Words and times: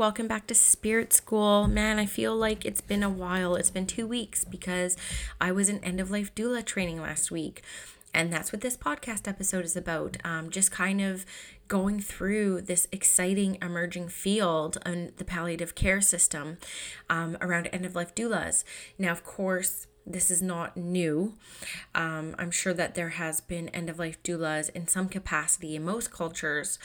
Welcome 0.00 0.28
back 0.28 0.46
to 0.46 0.54
Spirit 0.54 1.12
School. 1.12 1.68
Man, 1.68 1.98
I 1.98 2.06
feel 2.06 2.34
like 2.34 2.64
it's 2.64 2.80
been 2.80 3.02
a 3.02 3.10
while. 3.10 3.54
It's 3.54 3.68
been 3.68 3.86
two 3.86 4.06
weeks 4.06 4.46
because 4.46 4.96
I 5.38 5.52
was 5.52 5.68
in 5.68 5.84
end 5.84 6.00
of 6.00 6.10
life 6.10 6.34
doula 6.34 6.64
training 6.64 7.02
last 7.02 7.30
week. 7.30 7.62
And 8.14 8.32
that's 8.32 8.50
what 8.50 8.62
this 8.62 8.78
podcast 8.78 9.28
episode 9.28 9.66
is 9.66 9.76
about. 9.76 10.16
Um, 10.24 10.48
just 10.48 10.72
kind 10.72 11.02
of 11.02 11.26
going 11.68 12.00
through 12.00 12.62
this 12.62 12.88
exciting 12.90 13.58
emerging 13.60 14.08
field 14.08 14.78
in 14.86 15.12
the 15.18 15.24
palliative 15.26 15.74
care 15.74 16.00
system 16.00 16.56
um, 17.10 17.36
around 17.42 17.66
end 17.66 17.84
of 17.84 17.94
life 17.94 18.14
doulas. 18.14 18.64
Now, 18.98 19.12
of 19.12 19.22
course, 19.22 19.86
this 20.06 20.30
is 20.30 20.40
not 20.40 20.78
new. 20.78 21.34
Um, 21.94 22.34
I'm 22.38 22.50
sure 22.50 22.72
that 22.72 22.94
there 22.94 23.10
has 23.10 23.42
been 23.42 23.68
end 23.68 23.90
of 23.90 23.98
life 23.98 24.22
doulas 24.22 24.70
in 24.70 24.88
some 24.88 25.10
capacity 25.10 25.76
in 25.76 25.84
most 25.84 26.10
cultures 26.10 26.78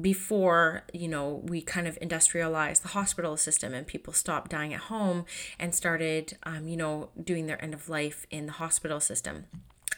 before 0.00 0.82
you 0.92 1.08
know 1.08 1.42
we 1.44 1.60
kind 1.60 1.86
of 1.86 1.96
industrialized 2.00 2.82
the 2.82 2.88
hospital 2.88 3.36
system 3.36 3.72
and 3.74 3.86
people 3.86 4.12
stopped 4.12 4.50
dying 4.50 4.74
at 4.74 4.80
home 4.80 5.24
and 5.58 5.74
started 5.74 6.36
um, 6.42 6.66
you 6.66 6.76
know 6.76 7.10
doing 7.22 7.46
their 7.46 7.62
end 7.62 7.74
of 7.74 7.88
life 7.88 8.26
in 8.30 8.46
the 8.46 8.52
hospital 8.52 8.98
system 8.98 9.44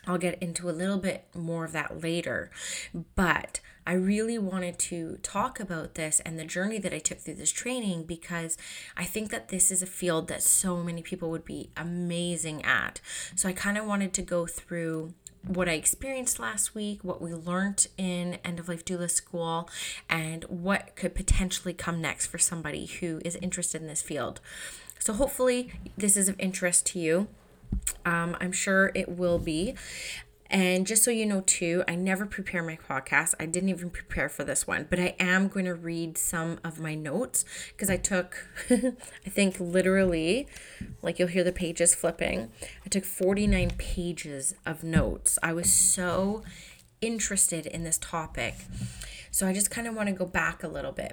i'll 0.07 0.19
get 0.19 0.41
into 0.43 0.69
a 0.69 0.73
little 0.73 0.99
bit 0.99 1.27
more 1.35 1.65
of 1.65 1.73
that 1.73 2.03
later 2.03 2.51
but 3.15 3.61
I 3.87 3.93
really 3.93 4.37
wanted 4.37 4.81
to 4.81 5.19
talk 5.23 5.61
about 5.61 5.95
this 5.95 6.19
and 6.21 6.37
the 6.37 6.45
journey 6.45 6.79
that 6.81 6.93
I 6.93 6.99
took 6.99 7.21
through 7.21 7.35
this 7.35 7.53
training 7.53 8.03
because 8.03 8.59
I 8.97 9.05
think 9.05 9.31
that 9.31 9.49
this 9.49 9.71
is 9.71 9.81
a 9.81 9.87
field 9.87 10.27
that 10.27 10.43
so 10.43 10.83
many 10.83 11.03
people 11.03 11.31
would 11.31 11.45
be 11.45 11.71
amazing 11.77 12.65
at. 12.65 13.01
So 13.37 13.49
I 13.49 13.53
kind 13.53 13.79
of 13.79 13.87
wanted 13.87 14.13
to 14.15 14.23
go 14.23 14.45
through 14.45 15.15
what 15.47 15.69
I 15.69 15.73
experienced 15.73 16.39
last 16.39 16.75
week, 16.75 17.03
what 17.03 17.21
we 17.21 17.33
learned 17.33 17.87
in 17.97 18.39
end 18.45 18.59
of 18.59 18.69
life 18.69 18.85
doula 18.85 19.11
school, 19.11 19.69
and 20.09 20.45
what 20.45 20.97
could 20.97 21.15
potentially 21.15 21.73
come 21.73 22.01
next 22.01 22.27
for 22.27 22.39
somebody 22.39 22.87
who 22.87 23.21
is 23.25 23.37
interested 23.37 23.81
in 23.81 23.89
this 23.89 24.03
field. 24.03 24.41
So, 24.99 25.13
hopefully, 25.13 25.73
this 25.97 26.17
is 26.17 26.29
of 26.29 26.37
interest 26.39 26.87
to 26.87 26.99
you. 26.99 27.29
Um, 28.05 28.37
I'm 28.41 28.53
sure 28.53 28.91
it 28.95 29.09
will 29.09 29.39
be. 29.39 29.75
And 30.51 30.87
just 30.87 31.03
so 31.03 31.11
you 31.11 31.27
know, 31.27 31.43
too, 31.45 31.83
I 31.89 31.95
never 31.97 32.27
prepare 32.27 32.63
my 32.63 32.77
podcast. 32.77 33.35
I 33.41 33.47
didn't 33.47 33.69
even 33.69 33.91
prepare 33.91 34.29
for 34.29 34.45
this 34.45 34.67
one, 34.67 34.87
but 34.89 34.99
I 34.99 35.17
am 35.19 35.49
going 35.49 35.67
to 35.67 35.75
read 35.75 36.17
some 36.17 36.61
of 36.63 36.79
my 36.81 36.95
notes 36.95 37.45
because 37.73 37.91
I 37.91 37.97
took, 37.97 38.47
I 38.71 39.29
think, 39.29 39.59
literally, 39.59 40.47
like 41.03 41.19
you'll 41.19 41.29
hear 41.29 41.45
the 41.45 41.53
pages 41.53 41.95
flipping. 41.95 42.51
I 42.85 42.89
took 42.89 43.05
49 43.05 43.73
pages 43.79 44.55
of 44.65 44.85
notes. 44.85 45.39
I 45.43 45.53
was 45.53 45.73
so 45.73 46.43
interested 47.01 47.67
in 47.67 47.85
this 47.85 47.99
topic. 47.99 48.55
So 49.31 49.47
I 49.47 49.53
just 49.53 49.71
kind 49.71 49.87
of 49.87 49.95
want 49.95 50.09
to 50.09 50.15
go 50.15 50.27
back 50.27 50.63
a 50.63 50.69
little 50.69 50.93
bit. 50.93 51.13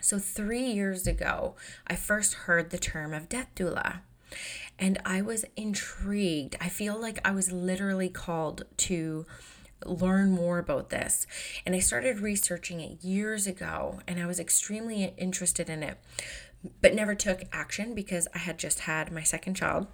So, 0.00 0.20
three 0.20 0.66
years 0.66 1.06
ago, 1.08 1.56
I 1.86 1.96
first 1.96 2.34
heard 2.34 2.70
the 2.70 2.78
term 2.78 3.12
of 3.12 3.28
death 3.28 3.48
doula 3.56 4.02
and 4.78 4.98
I 5.04 5.22
was 5.22 5.44
intrigued. 5.56 6.56
I 6.60 6.68
feel 6.68 7.00
like 7.00 7.18
I 7.24 7.30
was 7.30 7.52
literally 7.52 8.08
called 8.08 8.64
to 8.78 9.26
learn 9.84 10.30
more 10.30 10.58
about 10.58 10.90
this. 10.90 11.26
And 11.64 11.74
I 11.74 11.80
started 11.80 12.20
researching 12.20 12.80
it 12.80 13.04
years 13.04 13.46
ago 13.46 14.00
and 14.06 14.20
I 14.20 14.26
was 14.26 14.40
extremely 14.40 15.14
interested 15.16 15.68
in 15.68 15.82
it, 15.82 15.98
but 16.80 16.94
never 16.94 17.14
took 17.14 17.44
action 17.52 17.94
because 17.94 18.28
I 18.34 18.38
had 18.38 18.58
just 18.58 18.80
had 18.80 19.12
my 19.12 19.22
second 19.22 19.54
child. 19.54 19.86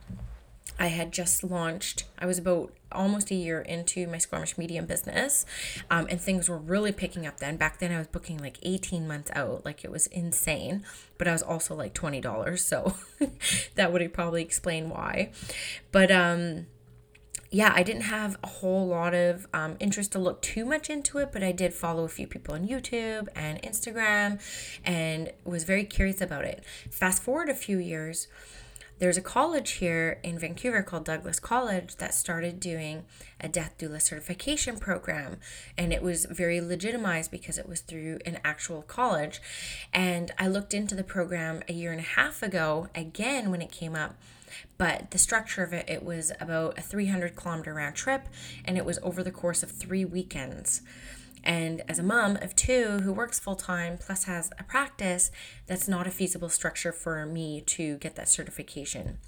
I 0.78 0.88
had 0.88 1.12
just 1.12 1.44
launched, 1.44 2.04
I 2.18 2.26
was 2.26 2.38
about 2.38 2.72
almost 2.90 3.30
a 3.30 3.34
year 3.34 3.60
into 3.60 4.06
my 4.06 4.18
Squamish 4.18 4.58
medium 4.58 4.86
business, 4.86 5.46
um, 5.90 6.06
and 6.10 6.20
things 6.20 6.48
were 6.48 6.58
really 6.58 6.92
picking 6.92 7.26
up 7.26 7.38
then. 7.38 7.56
Back 7.56 7.78
then, 7.78 7.92
I 7.92 7.98
was 7.98 8.06
booking 8.08 8.38
like 8.38 8.58
18 8.62 9.06
months 9.06 9.30
out, 9.34 9.64
like 9.64 9.84
it 9.84 9.90
was 9.90 10.06
insane, 10.08 10.84
but 11.18 11.28
I 11.28 11.32
was 11.32 11.42
also 11.42 11.74
like 11.74 11.94
$20, 11.94 12.58
so 12.58 12.94
that 13.74 13.92
would 13.92 14.12
probably 14.12 14.42
explain 14.42 14.88
why. 14.88 15.30
But, 15.90 16.10
um, 16.10 16.66
yeah, 17.52 17.70
I 17.76 17.82
didn't 17.82 18.02
have 18.02 18.38
a 18.42 18.46
whole 18.46 18.86
lot 18.86 19.12
of 19.14 19.46
um, 19.52 19.76
interest 19.78 20.12
to 20.12 20.18
look 20.18 20.40
too 20.40 20.64
much 20.64 20.88
into 20.88 21.18
it, 21.18 21.32
but 21.32 21.42
I 21.42 21.52
did 21.52 21.74
follow 21.74 22.04
a 22.04 22.08
few 22.08 22.26
people 22.26 22.54
on 22.54 22.66
YouTube 22.66 23.28
and 23.36 23.60
Instagram 23.60 24.40
and 24.86 25.30
was 25.44 25.64
very 25.64 25.84
curious 25.84 26.22
about 26.22 26.46
it. 26.46 26.64
Fast 26.90 27.22
forward 27.22 27.50
a 27.50 27.54
few 27.54 27.76
years, 27.76 28.26
there's 29.02 29.18
a 29.18 29.20
college 29.20 29.72
here 29.72 30.20
in 30.22 30.38
Vancouver 30.38 30.80
called 30.80 31.04
Douglas 31.04 31.40
College 31.40 31.96
that 31.96 32.14
started 32.14 32.60
doing 32.60 33.04
a 33.40 33.48
death 33.48 33.74
doula 33.76 34.00
certification 34.00 34.78
program. 34.78 35.38
And 35.76 35.92
it 35.92 36.04
was 36.04 36.24
very 36.26 36.60
legitimized 36.60 37.32
because 37.32 37.58
it 37.58 37.68
was 37.68 37.80
through 37.80 38.20
an 38.24 38.38
actual 38.44 38.82
college. 38.82 39.42
And 39.92 40.30
I 40.38 40.46
looked 40.46 40.72
into 40.72 40.94
the 40.94 41.02
program 41.02 41.64
a 41.68 41.72
year 41.72 41.90
and 41.90 41.98
a 41.98 42.04
half 42.04 42.44
ago, 42.44 42.90
again, 42.94 43.50
when 43.50 43.60
it 43.60 43.72
came 43.72 43.96
up 43.96 44.14
but 44.76 45.10
the 45.12 45.18
structure 45.18 45.62
of 45.62 45.72
it 45.72 45.88
it 45.88 46.04
was 46.04 46.30
about 46.38 46.78
a 46.78 46.82
300 46.82 47.34
kilometer 47.34 47.72
round 47.72 47.96
trip 47.96 48.28
and 48.66 48.76
it 48.76 48.84
was 48.84 48.98
over 49.02 49.22
the 49.22 49.30
course 49.30 49.62
of 49.62 49.70
three 49.70 50.04
weekends 50.04 50.82
and 51.44 51.82
as 51.88 51.98
a 51.98 52.02
mom 52.02 52.36
of 52.36 52.54
two 52.54 53.00
who 53.00 53.12
works 53.12 53.38
full 53.38 53.56
time 53.56 53.98
plus 53.98 54.24
has 54.24 54.50
a 54.58 54.64
practice, 54.64 55.30
that's 55.66 55.88
not 55.88 56.06
a 56.06 56.10
feasible 56.10 56.48
structure 56.48 56.92
for 56.92 57.24
me 57.26 57.60
to 57.62 57.96
get 57.98 58.16
that 58.16 58.28
certification. 58.28 59.18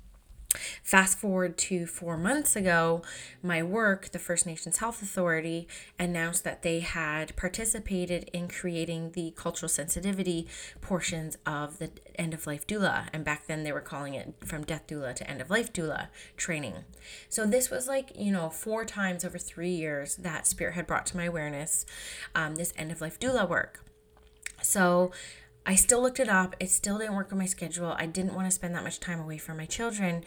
Fast 0.83 1.19
forward 1.19 1.57
to 1.59 1.87
four 1.87 2.17
months 2.17 2.57
ago, 2.57 3.03
my 3.43 3.63
work, 3.63 4.11
the 4.13 4.19
First 4.19 4.47
Nations 4.47 4.79
Health 4.79 5.03
Authority, 5.03 5.69
announced 5.99 6.45
that 6.45 6.63
they 6.63 6.81
had 6.81 7.35
participated 7.37 8.31
in 8.33 8.49
creating 8.49 9.13
the 9.13 9.33
cultural 9.37 9.69
sensitivity 9.69 10.47
portions 10.81 11.37
of 11.47 11.79
the 11.79 11.91
end 12.17 12.35
of 12.35 12.47
life 12.47 12.67
doula. 12.67 13.09
And 13.13 13.25
back 13.25 13.47
then 13.47 13.65
they 13.65 13.73
were 13.73 13.81
calling 13.81 14.15
it 14.15 14.35
from 14.45 14.65
death 14.65 14.87
doula 14.87 15.15
to 15.15 15.31
end 15.31 15.41
of 15.41 15.51
life 15.51 15.73
doula 15.73 16.09
training. 16.37 16.85
So 17.29 17.47
this 17.47 17.71
was 17.71 17.89
like, 17.89 18.13
you 18.17 18.33
know, 18.33 18.51
four 18.51 18.85
times 18.85 19.25
over 19.25 19.39
three 19.39 19.71
years 19.71 20.17
that 20.17 20.47
Spirit 20.47 20.75
had 20.75 20.87
brought 20.87 21.07
to 21.07 21.17
my 21.17 21.25
awareness 21.25 21.85
um, 22.35 22.57
this 22.57 22.73
end 22.77 22.93
of 22.93 23.01
life 23.01 23.19
doula 23.19 23.49
work. 23.49 23.85
So 24.63 25.13
I 25.67 25.75
still 25.75 26.03
looked 26.03 26.21
it 26.21 26.29
up. 26.29 26.55
It 26.61 26.71
still 26.71 26.99
didn't 26.99 27.15
work 27.15 27.33
on 27.33 27.39
my 27.39 27.47
schedule. 27.47 27.95
I 27.97 28.07
didn't 28.07 28.35
want 28.35 28.47
to 28.47 28.51
spend 28.51 28.75
that 28.75 28.85
much 28.85 29.01
time 29.01 29.21
away 29.21 29.39
from 29.39 29.57
my 29.57 29.67
children. 29.67 30.25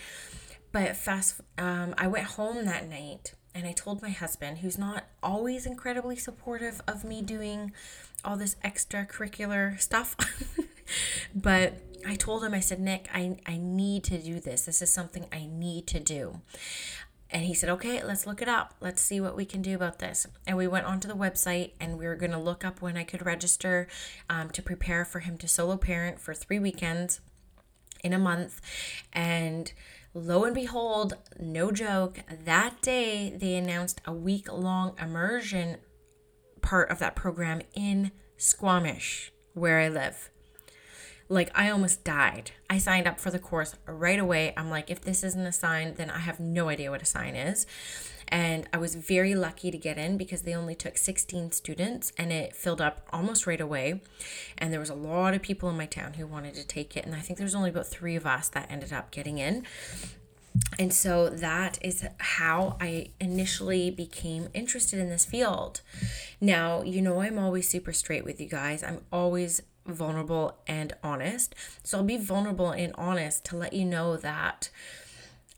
But 0.72 0.96
fast, 0.96 1.42
um, 1.58 1.94
I 1.98 2.08
went 2.08 2.26
home 2.26 2.66
that 2.66 2.90
night 2.90 3.34
and 3.56 3.66
I 3.66 3.72
told 3.72 4.02
my 4.02 4.10
husband, 4.10 4.60
who's 4.60 4.78
not 4.78 5.06
always 5.24 5.66
incredibly 5.66 6.16
supportive 6.16 6.82
of 6.88 7.04
me 7.04 7.22
doing 7.22 7.72
all 8.24 8.38
this 8.38 8.56
extracurricular 8.64 9.80
stuff, 9.80 10.16
but 11.36 11.74
I 12.06 12.16
told 12.16 12.44
him, 12.44 12.54
I 12.54 12.60
said, 12.60 12.80
Nick, 12.80 13.10
I, 13.14 13.38
I 13.46 13.58
need 13.58 14.04
to 14.06 14.20
do 14.20 14.40
this. 14.40 14.66
This 14.66 14.82
is 14.82 14.94
something 14.94 15.26
I 15.32 15.48
need 15.52 15.88
to 15.88 16.00
do. 16.00 16.42
And 17.30 17.44
he 17.44 17.54
said, 17.54 17.70
okay, 17.70 18.04
let's 18.04 18.26
look 18.26 18.42
it 18.42 18.48
up. 18.48 18.74
Let's 18.80 19.02
see 19.02 19.20
what 19.20 19.36
we 19.36 19.46
can 19.46 19.62
do 19.62 19.76
about 19.76 20.00
this. 20.00 20.28
And 20.46 20.56
we 20.56 20.68
went 20.68 20.86
onto 20.86 21.08
the 21.08 21.14
website 21.14 21.72
and 21.80 21.98
we 21.98 22.06
were 22.06 22.16
going 22.16 22.32
to 22.32 22.40
look 22.40 22.64
up 22.64 22.82
when 22.82 22.96
I 22.96 23.04
could 23.04 23.26
register 23.26 23.88
um, 24.30 24.50
to 24.52 24.62
prepare 24.62 25.04
for 25.04 25.20
him 25.20 25.38
to 25.40 25.48
solo 25.48 25.78
parent 25.78 26.20
for 26.20 26.34
three 26.34 26.60
weekends 26.60 27.20
in 28.04 28.14
a 28.14 28.20
month. 28.20 28.62
And 29.12 29.74
lo 30.14 30.46
and 30.46 30.56
behold, 30.56 31.16
no 31.40 31.72
joke, 31.72 32.20
that 32.46 32.82
day 32.82 33.36
they 33.36 33.56
announced 33.56 34.02
a 34.06 34.14
week 34.14 34.52
long 34.52 34.96
immersion 35.02 35.78
part 36.62 36.90
of 36.90 37.00
that 37.00 37.16
program 37.16 37.62
in 37.74 38.12
Squamish, 38.38 39.32
where 39.54 39.80
I 39.80 39.90
live. 39.90 40.30
Like, 41.30 41.52
I 41.54 41.70
almost 41.70 42.04
died. 42.04 42.52
I 42.70 42.78
signed 42.78 43.08
up 43.08 43.20
for 43.20 43.32
the 43.32 43.40
course 43.40 43.76
right 43.86 44.20
away. 44.20 44.54
I'm 44.56 44.70
like, 44.70 44.90
if 44.90 45.02
this 45.02 45.24
isn't 45.24 45.46
a 45.46 45.52
sign, 45.52 45.96
then 45.96 46.10
I 46.10 46.20
have 46.20 46.40
no 46.40 46.70
idea 46.70 46.92
what 46.92 47.02
a 47.02 47.06
sign 47.06 47.36
is. 47.36 47.66
And 48.30 48.68
I 48.74 48.78
was 48.78 48.96
very 48.96 49.36
lucky 49.36 49.72
to 49.72 49.78
get 49.78 49.98
in 49.98 50.18
because 50.18 50.42
they 50.42 50.54
only 50.54 50.76
took 50.76 50.98
16 50.98 51.52
students 51.52 52.12
and 52.18 52.32
it 52.32 52.56
filled 52.56 52.82
up 52.82 53.08
almost 53.12 53.48
right 53.48 53.62
away. 53.62 54.02
And 54.58 54.74
there 54.74 54.80
was 54.80 54.90
a 54.90 54.96
lot 54.96 55.34
of 55.34 55.42
people 55.42 55.70
in 55.70 55.78
my 55.78 55.86
town 55.86 56.14
who 56.14 56.28
wanted 56.28 56.56
to 56.56 56.68
take 56.68 56.98
it. 56.98 57.06
And 57.06 57.16
I 57.16 57.20
think 57.20 57.40
there's 57.40 57.56
only 57.56 57.70
about 57.70 57.88
three 57.88 58.16
of 58.16 58.26
us 58.26 58.50
that 58.50 58.70
ended 58.70 58.92
up 58.92 59.12
getting 59.12 59.38
in. 59.38 59.66
And 60.80 60.94
so 60.94 61.30
that 61.30 61.78
is 61.82 62.06
how 62.18 62.78
I 62.82 63.12
initially 63.20 63.92
became 63.92 64.50
interested 64.54 65.00
in 65.00 65.10
this 65.10 65.24
field. 65.24 65.82
Now, 66.42 66.82
you 66.82 67.02
know, 67.02 67.22
I'm 67.22 67.38
always 67.38 67.70
super 67.70 67.94
straight 67.94 68.26
with 68.26 68.42
you 68.42 68.50
guys. 68.50 68.84
I'm 68.84 69.02
always 69.12 69.62
vulnerable 69.88 70.58
and 70.68 70.94
honest. 71.04 71.56
So 71.84 72.00
I'll 72.00 72.04
be 72.04 72.18
vulnerable 72.18 72.72
and 72.72 72.94
honest 72.96 73.46
to 73.46 73.58
let 73.58 73.74
you 73.74 73.86
know 73.86 74.18
that 74.18 74.70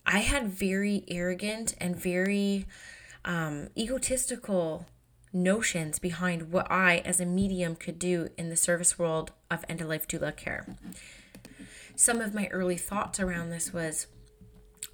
I 0.06 0.20
had 0.20 0.48
very 0.48 1.04
arrogant 1.08 1.76
and 1.80 1.96
very 1.96 2.66
um, 3.26 3.70
egotistical 3.78 4.86
notions 5.31 6.00
behind 6.00 6.52
what 6.52 6.70
I, 6.72 7.00
as 7.00 7.20
a 7.20 7.26
medium, 7.26 7.76
could 7.76 8.00
do 8.00 8.30
in 8.38 8.50
the 8.50 8.56
service 8.56 8.98
world 8.98 9.31
of 9.52 9.64
end 9.70 9.81
of 9.81 9.88
life 9.88 10.08
doula 10.08 10.36
care. 10.36 10.66
Some 11.96 12.22
of 12.22 12.34
my 12.34 12.48
early 12.48 12.78
thoughts 12.78 13.20
around 13.20 13.50
this 13.50 13.74
was 13.74 14.08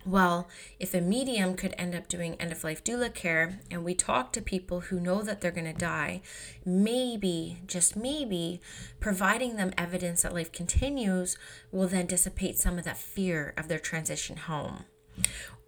well, 0.06 0.48
if 0.80 0.94
a 0.94 1.02
medium 1.02 1.56
could 1.56 1.74
end 1.78 1.96
up 1.96 2.08
doing 2.08 2.36
end 2.36 2.52
of 2.52 2.64
life 2.64 2.84
doula 2.84 3.14
care 3.14 3.60
and 3.72 3.84
we 3.84 3.96
talk 3.96 4.32
to 4.34 4.42
people 4.42 4.82
who 4.82 5.00
know 5.00 5.24
that 5.24 5.42
they're 5.42 5.52
going 5.52 5.72
to 5.72 5.74
die, 5.74 6.22
maybe, 6.64 7.58
just 7.66 7.96
maybe, 7.96 8.62
providing 9.00 9.56
them 9.56 9.74
evidence 9.78 10.22
that 10.22 10.34
life 10.34 10.52
continues 10.52 11.38
will 11.72 11.88
then 11.88 12.06
dissipate 12.06 12.58
some 12.58 12.78
of 12.78 12.86
that 12.86 12.98
fear 12.98 13.54
of 13.58 13.68
their 13.68 13.80
transition 13.80 14.38
home. 14.38 14.86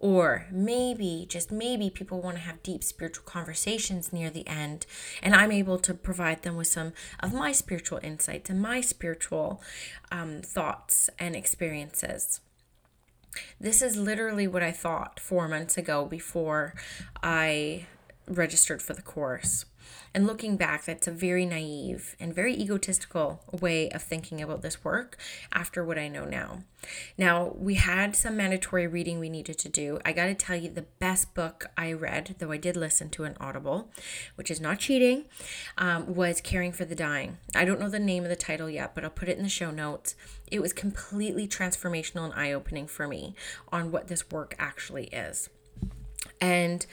Or 0.00 0.46
maybe, 0.52 1.26
just 1.28 1.50
maybe, 1.50 1.90
people 1.90 2.20
want 2.20 2.36
to 2.36 2.42
have 2.42 2.62
deep 2.62 2.84
spiritual 2.84 3.24
conversations 3.24 4.12
near 4.12 4.30
the 4.30 4.46
end, 4.46 4.86
and 5.22 5.34
I'm 5.34 5.50
able 5.50 5.78
to 5.80 5.94
provide 5.94 6.42
them 6.42 6.56
with 6.56 6.68
some 6.68 6.92
of 7.18 7.34
my 7.34 7.50
spiritual 7.50 7.98
insights 8.02 8.48
and 8.48 8.62
my 8.62 8.80
spiritual 8.80 9.60
um, 10.12 10.42
thoughts 10.42 11.10
and 11.18 11.34
experiences. 11.34 12.40
This 13.60 13.82
is 13.82 13.96
literally 13.96 14.46
what 14.46 14.62
I 14.62 14.72
thought 14.72 15.20
four 15.20 15.48
months 15.48 15.76
ago 15.76 16.04
before 16.04 16.74
I 17.22 17.86
registered 18.26 18.82
for 18.82 18.94
the 18.94 19.02
course. 19.02 19.64
And 20.14 20.26
looking 20.26 20.56
back, 20.56 20.84
that's 20.84 21.06
a 21.06 21.12
very 21.12 21.44
naive 21.44 22.16
and 22.18 22.34
very 22.34 22.54
egotistical 22.54 23.42
way 23.52 23.90
of 23.90 24.02
thinking 24.02 24.40
about 24.40 24.62
this 24.62 24.82
work 24.82 25.16
after 25.52 25.84
what 25.84 25.98
I 25.98 26.08
know 26.08 26.24
now. 26.24 26.64
Now, 27.16 27.52
we 27.56 27.74
had 27.74 28.14
some 28.14 28.36
mandatory 28.36 28.86
reading 28.86 29.18
we 29.18 29.28
needed 29.28 29.58
to 29.58 29.68
do. 29.68 29.98
I 30.04 30.12
got 30.12 30.26
to 30.26 30.34
tell 30.34 30.56
you, 30.56 30.70
the 30.70 30.82
best 30.82 31.34
book 31.34 31.66
I 31.76 31.92
read, 31.92 32.36
though 32.38 32.52
I 32.52 32.56
did 32.56 32.76
listen 32.76 33.10
to 33.10 33.24
an 33.24 33.36
Audible, 33.40 33.90
which 34.36 34.50
is 34.50 34.60
not 34.60 34.78
cheating, 34.78 35.24
um, 35.76 36.14
was 36.14 36.40
Caring 36.40 36.72
for 36.72 36.84
the 36.84 36.94
Dying. 36.94 37.38
I 37.54 37.64
don't 37.64 37.80
know 37.80 37.90
the 37.90 37.98
name 37.98 38.22
of 38.22 38.30
the 38.30 38.36
title 38.36 38.70
yet, 38.70 38.94
but 38.94 39.04
I'll 39.04 39.10
put 39.10 39.28
it 39.28 39.36
in 39.36 39.42
the 39.42 39.48
show 39.48 39.70
notes. 39.70 40.14
It 40.50 40.62
was 40.62 40.72
completely 40.72 41.48
transformational 41.48 42.24
and 42.24 42.34
eye 42.34 42.52
opening 42.52 42.86
for 42.86 43.08
me 43.08 43.34
on 43.70 43.90
what 43.90 44.08
this 44.08 44.30
work 44.30 44.54
actually 44.58 45.06
is. 45.06 45.48
And 46.40 46.86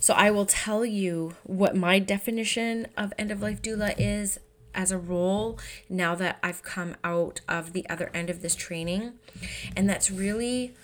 so 0.00 0.14
I 0.14 0.30
will 0.30 0.46
tell 0.46 0.84
you 0.84 1.34
what 1.42 1.74
my 1.76 1.98
definition 1.98 2.86
of 2.96 3.12
end 3.18 3.30
of 3.30 3.42
life 3.42 3.60
doula 3.60 3.94
is 3.98 4.38
as 4.76 4.92
a 4.92 4.98
role 4.98 5.58
now 5.88 6.14
that 6.14 6.38
I've 6.42 6.62
come 6.62 6.94
out 7.02 7.40
of 7.48 7.72
the 7.72 7.88
other 7.88 8.10
end 8.14 8.30
of 8.30 8.42
this 8.42 8.54
training. 8.54 9.14
And 9.74 9.88
that's 9.88 10.10
really, 10.10 10.74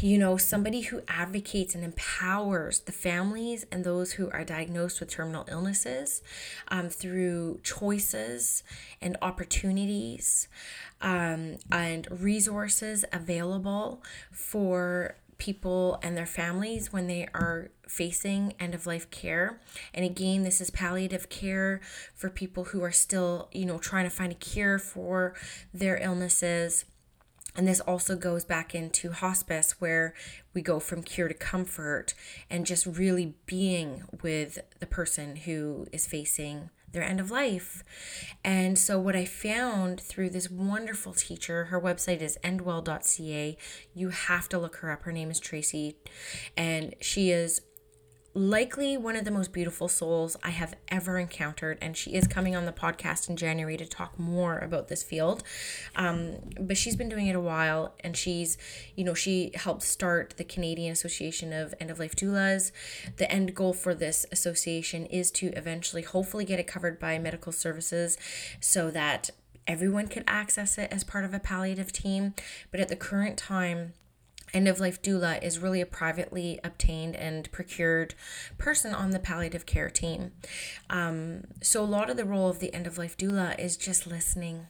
you 0.00 0.16
know, 0.16 0.36
somebody 0.36 0.82
who 0.82 1.02
advocates 1.08 1.74
and 1.74 1.84
empowers 1.84 2.80
the 2.80 2.92
families 2.92 3.66
and 3.70 3.84
those 3.84 4.12
who 4.12 4.30
are 4.30 4.44
diagnosed 4.44 5.00
with 5.00 5.10
terminal 5.10 5.44
illnesses 5.50 6.22
um, 6.68 6.88
through 6.88 7.60
choices 7.64 8.62
and 9.02 9.16
opportunities 9.20 10.48
um, 11.02 11.56
and 11.70 12.08
resources 12.10 13.04
available 13.12 14.02
for 14.30 15.16
people 15.38 15.98
and 16.02 16.16
their 16.16 16.26
families 16.26 16.92
when 16.92 17.06
they 17.06 17.28
are 17.32 17.70
facing 17.86 18.54
end 18.58 18.74
of 18.74 18.86
life 18.86 19.08
care. 19.10 19.60
And 19.94 20.04
again, 20.04 20.42
this 20.42 20.60
is 20.60 20.70
palliative 20.70 21.28
care 21.28 21.80
for 22.14 22.28
people 22.28 22.64
who 22.64 22.82
are 22.82 22.92
still, 22.92 23.48
you 23.52 23.64
know, 23.64 23.78
trying 23.78 24.04
to 24.04 24.10
find 24.10 24.32
a 24.32 24.36
cure 24.36 24.78
for 24.78 25.34
their 25.72 25.96
illnesses. 25.96 26.84
And 27.56 27.66
this 27.66 27.80
also 27.80 28.14
goes 28.14 28.44
back 28.44 28.74
into 28.74 29.10
hospice, 29.10 29.80
where 29.80 30.14
we 30.54 30.62
go 30.62 30.78
from 30.78 31.02
cure 31.02 31.28
to 31.28 31.34
comfort 31.34 32.14
and 32.50 32.66
just 32.66 32.86
really 32.86 33.34
being 33.46 34.04
with 34.22 34.58
the 34.78 34.86
person 34.86 35.36
who 35.36 35.86
is 35.92 36.06
facing 36.06 36.70
their 36.92 37.02
end 37.02 37.20
of 37.20 37.30
life. 37.30 37.82
And 38.44 38.78
so, 38.78 38.98
what 38.98 39.16
I 39.16 39.24
found 39.24 40.00
through 40.00 40.30
this 40.30 40.50
wonderful 40.50 41.12
teacher, 41.12 41.66
her 41.66 41.80
website 41.80 42.20
is 42.20 42.38
endwell.ca. 42.42 43.56
You 43.94 44.08
have 44.08 44.48
to 44.50 44.58
look 44.58 44.76
her 44.76 44.90
up. 44.90 45.02
Her 45.02 45.12
name 45.12 45.30
is 45.30 45.40
Tracy, 45.40 45.96
and 46.56 46.94
she 47.00 47.30
is 47.30 47.60
likely 48.34 48.96
one 48.96 49.16
of 49.16 49.24
the 49.24 49.30
most 49.30 49.52
beautiful 49.52 49.88
souls 49.88 50.36
I 50.42 50.50
have 50.50 50.74
ever 50.88 51.18
encountered. 51.18 51.78
And 51.80 51.96
she 51.96 52.14
is 52.14 52.26
coming 52.26 52.54
on 52.54 52.66
the 52.66 52.72
podcast 52.72 53.28
in 53.28 53.36
January 53.36 53.76
to 53.76 53.86
talk 53.86 54.18
more 54.18 54.58
about 54.58 54.88
this 54.88 55.02
field. 55.02 55.42
Um, 55.96 56.36
but 56.60 56.76
she's 56.76 56.96
been 56.96 57.08
doing 57.08 57.26
it 57.26 57.34
a 57.34 57.40
while 57.40 57.94
and 58.00 58.16
she's, 58.16 58.58
you 58.94 59.04
know, 59.04 59.14
she 59.14 59.50
helped 59.54 59.82
start 59.82 60.34
the 60.36 60.44
Canadian 60.44 60.92
Association 60.92 61.52
of 61.52 61.74
End 61.80 61.90
of 61.90 61.98
Life 61.98 62.14
Doulas. 62.14 62.70
The 63.16 63.30
end 63.30 63.54
goal 63.54 63.72
for 63.72 63.94
this 63.94 64.26
association 64.30 65.06
is 65.06 65.30
to 65.32 65.48
eventually, 65.48 66.02
hopefully, 66.02 66.44
get 66.44 66.58
it 66.58 66.66
covered 66.66 66.98
by 67.00 67.18
medical 67.18 67.52
services 67.52 68.16
so 68.60 68.90
that 68.90 69.30
everyone 69.66 70.08
could 70.08 70.24
access 70.26 70.78
it 70.78 70.90
as 70.90 71.04
part 71.04 71.24
of 71.24 71.34
a 71.34 71.38
palliative 71.38 71.92
team. 71.92 72.34
But 72.70 72.80
at 72.80 72.88
the 72.88 72.96
current 72.96 73.36
time, 73.36 73.92
End 74.54 74.66
of 74.68 74.80
life 74.80 75.02
doula 75.02 75.42
is 75.42 75.58
really 75.58 75.80
a 75.80 75.86
privately 75.86 76.58
obtained 76.64 77.16
and 77.16 77.50
procured 77.52 78.14
person 78.56 78.94
on 78.94 79.10
the 79.10 79.18
palliative 79.18 79.66
care 79.66 79.90
team. 79.90 80.32
Um, 80.88 81.44
so, 81.62 81.82
a 81.82 81.86
lot 81.86 82.10
of 82.10 82.16
the 82.16 82.24
role 82.24 82.48
of 82.48 82.58
the 82.58 82.72
end 82.72 82.86
of 82.86 82.98
life 82.98 83.16
doula 83.16 83.58
is 83.58 83.76
just 83.76 84.06
listening. 84.06 84.66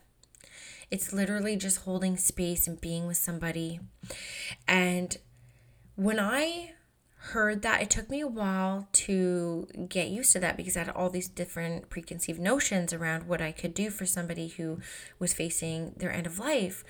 It's 0.90 1.12
literally 1.12 1.56
just 1.56 1.80
holding 1.80 2.16
space 2.16 2.66
and 2.66 2.80
being 2.80 3.06
with 3.06 3.18
somebody. 3.18 3.80
And 4.66 5.16
when 5.96 6.18
I 6.18 6.72
heard 7.32 7.62
that, 7.62 7.82
it 7.82 7.90
took 7.90 8.08
me 8.08 8.20
a 8.20 8.26
while 8.26 8.88
to 8.92 9.68
get 9.88 10.08
used 10.08 10.32
to 10.32 10.40
that 10.40 10.56
because 10.56 10.76
I 10.76 10.84
had 10.84 10.88
all 10.90 11.10
these 11.10 11.28
different 11.28 11.90
preconceived 11.90 12.40
notions 12.40 12.92
around 12.92 13.28
what 13.28 13.42
I 13.42 13.52
could 13.52 13.74
do 13.74 13.90
for 13.90 14.06
somebody 14.06 14.48
who 14.48 14.78
was 15.18 15.34
facing 15.34 15.92
their 15.96 16.12
end 16.12 16.26
of 16.26 16.38
life. 16.38 16.84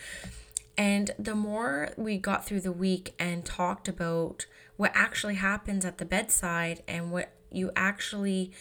And 0.79 1.11
the 1.19 1.35
more 1.35 1.91
we 1.97 2.19
got 2.19 2.47
through 2.47 2.61
the 2.61 2.73
week 2.73 3.13
and 3.19 3.45
talked 3.45 3.89
about 3.89 4.47
what 4.77 4.93
actually 4.95 5.35
happens 5.35 5.85
at 5.85 5.99
the 5.99 6.05
bedside 6.05 6.85
and 6.87 7.11
what 7.11 7.33
you 7.51 7.73
actually, 7.75 8.53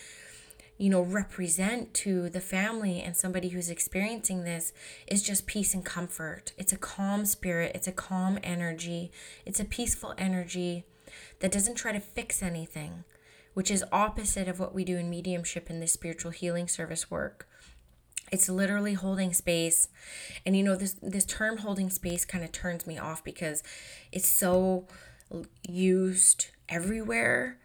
you 0.79 0.89
know, 0.89 1.01
represent 1.01 1.93
to 1.93 2.27
the 2.31 2.41
family 2.41 3.01
and 3.01 3.15
somebody 3.15 3.49
who's 3.49 3.69
experiencing 3.69 4.43
this 4.43 4.73
is 5.05 5.21
just 5.21 5.45
peace 5.45 5.75
and 5.75 5.85
comfort. 5.85 6.53
It's 6.57 6.73
a 6.73 6.77
calm 6.77 7.23
spirit, 7.23 7.73
it's 7.75 7.87
a 7.87 7.91
calm 7.91 8.39
energy, 8.41 9.11
it's 9.45 9.59
a 9.59 9.65
peaceful 9.65 10.15
energy 10.17 10.85
that 11.39 11.51
doesn't 11.51 11.75
try 11.75 11.91
to 11.91 11.99
fix 11.99 12.41
anything, 12.41 13.03
which 13.53 13.69
is 13.69 13.83
opposite 13.91 14.47
of 14.47 14.59
what 14.59 14.73
we 14.73 14.83
do 14.83 14.97
in 14.97 15.07
mediumship 15.07 15.69
in 15.69 15.79
this 15.79 15.93
spiritual 15.93 16.31
healing 16.31 16.67
service 16.67 17.11
work 17.11 17.47
it's 18.31 18.49
literally 18.49 18.93
holding 18.93 19.33
space 19.33 19.87
and 20.45 20.55
you 20.55 20.63
know 20.63 20.75
this 20.75 20.95
this 21.01 21.25
term 21.25 21.57
holding 21.57 21.89
space 21.89 22.25
kind 22.25 22.43
of 22.43 22.51
turns 22.51 22.85
me 22.85 22.97
off 22.97 23.23
because 23.23 23.63
it's 24.11 24.29
so 24.29 24.85
used 25.67 26.47
everywhere 26.69 27.57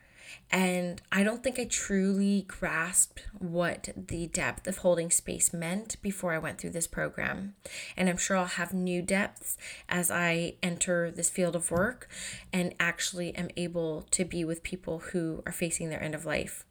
and 0.53 1.01
I 1.11 1.23
don't 1.25 1.43
think 1.43 1.59
I 1.59 1.65
truly 1.65 2.45
grasped 2.47 3.25
what 3.39 3.89
the 3.97 4.27
depth 4.27 4.67
of 4.67 4.79
holding 4.79 5.11
space 5.11 5.55
meant 5.55 5.97
before 6.03 6.35
I 6.35 6.39
went 6.39 6.59
through 6.59 6.71
this 6.71 6.87
program. 6.87 7.55
And 7.97 8.09
I'm 8.09 8.19
sure 8.19 8.37
I'll 8.37 8.45
have 8.45 8.75
new 8.75 9.01
depths 9.01 9.57
as 9.89 10.11
I 10.11 10.57
enter 10.63 11.11
this 11.11 11.31
field 11.31 11.57
of 11.57 11.71
work 11.71 12.07
and 12.53 12.75
actually 12.79 13.35
am 13.35 13.49
able 13.57 14.03
to 14.11 14.27
be 14.27 14.45
with 14.45 14.63
people 14.63 14.99
who 14.99 15.43
are 15.47 15.53
facing 15.53 15.89
their 15.89 16.03
end 16.03 16.15
of 16.15 16.27
life. 16.27 16.67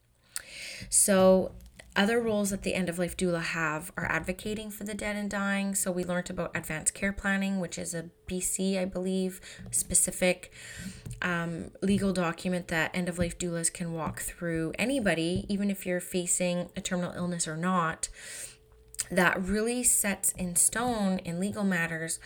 So, 0.89 1.53
other 1.95 2.21
roles 2.21 2.51
that 2.51 2.63
the 2.63 2.73
end 2.73 2.87
of 2.87 2.97
life 2.97 3.17
doula 3.17 3.41
have 3.41 3.91
are 3.97 4.09
advocating 4.09 4.71
for 4.71 4.85
the 4.85 4.93
dead 4.93 5.15
and 5.15 5.29
dying. 5.29 5.75
So 5.75 5.91
we 5.91 6.05
learned 6.05 6.29
about 6.29 6.55
advanced 6.55 6.93
care 6.93 7.11
planning, 7.11 7.59
which 7.59 7.77
is 7.77 7.93
a 7.93 8.09
BC, 8.27 8.79
I 8.79 8.85
believe, 8.85 9.41
specific 9.71 10.51
um, 11.21 11.71
legal 11.81 12.13
document 12.13 12.69
that 12.69 12.95
end 12.95 13.09
of 13.09 13.19
life 13.19 13.37
doulas 13.37 13.71
can 13.71 13.93
walk 13.93 14.21
through 14.21 14.71
anybody, 14.79 15.45
even 15.49 15.69
if 15.69 15.85
you're 15.85 15.99
facing 15.99 16.69
a 16.77 16.81
terminal 16.81 17.13
illness 17.13 17.47
or 17.47 17.57
not, 17.57 18.07
that 19.09 19.41
really 19.41 19.83
sets 19.83 20.31
in 20.33 20.55
stone 20.55 21.19
in 21.19 21.39
legal 21.39 21.63
matters 21.63 22.19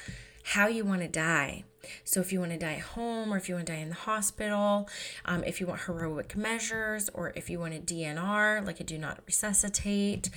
how 0.50 0.68
you 0.68 0.86
want 0.86 1.02
to 1.02 1.08
die. 1.08 1.64
So, 2.04 2.20
if 2.20 2.32
you 2.32 2.40
want 2.40 2.52
to 2.52 2.58
die 2.58 2.76
at 2.76 2.82
home 2.82 3.34
or 3.34 3.38
if 3.38 3.50
you 3.50 3.56
want 3.56 3.68
to 3.68 3.74
die 3.74 3.80
in 3.80 3.90
the 3.90 3.96
hospital, 3.96 4.90
um, 5.26 5.44
if 5.44 5.60
you 5.60 5.68
want 5.68 5.82
heroic 5.82 6.36
measures 6.36 7.10
or 7.10 7.34
if 7.36 7.50
you 7.50 7.60
want 7.60 7.74
a 7.74 7.80
DNR, 7.80 8.66
like 8.66 8.80
a 8.80 8.84
do 8.84 8.98
not 8.98 9.20
resuscitate, 9.26 10.30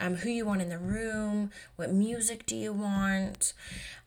um, 0.00 0.16
who 0.16 0.30
you 0.30 0.44
want 0.44 0.60
in 0.60 0.68
the 0.68 0.78
room, 0.78 1.50
what 1.76 1.92
music 1.92 2.46
do 2.46 2.56
you 2.56 2.72
want, 2.72 3.52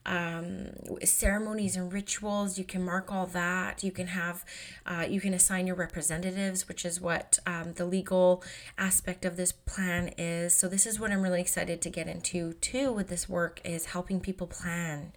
um, 0.04 0.70
ceremonies 1.04 1.76
and 1.76 1.92
rituals. 1.92 2.58
You 2.58 2.64
can 2.64 2.84
mark 2.84 3.12
all 3.12 3.26
that. 3.26 3.82
You 3.84 3.90
can 3.90 4.08
have, 4.08 4.44
uh, 4.86 5.06
you 5.08 5.20
can 5.20 5.34
assign 5.34 5.66
your 5.66 5.76
representatives, 5.76 6.66
which 6.66 6.84
is 6.84 7.00
what 7.00 7.38
um, 7.46 7.74
the 7.74 7.84
legal 7.84 8.42
aspect 8.76 9.24
of 9.24 9.36
this 9.36 9.52
plan 9.52 10.08
is. 10.18 10.54
So 10.54 10.68
this 10.68 10.86
is 10.86 10.98
what 10.98 11.10
I'm 11.10 11.22
really 11.22 11.40
excited 11.40 11.80
to 11.82 11.90
get 11.90 12.08
into 12.08 12.54
too 12.54 12.92
with 12.92 13.08
this 13.08 13.28
work 13.28 13.60
is 13.64 13.86
helping 13.86 14.20
people 14.20 14.46
plan 14.46 15.12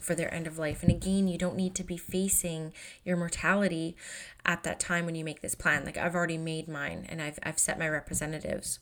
for 0.00 0.14
their 0.14 0.32
end 0.32 0.46
of 0.46 0.58
life. 0.58 0.82
And 0.82 0.90
again, 0.90 1.28
you 1.28 1.38
don't 1.38 1.56
need 1.56 1.74
to 1.76 1.84
be 1.84 1.96
facing 1.96 2.72
your 3.04 3.16
mortality 3.16 3.96
at 4.44 4.62
that 4.64 4.80
time 4.80 5.06
when 5.06 5.14
you 5.14 5.24
make 5.24 5.42
this 5.42 5.54
plan. 5.54 5.84
Like 5.84 5.96
I've 5.96 6.14
already 6.14 6.38
made 6.38 6.68
mine 6.68 7.06
and 7.08 7.20
I've 7.20 7.38
I've 7.42 7.58
set 7.58 7.78
my 7.78 7.88
representatives. 7.88 8.80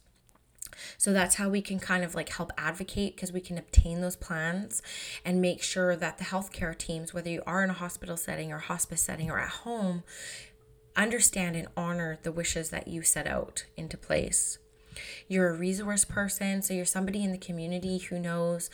So 0.96 1.12
that's 1.12 1.36
how 1.36 1.48
we 1.48 1.62
can 1.62 1.80
kind 1.80 2.04
of 2.04 2.14
like 2.14 2.28
help 2.28 2.52
advocate 2.56 3.16
because 3.16 3.32
we 3.32 3.40
can 3.40 3.58
obtain 3.58 4.00
those 4.00 4.16
plans 4.16 4.82
and 5.24 5.40
make 5.40 5.62
sure 5.62 5.96
that 5.96 6.18
the 6.18 6.24
healthcare 6.24 6.76
teams, 6.76 7.12
whether 7.12 7.30
you 7.30 7.42
are 7.46 7.64
in 7.64 7.70
a 7.70 7.74
hospital 7.74 8.16
setting 8.16 8.52
or 8.52 8.58
hospice 8.58 9.02
setting 9.02 9.30
or 9.30 9.38
at 9.38 9.48
home, 9.48 10.02
understand 10.96 11.56
and 11.56 11.68
honor 11.76 12.18
the 12.22 12.32
wishes 12.32 12.70
that 12.70 12.88
you 12.88 13.02
set 13.02 13.26
out 13.26 13.64
into 13.76 13.96
place. 13.96 14.58
You're 15.28 15.50
a 15.50 15.54
resource 15.54 16.04
person, 16.04 16.62
so 16.62 16.74
you're 16.74 16.84
somebody 16.84 17.24
in 17.24 17.32
the 17.32 17.38
community 17.38 17.98
who 17.98 18.18
knows 18.18 18.70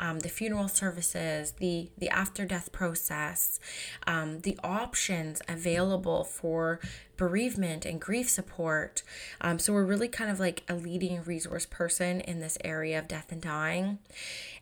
um, 0.00 0.20
the 0.20 0.28
funeral 0.28 0.68
services, 0.68 1.52
the 1.52 1.90
the 1.98 2.08
after 2.08 2.44
death 2.44 2.72
process, 2.72 3.60
um, 4.06 4.40
the 4.40 4.58
options 4.62 5.42
available 5.48 6.24
for 6.24 6.80
bereavement 7.18 7.84
and 7.84 8.00
grief 8.00 8.30
support. 8.30 9.02
Um, 9.40 9.58
so 9.58 9.74
we're 9.74 9.84
really 9.84 10.08
kind 10.08 10.30
of 10.30 10.40
like 10.40 10.62
a 10.68 10.74
leading 10.74 11.22
resource 11.24 11.66
person 11.66 12.20
in 12.22 12.40
this 12.40 12.56
area 12.64 12.98
of 12.98 13.08
death 13.08 13.30
and 13.30 13.42
dying 13.42 13.98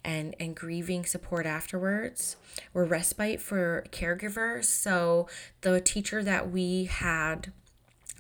and, 0.05 0.35
and 0.41 0.57
grieving 0.57 1.05
support 1.05 1.47
afterwards. 1.47 2.37
We're 2.73 2.87
respite 2.87 3.41
for 3.41 3.85
caregivers. 3.93 4.65
So 4.65 5.29
the 5.61 5.81
teacher 5.81 6.25
that 6.25 6.51
we 6.51 6.85
had 6.85 7.53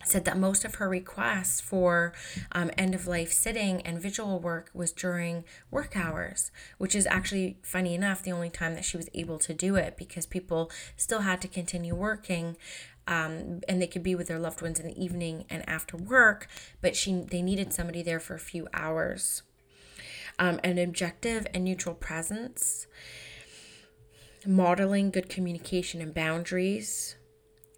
said 0.08 0.24
that 0.24 0.38
most 0.38 0.64
of 0.64 0.76
her 0.76 0.88
requests 0.88 1.60
for 1.60 2.12
um, 2.52 2.70
end 2.76 2.94
of 2.94 3.06
life 3.06 3.32
sitting 3.32 3.80
and 3.82 4.00
vigil 4.00 4.38
work 4.38 4.70
was 4.72 4.92
during 4.92 5.44
work 5.70 5.96
hours, 5.96 6.50
which 6.78 6.94
is 6.94 7.06
actually 7.06 7.58
funny 7.62 7.94
enough 7.94 8.22
the 8.22 8.32
only 8.32 8.50
time 8.50 8.74
that 8.74 8.84
she 8.84 8.96
was 8.96 9.08
able 9.14 9.38
to 9.38 9.54
do 9.54 9.76
it 9.76 9.96
because 9.96 10.26
people 10.26 10.70
still 10.96 11.20
had 11.20 11.40
to 11.42 11.48
continue 11.48 11.94
working. 11.94 12.56
Um, 13.08 13.60
and 13.68 13.80
they 13.80 13.86
could 13.86 14.02
be 14.02 14.16
with 14.16 14.26
their 14.26 14.38
loved 14.38 14.62
ones 14.62 14.80
in 14.80 14.86
the 14.88 15.02
evening 15.02 15.44
and 15.48 15.68
after 15.68 15.96
work, 15.96 16.48
but 16.80 16.96
she 16.96 17.12
they 17.12 17.40
needed 17.40 17.72
somebody 17.72 18.02
there 18.02 18.18
for 18.18 18.34
a 18.34 18.40
few 18.40 18.66
hours. 18.74 19.42
Um, 20.40 20.58
an 20.64 20.76
objective 20.78 21.46
and 21.54 21.64
neutral 21.64 21.94
presence, 21.94 22.88
modeling 24.44 25.10
good 25.10 25.28
communication 25.28 26.00
and 26.00 26.12
boundaries, 26.12 27.16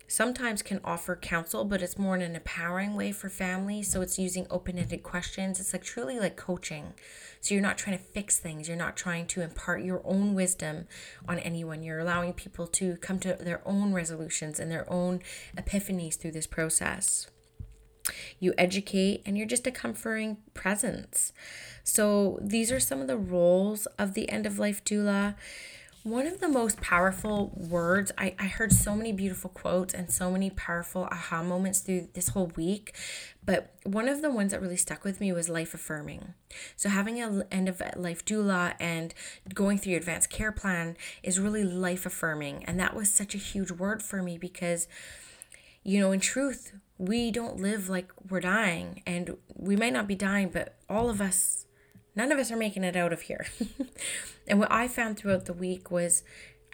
sometimes 0.08 0.62
can 0.62 0.80
offer 0.82 1.14
counsel, 1.14 1.64
but 1.64 1.82
it's 1.82 1.98
more 1.98 2.16
in 2.16 2.22
an 2.22 2.34
empowering 2.34 2.96
way 2.96 3.12
for 3.12 3.28
families. 3.28 3.92
So 3.92 4.00
it's 4.00 4.18
using 4.18 4.46
open 4.50 4.78
ended 4.78 5.02
questions. 5.02 5.60
It's 5.60 5.72
like 5.72 5.84
truly 5.84 6.18
like 6.18 6.36
coaching. 6.36 6.94
So 7.40 7.54
you're 7.54 7.62
not 7.62 7.78
trying 7.78 7.96
to 7.96 8.02
fix 8.02 8.38
things, 8.38 8.66
you're 8.66 8.76
not 8.76 8.96
trying 8.96 9.26
to 9.28 9.42
impart 9.42 9.84
your 9.84 10.02
own 10.04 10.34
wisdom 10.34 10.88
on 11.28 11.38
anyone. 11.38 11.82
You're 11.82 12.00
allowing 12.00 12.32
people 12.32 12.66
to 12.66 12.96
come 12.96 13.20
to 13.20 13.34
their 13.34 13.60
own 13.64 13.92
resolutions 13.92 14.58
and 14.58 14.72
their 14.72 14.90
own 14.90 15.20
epiphanies 15.56 16.16
through 16.16 16.32
this 16.32 16.48
process. 16.48 17.28
You 18.40 18.54
educate 18.56 19.22
and 19.26 19.36
you're 19.36 19.46
just 19.46 19.66
a 19.66 19.70
comforting 19.70 20.38
presence. 20.54 21.32
So, 21.84 22.38
these 22.40 22.72
are 22.72 22.80
some 22.80 23.00
of 23.00 23.06
the 23.06 23.18
roles 23.18 23.86
of 23.98 24.14
the 24.14 24.30
end 24.30 24.46
of 24.46 24.58
life 24.58 24.82
doula 24.82 25.34
one 26.04 26.26
of 26.26 26.40
the 26.40 26.48
most 26.48 26.80
powerful 26.80 27.52
words 27.54 28.12
I, 28.16 28.34
I 28.38 28.46
heard 28.46 28.72
so 28.72 28.94
many 28.94 29.12
beautiful 29.12 29.50
quotes 29.50 29.92
and 29.92 30.10
so 30.10 30.30
many 30.30 30.50
powerful 30.50 31.04
aha 31.10 31.42
moments 31.42 31.80
through 31.80 32.08
this 32.14 32.28
whole 32.28 32.52
week 32.56 32.94
but 33.48 33.72
one 33.84 34.08
of 34.08 34.20
the 34.20 34.30
ones 34.30 34.52
that 34.52 34.60
really 34.60 34.76
stuck 34.76 35.04
with 35.04 35.22
me 35.22 35.32
was 35.32 35.48
life 35.48 35.72
affirming. 35.72 36.34
So 36.76 36.90
having 36.90 37.22
a 37.22 37.46
end 37.50 37.66
of 37.66 37.82
life 37.96 38.22
doula 38.22 38.74
and 38.78 39.14
going 39.54 39.78
through 39.78 39.92
your 39.92 40.00
advanced 40.00 40.28
care 40.28 40.52
plan 40.52 40.98
is 41.22 41.40
really 41.40 41.64
life 41.64 42.04
affirming 42.04 42.64
and 42.66 42.78
that 42.78 42.94
was 42.94 43.10
such 43.10 43.34
a 43.34 43.38
huge 43.38 43.70
word 43.70 44.02
for 44.02 44.22
me 44.22 44.36
because 44.36 44.86
you 45.82 45.98
know 45.98 46.12
in 46.12 46.20
truth 46.20 46.72
we 46.98 47.30
don't 47.30 47.58
live 47.58 47.88
like 47.88 48.12
we're 48.28 48.40
dying 48.40 49.02
and 49.06 49.34
we 49.54 49.76
might 49.76 49.94
not 49.94 50.06
be 50.06 50.14
dying 50.14 50.50
but 50.50 50.76
all 50.90 51.08
of 51.08 51.22
us 51.22 51.64
None 52.18 52.32
of 52.32 52.38
us 52.40 52.50
are 52.50 52.56
making 52.56 52.82
it 52.82 52.96
out 52.96 53.12
of 53.12 53.22
here. 53.22 53.46
and 54.48 54.58
what 54.58 54.72
I 54.72 54.88
found 54.88 55.16
throughout 55.16 55.44
the 55.44 55.52
week 55.52 55.88
was 55.88 56.24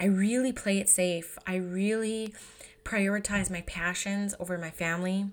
I 0.00 0.06
really 0.06 0.52
play 0.52 0.78
it 0.78 0.88
safe. 0.88 1.38
I 1.46 1.56
really 1.56 2.34
prioritize 2.82 3.50
my 3.50 3.60
passions 3.66 4.34
over 4.40 4.56
my 4.56 4.70
family. 4.70 5.26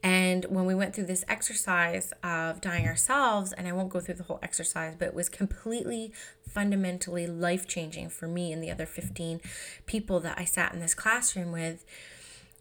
And 0.00 0.44
when 0.44 0.64
we 0.64 0.76
went 0.76 0.94
through 0.94 1.06
this 1.06 1.24
exercise 1.26 2.12
of 2.22 2.60
dying 2.60 2.86
ourselves, 2.86 3.52
and 3.52 3.66
I 3.66 3.72
won't 3.72 3.88
go 3.88 3.98
through 3.98 4.14
the 4.14 4.22
whole 4.22 4.38
exercise, 4.44 4.94
but 4.96 5.08
it 5.08 5.14
was 5.14 5.28
completely 5.28 6.12
fundamentally 6.48 7.26
life 7.26 7.66
changing 7.66 8.10
for 8.10 8.28
me 8.28 8.52
and 8.52 8.62
the 8.62 8.70
other 8.70 8.86
15 8.86 9.40
people 9.86 10.20
that 10.20 10.38
I 10.38 10.44
sat 10.44 10.72
in 10.72 10.78
this 10.78 10.94
classroom 10.94 11.50
with 11.50 11.84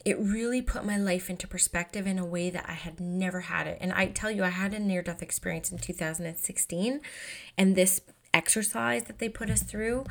it 0.05 0.17
really 0.17 0.61
put 0.61 0.85
my 0.85 0.97
life 0.97 1.29
into 1.29 1.47
perspective 1.47 2.07
in 2.07 2.17
a 2.17 2.25
way 2.25 2.49
that 2.49 2.65
I 2.67 2.73
had 2.73 2.99
never 2.99 3.41
had 3.41 3.67
it. 3.67 3.77
And 3.81 3.91
I 3.91 4.07
tell 4.07 4.31
you, 4.31 4.43
I 4.43 4.49
had 4.49 4.73
a 4.73 4.79
near 4.79 5.01
death 5.01 5.21
experience 5.21 5.71
in 5.71 5.77
2016, 5.77 7.01
and 7.57 7.75
this 7.75 8.01
exercise 8.33 9.03
that 9.05 9.19
they 9.19 9.27
put 9.27 9.49
us 9.49 9.63
through 9.63 10.05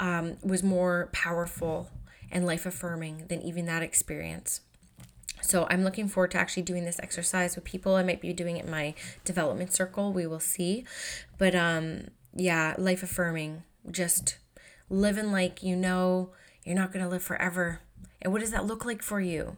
um, 0.00 0.36
was 0.42 0.62
more 0.62 1.08
powerful 1.12 1.90
and 2.30 2.46
life 2.46 2.66
affirming 2.66 3.26
than 3.28 3.42
even 3.42 3.66
that 3.66 3.82
experience. 3.82 4.62
So 5.40 5.66
I'm 5.70 5.84
looking 5.84 6.08
forward 6.08 6.32
to 6.32 6.38
actually 6.38 6.64
doing 6.64 6.84
this 6.84 6.98
exercise 7.00 7.54
with 7.54 7.64
people. 7.64 7.94
I 7.94 8.02
might 8.02 8.20
be 8.20 8.32
doing 8.32 8.56
it 8.56 8.64
in 8.64 8.70
my 8.70 8.94
development 9.24 9.72
circle. 9.72 10.12
We 10.12 10.26
will 10.26 10.40
see. 10.40 10.84
But 11.38 11.54
um 11.54 12.08
yeah, 12.34 12.74
life 12.76 13.02
affirming. 13.02 13.62
Just 13.90 14.38
living 14.90 15.30
like 15.32 15.62
you 15.62 15.76
know 15.76 16.30
you're 16.64 16.76
not 16.76 16.92
going 16.92 17.04
to 17.04 17.10
live 17.10 17.22
forever 17.22 17.80
and 18.20 18.32
what 18.32 18.40
does 18.40 18.50
that 18.50 18.66
look 18.66 18.84
like 18.84 19.02
for 19.02 19.20
you? 19.20 19.56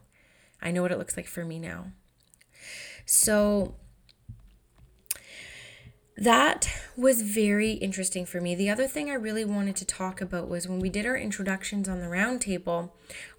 I 0.63 0.71
know 0.71 0.83
what 0.83 0.93
it 0.93 0.99
looks 0.99 1.17
like 1.17 1.27
for 1.27 1.45
me 1.45 1.59
now. 1.59 1.93
So 3.07 3.75
that 6.17 6.71
was 6.97 7.23
very 7.23 7.73
interesting 7.73 8.27
for 8.27 8.43
me. 8.43 8.55
The 8.55 8.69
other 8.69 8.87
thing 8.87 9.09
I 9.09 9.15
really 9.15 9.45
wanted 9.45 9.75
to 9.77 9.87
talk 9.87 10.21
about 10.21 10.49
was 10.49 10.69
when 10.69 10.79
we 10.79 10.91
did 10.91 11.07
our 11.07 11.17
introductions 11.17 11.89
on 11.89 12.01
the 12.01 12.07
roundtable 12.07 12.91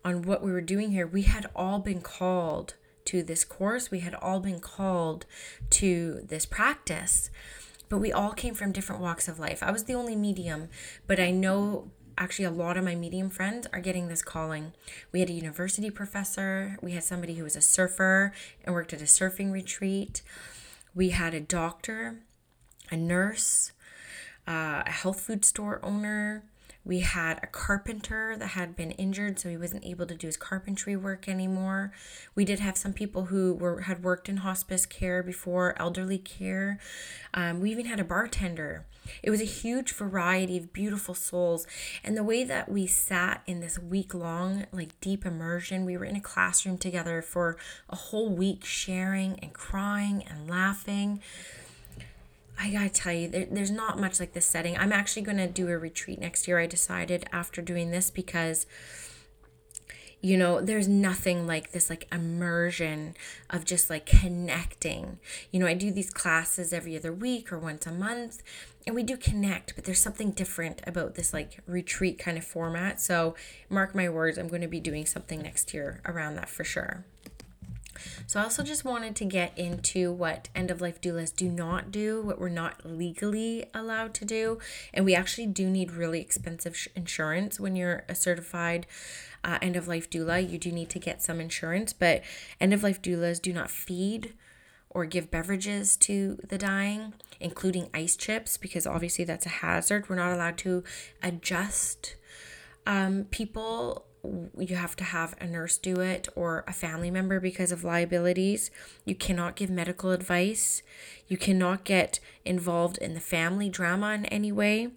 on 0.04 0.24
what 0.24 0.44
we 0.44 0.52
were 0.52 0.62
doing 0.62 0.92
here, 0.92 1.06
we 1.06 1.22
had 1.22 1.48
all 1.56 1.78
been 1.78 2.02
called 2.02 2.74
to 3.06 3.22
this 3.22 3.44
course, 3.44 3.92
we 3.92 4.00
had 4.00 4.16
all 4.16 4.40
been 4.40 4.60
called 4.60 5.28
to 5.70 6.22
this 6.24 6.46
practice, 6.46 7.30
but 7.88 8.00
we 8.00 8.12
all 8.12 8.32
came 8.32 8.56
from 8.56 8.72
different 8.72 9.02
walks 9.02 9.28
of 9.28 9.40
life. 9.40 9.62
I 9.62 9.72
was 9.72 9.84
the 9.84 9.96
only 9.96 10.16
medium, 10.16 10.70
but 11.06 11.20
I 11.20 11.30
know 11.30 11.92
actually 12.22 12.46
a 12.46 12.52
lot 12.52 12.78
of 12.78 12.84
my 12.84 12.94
medium 12.94 13.32
friends 13.32 13.66
are 13.74 13.82
getting 13.82 14.08
this 14.08 14.22
calling. 14.22 14.74
We 15.12 15.22
had 15.22 15.30
a 15.30 15.34
university 15.34 15.90
professor, 15.90 16.78
we 16.80 16.92
had 16.92 17.04
somebody 17.04 17.34
who 17.34 17.44
was 17.44 17.56
a 17.56 17.62
surfer 17.62 18.32
and 18.64 18.76
worked 18.76 18.94
at 18.94 19.02
a 19.02 19.06
surfing 19.06 19.52
retreat. 19.52 20.22
We 20.94 21.10
had 21.10 21.34
a 21.34 21.40
doctor, 21.40 22.20
a 22.92 22.96
nurse, 22.96 23.72
uh, 24.48 24.84
a 24.86 24.92
health 24.92 25.22
food 25.22 25.44
store 25.44 25.80
owner, 25.82 26.44
we 26.84 27.02
had 27.02 27.40
a 27.44 27.48
carpenter 27.48 28.36
that 28.38 28.48
had 28.48 28.76
been 28.76 28.92
injured, 28.92 29.40
so 29.40 29.50
he 29.50 29.58
wasn't 29.58 29.86
able 29.86 30.08
to 30.08 30.16
do 30.16 30.28
his 30.28 30.38
carpentry 30.38 30.96
work 30.96 31.30
anymore. 31.30 31.92
We 32.34 32.44
did 32.44 32.60
have 32.60 32.76
some 32.76 32.94
people 32.94 33.26
who 33.26 33.54
were 33.54 33.82
had 33.82 34.04
worked 34.04 34.28
in 34.28 34.38
hospice 34.38 34.86
care 34.88 35.22
before, 35.22 35.76
elderly 35.80 36.18
care. 36.18 36.80
Um, 37.34 37.60
we 37.60 37.72
even 37.72 37.86
had 37.86 38.00
a 38.00 38.04
bartender. 38.04 38.86
It 39.22 39.30
was 39.30 39.42
a 39.42 39.46
huge 39.46 39.94
variety 39.94 40.58
of 40.58 40.74
beautiful 40.74 41.14
souls, 41.14 41.68
and 42.04 42.18
the 42.18 42.24
way 42.24 42.44
that 42.44 42.70
we 42.70 42.88
sat 42.88 43.44
in 43.46 43.60
this 43.60 43.78
week 43.78 44.14
long, 44.14 44.66
like 44.72 45.00
deep 45.02 45.26
immersion, 45.26 45.86
we 45.86 45.98
were 45.98 46.06
in 46.06 46.16
a 46.16 46.22
classroom 46.22 46.78
together 46.78 47.22
for 47.22 47.58
a 47.90 47.96
whole 47.96 48.30
week, 48.30 48.66
sharing 48.66 49.40
and 49.40 49.54
crying 49.54 50.24
and 50.28 50.50
laughing. 50.50 51.22
I 52.62 52.70
gotta 52.70 52.90
tell 52.90 53.12
you, 53.12 53.28
there, 53.28 53.48
there's 53.50 53.72
not 53.72 54.00
much 54.00 54.20
like 54.20 54.34
this 54.34 54.46
setting. 54.46 54.78
I'm 54.78 54.94
actually 54.94 55.24
gonna 55.24 55.48
do 55.48 55.68
a 55.70 55.78
retreat 55.78 56.20
next 56.20 56.48
year. 56.48 56.60
I 56.60 56.68
decided 56.68 57.26
after 57.32 57.60
doing 57.60 57.90
this 57.90 58.12
because, 58.12 58.68
you 60.22 60.38
know, 60.38 60.62
there's 60.62 60.88
nothing 60.88 61.48
like 61.48 61.72
this 61.72 61.90
like 61.90 62.08
immersion 62.12 63.16
of 63.50 63.66
just 63.66 63.90
like 63.90 64.06
connecting. 64.06 65.18
You 65.50 65.60
know, 65.60 65.66
I 65.66 65.74
do 65.74 65.92
these 65.92 66.12
classes 66.12 66.72
every 66.72 66.96
other 66.96 67.12
week 67.12 67.52
or 67.52 67.58
once 67.58 67.88
a 67.88 67.92
month, 67.92 68.44
and 68.86 68.96
we 68.96 69.02
do 69.02 69.18
connect, 69.18 69.74
but 69.74 69.86
there's 69.86 70.02
something 70.02 70.30
different 70.30 70.82
about 70.86 71.16
this 71.16 71.34
like 71.34 71.62
retreat 71.66 72.20
kind 72.20 72.38
of 72.38 72.44
format. 72.44 73.02
So, 73.02 73.36
mark 73.70 73.96
my 73.96 74.08
words, 74.08 74.38
I'm 74.38 74.48
going 74.48 74.62
to 74.62 74.68
be 74.68 74.80
doing 74.80 75.08
something 75.08 75.42
next 75.42 75.74
year 75.74 76.00
around 76.06 76.36
that 76.36 76.50
for 76.50 76.64
sure. 76.64 77.06
So 78.28 78.40
I 78.40 78.44
also 78.44 78.64
just 78.64 78.86
wanted 78.86 79.16
to 79.18 79.26
get 79.26 79.58
into 79.58 80.12
what 80.12 80.50
end 80.56 80.72
of 80.72 80.82
life 80.82 81.02
doulas 81.02 81.36
do 81.36 81.50
not 81.50 81.92
do, 81.92 82.22
what 82.22 82.40
we're 82.40 82.50
not 82.50 82.86
legally 82.86 83.66
allowed 83.74 84.14
to 84.16 84.26
do, 84.26 84.60
and 84.94 85.06
we 85.06 85.16
actually 85.16 85.48
do 85.48 85.70
need 85.70 85.92
really 85.92 86.22
expensive 86.22 86.76
sh- 86.76 86.88
insurance 86.96 87.60
when 87.60 87.76
you're 87.76 88.04
a 88.08 88.16
certified 88.16 88.88
uh, 89.44 89.58
end 89.62 89.76
of 89.76 89.88
life 89.88 90.10
doula. 90.10 90.48
You 90.48 90.58
do 90.58 90.72
need 90.72 90.90
to 90.90 91.00
get 91.00 91.22
some 91.22 91.40
insurance, 91.40 91.94
but 91.94 92.24
end 92.60 92.74
of 92.74 92.84
life 92.84 93.02
doulas 93.02 93.42
do 93.42 93.54
not 93.54 93.72
feed 93.72 94.34
or 94.90 95.06
give 95.06 95.32
beverages 95.32 95.96
to 95.96 96.38
the 96.48 96.58
dying, 96.58 97.14
including 97.40 97.90
ice 97.94 98.16
chips, 98.16 98.58
because 98.58 98.86
obviously 98.86 99.24
that's 99.24 99.46
a 99.46 99.50
hazard. 99.50 100.10
We're 100.10 100.18
not 100.18 100.34
allowed 100.34 100.58
to 100.60 100.84
adjust 101.24 102.16
um, 102.86 103.26
people 103.32 104.06
you 104.58 104.76
have 104.76 104.96
to 104.98 105.04
have 105.04 105.36
a 105.40 105.48
nurse 105.48 105.78
do 105.78 106.00
it 106.00 106.28
or 106.36 106.64
a 106.68 106.74
family 106.74 107.10
member 107.10 107.40
because 107.40 107.72
of 107.72 107.84
liabilities. 107.84 108.70
You 109.06 109.16
cannot 109.16 109.56
give 109.56 109.70
medical 109.70 110.12
advice. 110.12 110.84
You 111.28 111.38
cannot 111.38 111.84
get 111.84 112.20
involved 112.46 112.98
in 112.98 113.14
the 113.14 113.20
family 113.20 113.70
drama 113.70 114.14
in 114.14 114.26
any 114.26 114.52
way. 114.52 114.90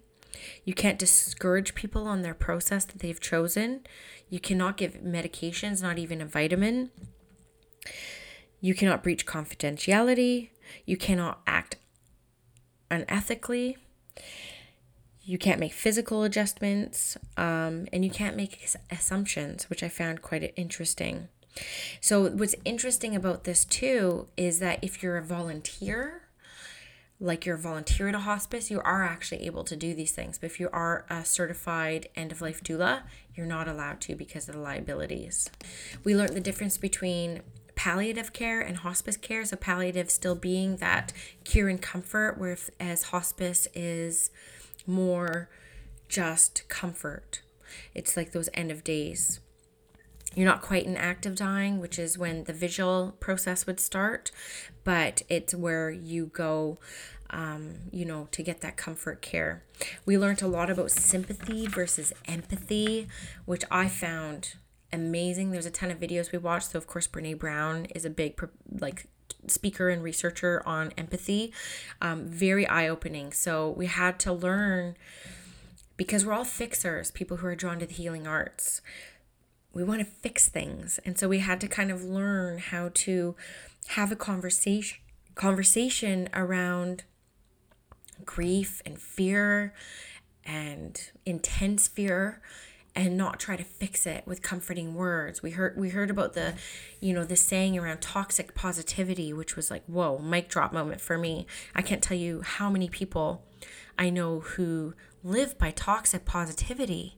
You 0.63 0.73
can't 0.73 0.99
discourage 0.99 1.75
people 1.75 2.07
on 2.07 2.21
their 2.21 2.33
process 2.33 2.85
that 2.85 2.99
they've 2.99 3.19
chosen. 3.19 3.85
You 4.29 4.39
cannot 4.39 4.77
give 4.77 4.95
medications, 4.95 5.81
not 5.81 5.97
even 5.97 6.21
a 6.21 6.25
vitamin. 6.25 6.91
You 8.59 8.75
cannot 8.75 9.03
breach 9.03 9.25
confidentiality. 9.25 10.49
You 10.85 10.97
cannot 10.97 11.41
act 11.47 11.77
unethically 12.91 13.77
you 15.25 15.39
can't 15.39 15.59
make 15.59 15.73
physical 15.73 16.23
adjustments 16.23 17.17
um, 17.35 17.87
and 17.91 18.05
you 18.05 18.11
can't 18.11 18.37
make 18.37 18.69
assumptions, 18.91 19.69
which 19.69 19.81
I 19.81 19.89
found 19.89 20.21
quite 20.21 20.53
interesting. 20.55 21.29
So, 21.99 22.29
what's 22.29 22.55
interesting 22.63 23.15
about 23.15 23.43
this 23.43 23.65
too 23.65 24.27
is 24.37 24.59
that 24.59 24.79
if 24.83 25.01
you're 25.01 25.17
a 25.17 25.23
volunteer, 25.23 26.21
like 27.19 27.45
you're 27.45 27.55
a 27.55 27.59
volunteer 27.59 28.09
at 28.09 28.15
a 28.15 28.19
hospice, 28.19 28.69
you 28.69 28.81
are 28.81 29.03
actually 29.03 29.45
able 29.45 29.63
to 29.63 29.75
do 29.75 29.95
these 29.95 30.11
things. 30.11 30.37
But 30.37 30.47
if 30.47 30.59
you 30.59 30.69
are 30.71 31.05
a 31.09 31.25
certified 31.25 32.07
end 32.15 32.31
of 32.31 32.41
life 32.41 32.61
doula, 32.61 33.03
you're 33.33 33.47
not 33.47 33.67
allowed 33.67 34.01
to 34.01 34.15
because 34.15 34.47
of 34.47 34.55
the 34.55 34.61
liabilities. 34.61 35.49
We 36.03 36.15
learned 36.15 36.35
the 36.35 36.41
difference 36.41 36.77
between 36.77 37.41
palliative 37.75 38.33
care 38.33 38.59
and 38.61 38.77
hospice 38.77 39.17
care. 39.17 39.45
So, 39.45 39.55
palliative 39.55 40.11
still 40.11 40.35
being 40.35 40.77
that 40.77 41.13
cure 41.45 41.69
and 41.69 41.81
comfort, 41.81 42.37
whereas 42.37 43.03
hospice 43.03 43.67
is 43.73 44.29
more 44.87 45.49
just 46.07 46.67
comfort. 46.67 47.41
It's 47.93 48.15
like 48.15 48.31
those 48.31 48.49
end 48.53 48.71
of 48.71 48.83
days. 48.83 49.39
You're 50.35 50.45
not 50.45 50.61
quite 50.61 50.85
in 50.85 50.97
active 50.97 51.35
dying, 51.35 51.79
which 51.79 51.97
is 51.97 52.17
when 52.17 52.43
the 52.43 52.53
vigil 52.53 53.15
process 53.19 53.65
would 53.65 53.79
start, 53.79 54.31
but 54.83 55.21
it's 55.29 55.55
where 55.55 55.89
you 55.89 56.27
go, 56.27 56.77
um, 57.29 57.75
you 57.91 58.03
know, 58.05 58.27
to 58.31 58.43
get 58.43 58.61
that 58.61 58.75
comfort 58.75 59.21
care. 59.21 59.63
We 60.05 60.17
learned 60.17 60.41
a 60.41 60.47
lot 60.47 60.69
about 60.69 60.91
sympathy 60.91 61.67
versus 61.67 62.11
empathy, 62.25 63.07
which 63.45 63.63
I 63.71 63.87
found 63.87 64.55
amazing. 64.91 65.51
There's 65.51 65.65
a 65.65 65.71
ton 65.71 65.89
of 65.89 65.99
videos 65.99 66.33
we 66.33 66.37
watched. 66.37 66.71
So, 66.71 66.77
of 66.77 66.87
course, 66.87 67.07
Brene 67.07 67.39
Brown 67.39 67.85
is 67.95 68.03
a 68.03 68.09
big, 68.09 68.37
like, 68.69 69.05
speaker 69.47 69.89
and 69.89 70.03
researcher 70.03 70.63
on 70.65 70.91
empathy. 70.97 71.53
Um, 72.01 72.25
very 72.25 72.67
eye 72.67 72.87
opening. 72.87 73.31
So 73.31 73.69
we 73.69 73.87
had 73.87 74.19
to 74.19 74.33
learn 74.33 74.95
because 75.97 76.25
we're 76.25 76.33
all 76.33 76.43
fixers, 76.43 77.11
people 77.11 77.37
who 77.37 77.47
are 77.47 77.55
drawn 77.55 77.79
to 77.79 77.85
the 77.85 77.93
healing 77.93 78.27
arts. 78.27 78.81
We 79.73 79.83
want 79.83 79.99
to 79.99 80.05
fix 80.05 80.47
things. 80.47 80.99
And 81.05 81.17
so 81.17 81.27
we 81.27 81.39
had 81.39 81.61
to 81.61 81.67
kind 81.67 81.91
of 81.91 82.03
learn 82.03 82.59
how 82.59 82.91
to 82.93 83.35
have 83.89 84.11
a 84.11 84.15
conversation 84.15 84.99
conversation 85.35 86.29
around 86.33 87.03
grief 88.23 88.81
and 88.85 88.97
fear 88.97 89.73
and 90.45 91.11
intense 91.25 91.89
fear 91.89 92.41
and 92.95 93.17
not 93.17 93.39
try 93.39 93.57
to 93.57 93.63
fix 93.63 94.05
it 94.05 94.23
with 94.25 94.41
comforting 94.41 94.95
words. 94.95 95.43
We 95.43 95.51
heard 95.51 95.77
we 95.77 95.89
heard 95.89 96.09
about 96.09 96.33
the, 96.33 96.53
you 97.01 97.13
know, 97.13 97.25
the 97.25 97.35
saying 97.35 97.77
around 97.77 98.01
toxic 98.01 98.55
positivity, 98.55 99.33
which 99.33 99.55
was 99.55 99.69
like, 99.69 99.83
whoa, 99.85 100.17
mic 100.17 100.47
drop 100.47 100.71
moment 100.71 101.01
for 101.01 101.17
me. 101.17 101.45
I 101.75 101.81
can't 101.81 102.01
tell 102.01 102.17
you 102.17 102.41
how 102.41 102.69
many 102.69 102.87
people 102.87 103.43
I 103.99 104.09
know 104.09 104.39
who 104.39 104.93
live 105.23 105.57
by 105.57 105.71
toxic 105.71 106.23
positivity. 106.23 107.17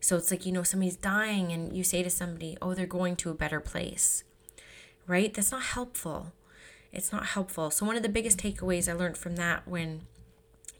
So 0.00 0.16
it's 0.16 0.30
like, 0.30 0.44
you 0.44 0.52
know, 0.52 0.62
somebody's 0.62 0.96
dying 0.96 1.52
and 1.52 1.74
you 1.76 1.84
say 1.84 2.02
to 2.02 2.10
somebody, 2.10 2.56
oh, 2.60 2.74
they're 2.74 2.86
going 2.86 3.16
to 3.16 3.30
a 3.30 3.34
better 3.34 3.60
place. 3.60 4.24
Right? 5.06 5.32
That's 5.32 5.52
not 5.52 5.62
helpful. 5.62 6.32
It's 6.92 7.12
not 7.12 7.26
helpful. 7.26 7.70
So 7.70 7.86
one 7.86 7.96
of 7.96 8.02
the 8.02 8.08
biggest 8.08 8.38
takeaways 8.38 8.88
I 8.88 8.92
learned 8.92 9.16
from 9.16 9.36
that 9.36 9.66
when 9.66 10.02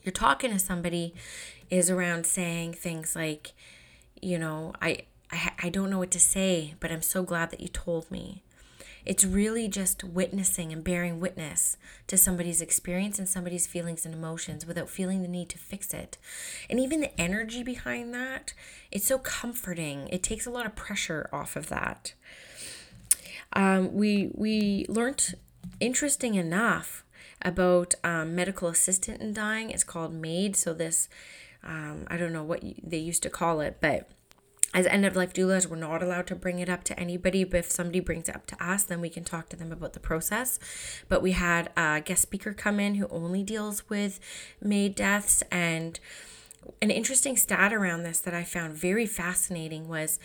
you're 0.02 0.12
talking 0.12 0.50
to 0.50 0.58
somebody 0.58 1.14
is 1.70 1.88
around 1.90 2.26
saying 2.26 2.74
things 2.74 3.14
like, 3.14 3.52
you 4.20 4.38
know, 4.38 4.72
I, 4.80 5.02
I, 5.30 5.52
I 5.64 5.68
don't 5.68 5.90
know 5.90 5.98
what 5.98 6.10
to 6.12 6.20
say, 6.20 6.74
but 6.80 6.90
I'm 6.90 7.02
so 7.02 7.22
glad 7.22 7.50
that 7.50 7.60
you 7.60 7.68
told 7.68 8.10
me. 8.10 8.42
It's 9.06 9.24
really 9.24 9.66
just 9.66 10.04
witnessing 10.04 10.72
and 10.72 10.84
bearing 10.84 11.20
witness 11.20 11.78
to 12.06 12.18
somebody's 12.18 12.60
experience 12.60 13.18
and 13.18 13.28
somebody's 13.28 13.66
feelings 13.66 14.04
and 14.04 14.14
emotions 14.14 14.66
without 14.66 14.90
feeling 14.90 15.22
the 15.22 15.28
need 15.28 15.48
to 15.50 15.58
fix 15.58 15.94
it. 15.94 16.18
And 16.68 16.78
even 16.78 17.00
the 17.00 17.18
energy 17.18 17.62
behind 17.62 18.12
that, 18.14 18.52
it's 18.90 19.06
so 19.06 19.18
comforting. 19.18 20.08
It 20.08 20.22
takes 20.22 20.46
a 20.46 20.50
lot 20.50 20.66
of 20.66 20.76
pressure 20.76 21.30
off 21.32 21.56
of 21.56 21.68
that. 21.70 22.12
Um, 23.52 23.94
we 23.94 24.30
we 24.34 24.86
learned 24.88 25.34
interesting 25.80 26.34
enough 26.34 27.04
about 27.42 27.94
um, 28.04 28.34
medical 28.34 28.68
assistant 28.68 29.20
in 29.20 29.32
dying. 29.32 29.70
It's 29.70 29.84
called 29.84 30.12
MAID. 30.12 30.56
So 30.56 30.74
this 30.74 31.08
um, 31.62 32.06
I 32.08 32.16
don't 32.16 32.32
know 32.32 32.42
what 32.42 32.62
they 32.82 32.98
used 32.98 33.22
to 33.24 33.30
call 33.30 33.60
it, 33.60 33.78
but 33.80 34.10
as 34.72 34.86
end 34.86 35.04
of 35.04 35.16
life 35.16 35.32
doulas, 35.32 35.66
we're 35.66 35.76
not 35.76 36.02
allowed 36.02 36.26
to 36.28 36.36
bring 36.36 36.60
it 36.60 36.68
up 36.68 36.84
to 36.84 36.98
anybody. 36.98 37.42
But 37.42 37.58
if 37.60 37.70
somebody 37.70 38.00
brings 38.00 38.28
it 38.28 38.36
up 38.36 38.46
to 38.46 38.64
us, 38.64 38.84
then 38.84 39.00
we 39.00 39.08
can 39.08 39.24
talk 39.24 39.48
to 39.48 39.56
them 39.56 39.72
about 39.72 39.94
the 39.94 40.00
process. 40.00 40.58
But 41.08 41.22
we 41.22 41.32
had 41.32 41.70
a 41.76 42.00
guest 42.00 42.22
speaker 42.22 42.52
come 42.52 42.78
in 42.78 42.94
who 42.94 43.08
only 43.08 43.42
deals 43.42 43.88
with 43.88 44.20
MAID 44.62 44.94
deaths. 44.94 45.42
And 45.50 45.98
an 46.80 46.90
interesting 46.90 47.36
stat 47.36 47.72
around 47.72 48.04
this 48.04 48.20
that 48.20 48.34
I 48.34 48.44
found 48.44 48.74
very 48.74 49.06
fascinating 49.06 49.88
was 49.88 50.20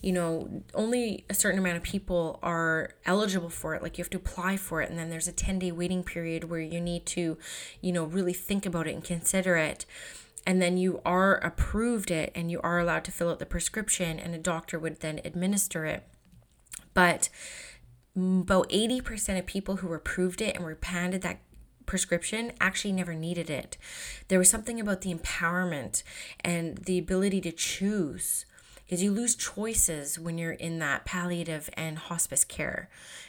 you 0.00 0.12
know, 0.12 0.62
only 0.74 1.24
a 1.30 1.34
certain 1.34 1.58
amount 1.58 1.78
of 1.78 1.82
people 1.82 2.38
are 2.42 2.90
eligible 3.06 3.48
for 3.48 3.74
it. 3.74 3.82
Like 3.82 3.96
you 3.96 4.04
have 4.04 4.10
to 4.10 4.18
apply 4.18 4.58
for 4.58 4.82
it, 4.82 4.90
and 4.90 4.98
then 4.98 5.08
there's 5.08 5.28
a 5.28 5.32
10 5.32 5.58
day 5.58 5.72
waiting 5.72 6.04
period 6.04 6.44
where 6.44 6.60
you 6.60 6.78
need 6.78 7.06
to, 7.06 7.38
you 7.80 7.90
know, 7.90 8.04
really 8.04 8.34
think 8.34 8.66
about 8.66 8.86
it 8.86 8.94
and 8.94 9.02
consider 9.02 9.56
it 9.56 9.86
and 10.46 10.60
then 10.60 10.76
you 10.76 11.00
are 11.04 11.36
approved 11.36 12.10
it 12.10 12.32
and 12.34 12.50
you 12.50 12.60
are 12.62 12.78
allowed 12.78 13.04
to 13.04 13.12
fill 13.12 13.30
out 13.30 13.38
the 13.38 13.46
prescription 13.46 14.18
and 14.18 14.34
a 14.34 14.38
doctor 14.38 14.78
would 14.78 15.00
then 15.00 15.20
administer 15.24 15.84
it. 15.86 16.04
But 16.92 17.28
about 18.16 18.68
80% 18.68 19.38
of 19.38 19.46
people 19.46 19.76
who 19.76 19.92
approved 19.92 20.40
it 20.40 20.54
and 20.54 20.64
were 20.64 20.78
handed 20.82 21.22
that 21.22 21.40
prescription 21.86 22.52
actually 22.60 22.92
never 22.92 23.14
needed 23.14 23.50
it. 23.50 23.76
There 24.28 24.38
was 24.38 24.48
something 24.48 24.80
about 24.80 25.00
the 25.00 25.14
empowerment 25.14 26.02
and 26.40 26.78
the 26.78 26.98
ability 26.98 27.40
to 27.42 27.52
choose 27.52 28.46
because 28.84 29.02
you 29.02 29.10
lose 29.10 29.34
choices 29.34 30.18
when 30.18 30.38
you're 30.38 30.52
in 30.52 30.78
that 30.78 31.04
palliative 31.04 31.70
and 31.74 31.98
hospice 31.98 32.44
care. 32.44 32.88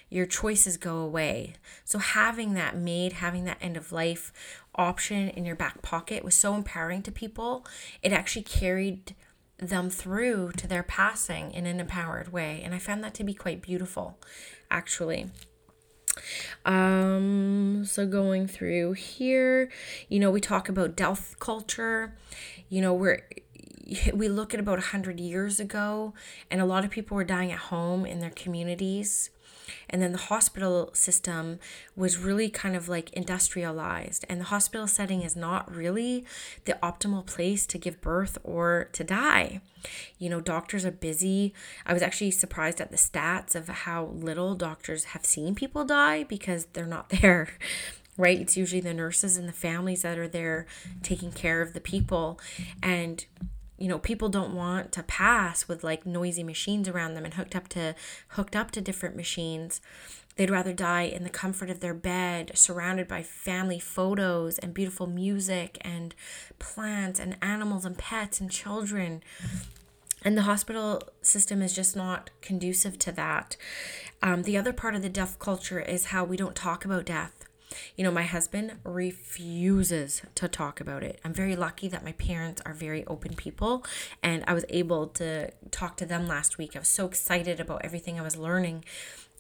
Your 0.10 0.26
choices 0.26 0.78
go 0.78 0.98
away. 0.98 1.56
So, 1.84 2.00
having 2.00 2.54
that 2.54 2.78
MAID, 2.78 3.13
having 3.13 3.46
that 3.46 3.58
end 3.60 3.76
of 3.76 3.91
life 3.91 4.32
option 4.76 5.30
in 5.30 5.46
your 5.46 5.56
back 5.56 5.82
pocket 5.82 6.24
was 6.24 6.36
so 6.36 6.56
empowering 6.56 7.02
to 7.04 7.12
people. 7.12 7.65
It 8.04 8.12
actually 8.12 8.44
carried 8.44 9.15
them 9.58 9.89
through 9.89 10.52
to 10.58 10.68
their 10.68 10.84
passing 10.84 11.52
in 11.52 11.65
an 11.65 11.80
empowered 11.80 12.32
way. 12.32 12.62
And 12.63 12.76
I 12.76 12.80
found 12.80 13.04
that 13.04 13.13
to 13.15 13.24
be 13.24 13.34
quite 13.34 13.62
beautiful, 13.62 14.20
actually. 14.70 15.32
Um, 16.65 17.84
so 17.86 18.06
going 18.06 18.48
through 18.48 18.94
here, 18.94 19.70
you 20.10 20.20
know, 20.20 20.32
we 20.32 20.41
talk 20.41 20.70
about 20.70 20.96
death 20.96 21.36
culture. 21.39 22.15
You 22.70 22.82
know, 22.82 22.94
we're 22.94 23.24
we 24.13 24.28
look 24.28 24.54
at 24.54 24.60
about 24.60 24.78
100 24.78 25.19
years 25.19 25.60
ago 25.60 26.13
and 26.50 26.62
a 26.62 26.65
lot 26.65 26.86
of 26.86 26.91
people 26.91 27.15
were 27.15 27.24
dying 27.24 27.52
at 27.52 27.60
home 27.60 28.06
in 28.06 28.19
their 28.19 28.32
communities. 28.32 29.30
And 29.89 30.00
then 30.00 30.12
the 30.12 30.19
hospital 30.19 30.91
system 30.93 31.60
was 31.95 32.17
really 32.17 32.50
kind 32.50 32.76
of 32.76 32.88
like 32.88 33.12
industrialized 33.13 34.24
and 34.30 34.39
the 34.39 34.45
hospital 34.45 34.88
setting 34.88 35.24
is 35.24 35.36
not 35.36 35.74
really 35.74 36.24
the 36.65 36.78
optimal 36.84 37.26
place 37.26 37.65
to 37.67 37.80
give 37.80 38.00
birth 38.00 38.38
or 38.43 38.89
to 38.93 39.04
die. 39.04 39.62
You 40.19 40.30
know 40.30 40.39
doctors 40.39 40.86
are 40.86 40.91
busy. 40.91 41.54
I 41.86 41.93
was 41.93 42.04
actually 42.04 42.32
surprised 42.32 42.80
at 42.80 42.91
the 42.91 42.98
stats 42.98 43.56
of 43.56 43.67
how 43.67 44.06
little 44.06 44.54
doctors 44.54 45.06
have 45.06 45.26
seen 45.26 45.56
people 45.56 45.84
die 45.84 46.24
because 46.24 46.65
they're 46.74 46.86
not 46.86 47.10
there 47.21 47.50
right? 48.17 48.39
It's 48.39 48.56
usually 48.56 48.80
the 48.80 48.93
nurses 48.93 49.36
and 49.36 49.45
the 49.45 49.54
families 49.54 50.04
that 50.04 50.17
are 50.17 50.28
there 50.28 50.65
taking 51.04 51.34
care 51.34 51.62
of 51.62 51.74
the 51.74 51.82
people. 51.82 52.39
And 52.82 53.26
you 53.78 53.88
know 53.88 54.00
people 54.00 54.30
don't 54.30 54.54
want 54.54 54.92
to 54.94 55.04
pass 55.04 55.68
with 55.68 55.84
like 55.84 56.06
noisy 56.06 56.44
machines 56.44 56.88
around 56.88 57.14
them 57.14 57.26
and 57.26 57.34
hooked 57.34 57.56
up 57.56 57.68
to 57.70 57.96
hooked 58.30 58.56
up 58.56 58.72
to 58.72 58.82
different 58.82 59.16
machines. 59.16 59.82
They'd 60.36 60.50
rather 60.50 60.74
die 60.74 61.04
in 61.04 61.24
the 61.24 61.30
comfort 61.30 61.70
of 61.70 61.80
their 61.80 61.94
bed 61.94 62.52
surrounded 62.56 63.08
by 63.08 63.24
family 63.24 63.80
photos 63.80 64.58
and 64.58 64.74
beautiful 64.74 65.08
music 65.08 65.78
and 65.82 66.14
plants 66.60 67.20
and 67.20 67.38
animals 67.42 67.86
and 67.86 67.98
pets 67.98 68.42
and 68.42 68.52
children. 68.52 69.24
And 70.24 70.38
the 70.38 70.42
hospital 70.42 71.02
system 71.22 71.62
is 71.62 71.74
just 71.74 71.96
not 71.96 72.32
conducive 72.42 73.00
to 73.00 73.12
that. 73.14 73.56
Um, 74.22 74.44
the 74.44 74.58
other 74.58 74.74
part 74.74 74.96
of 74.96 75.04
the 75.04 75.10
death 75.10 75.40
culture 75.40 75.80
is 75.80 76.06
how 76.06 76.26
we 76.26 76.36
don't 76.36 76.56
talk 76.56 76.84
about 76.84 77.06
death 77.06 77.46
you 77.95 78.04
know, 78.04 78.12
my 78.12 78.23
husband 78.23 78.73
refuses 78.84 80.21
to 80.36 80.47
talk 80.47 80.80
about 80.80 81.04
it. 81.04 81.19
I'm 81.23 81.34
very 81.34 81.56
lucky 81.56 81.88
that 81.88 82.04
my 82.04 82.13
parents 82.13 82.62
are 82.65 82.73
very 82.73 83.06
open 83.06 83.36
people 83.36 83.86
and 84.21 84.43
I 84.47 84.54
was 84.54 84.65
able 84.69 85.08
to 85.08 85.51
talk 85.71 85.97
to 85.97 86.06
them 86.06 86.28
last 86.28 86.58
week. 86.58 86.75
I 86.75 86.80
was 86.80 86.88
so 86.88 87.06
excited 87.06 87.60
about 87.60 87.84
everything 87.84 88.19
I 88.19 88.23
was 88.23 88.38
learning 88.38 88.86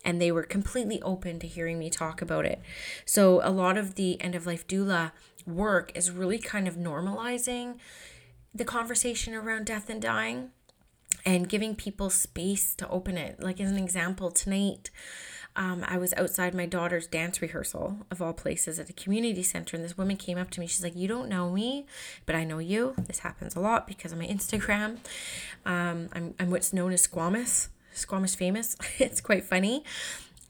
and 0.05 0.21
they 0.21 0.31
were 0.31 0.43
completely 0.43 1.01
open 1.01 1.39
to 1.39 1.47
hearing 1.47 1.79
me 1.79 1.89
talk 1.89 2.21
about 2.21 2.45
it. 2.45 2.61
So, 3.05 3.41
a 3.43 3.49
lot 3.49 3.75
of 3.75 3.95
the 3.95 4.21
end 4.21 4.35
of 4.35 4.45
life 4.45 4.67
doula 4.67 5.11
work 5.47 5.91
is 5.95 6.11
really 6.11 6.37
kind 6.37 6.67
of 6.67 6.75
normalizing 6.75 7.77
the 8.53 8.63
conversation 8.63 9.33
around 9.33 9.65
death 9.65 9.89
and 9.89 10.01
dying 10.01 10.51
and 11.25 11.49
giving 11.49 11.75
people 11.75 12.09
space 12.09 12.75
to 12.75 12.87
open 12.89 13.17
it. 13.17 13.39
Like, 13.39 13.59
as 13.59 13.71
an 13.71 13.77
example, 13.77 14.29
tonight, 14.29 14.91
um, 15.55 15.85
I 15.87 15.97
was 15.97 16.13
outside 16.17 16.53
my 16.53 16.65
daughter's 16.65 17.07
dance 17.07 17.41
rehearsal, 17.41 18.05
of 18.11 18.21
all 18.21 18.33
places, 18.33 18.79
at 18.79 18.89
a 18.89 18.93
community 18.93 19.43
center, 19.43 19.75
and 19.75 19.85
this 19.85 19.97
woman 19.97 20.17
came 20.17 20.37
up 20.37 20.49
to 20.51 20.59
me. 20.59 20.67
She's 20.67 20.83
like, 20.83 20.95
You 20.95 21.07
don't 21.07 21.29
know 21.29 21.51
me, 21.51 21.85
but 22.25 22.35
I 22.35 22.43
know 22.43 22.59
you. 22.59 22.93
This 23.07 23.19
happens 23.19 23.55
a 23.55 23.59
lot 23.59 23.87
because 23.87 24.11
of 24.11 24.17
my 24.17 24.27
Instagram. 24.27 24.97
Um, 25.65 26.09
I'm, 26.13 26.35
I'm 26.39 26.51
what's 26.51 26.73
known 26.73 26.91
as 26.91 27.07
Squamous, 27.07 27.69
Squamish 27.93 28.35
famous. 28.35 28.75
it's 28.99 29.21
quite 29.21 29.45
funny. 29.45 29.83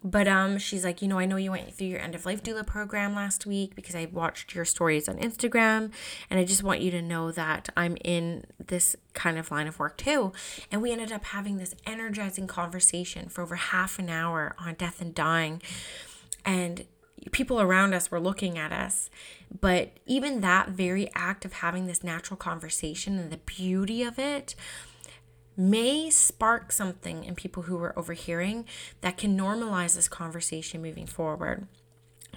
But 0.06 0.28
um, 0.28 0.60
she's 0.60 0.86
like, 0.86 1.02
you 1.02 1.08
know, 1.08 1.18
I 1.18 1.26
know 1.26 1.36
you 1.36 1.50
went 1.50 1.74
through 1.74 1.88
your 1.88 2.00
end 2.00 2.14
of 2.14 2.28
life 2.28 2.44
doula 2.44 2.66
program 2.66 3.16
last 3.16 3.48
week 3.48 3.76
because 3.76 3.96
I 3.96 4.06
watched 4.06 4.54
your 4.54 4.64
stories 4.64 5.10
on 5.10 5.18
Instagram, 5.18 5.92
and 6.30 6.40
I 6.40 6.46
just 6.46 6.62
want 6.62 6.82
you 6.82 6.92
to 6.92 7.02
know 7.02 7.32
that 7.32 7.70
I'm 7.76 7.98
in 8.04 8.46
this 8.64 8.96
kind 9.14 9.40
of 9.40 9.50
line 9.50 9.66
of 9.68 9.80
work 9.80 9.98
too. 9.98 10.32
And 10.72 10.84
we 10.84 10.92
ended 10.92 11.12
up 11.12 11.26
having 11.26 11.58
this 11.58 11.74
energizing 11.88 12.46
conversation 12.46 13.30
for 13.30 13.42
over 13.42 13.56
half 13.56 13.98
an 13.98 14.12
hour 14.12 14.56
on 14.60 14.76
death 14.76 15.02
and 15.02 15.16
dying, 15.16 15.60
and 16.46 16.86
people 17.32 17.60
around 17.60 17.96
us 17.96 18.12
were 18.12 18.20
looking 18.20 18.60
at 18.60 18.72
us. 18.72 19.10
But 19.60 19.94
even 20.06 20.42
that 20.42 20.70
very 20.70 21.10
act 21.16 21.46
of 21.46 21.54
having 21.54 21.88
this 21.88 22.04
natural 22.04 22.38
conversation 22.38 23.18
and 23.18 23.32
the 23.32 23.38
beauty 23.38 24.04
of 24.04 24.20
it 24.20 24.54
may 25.58 26.10
spark 26.10 26.72
something 26.72 27.24
in 27.24 27.36
people 27.36 27.64
who 27.64 27.78
are 27.78 27.98
overhearing 27.98 28.66
that 29.02 29.18
can 29.18 29.38
normalize 29.38 29.96
this 29.96 30.08
conversation 30.08 30.82
moving 30.82 31.08
forward. 31.08 31.68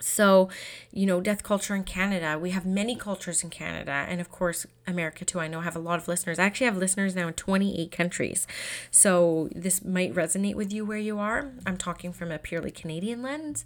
So, 0.00 0.48
you 0.92 1.06
know, 1.06 1.20
death 1.20 1.42
culture 1.42 1.74
in 1.74 1.84
Canada, 1.84 2.38
we 2.38 2.50
have 2.50 2.64
many 2.64 2.94
cultures 2.96 3.42
in 3.42 3.50
Canada, 3.50 3.90
and 3.90 4.20
of 4.20 4.30
course, 4.30 4.66
America 4.86 5.24
too. 5.24 5.40
I 5.40 5.48
know 5.48 5.60
I 5.60 5.64
have 5.64 5.76
a 5.76 5.80
lot 5.80 5.98
of 5.98 6.08
listeners. 6.08 6.38
I 6.38 6.44
actually 6.44 6.66
have 6.66 6.76
listeners 6.76 7.16
now 7.16 7.28
in 7.28 7.34
28 7.34 7.90
countries. 7.90 8.46
So, 8.90 9.48
this 9.54 9.84
might 9.84 10.14
resonate 10.14 10.54
with 10.54 10.72
you 10.72 10.84
where 10.84 10.98
you 10.98 11.18
are. 11.18 11.50
I'm 11.66 11.76
talking 11.76 12.12
from 12.12 12.30
a 12.30 12.38
purely 12.38 12.70
Canadian 12.70 13.22
lens, 13.22 13.64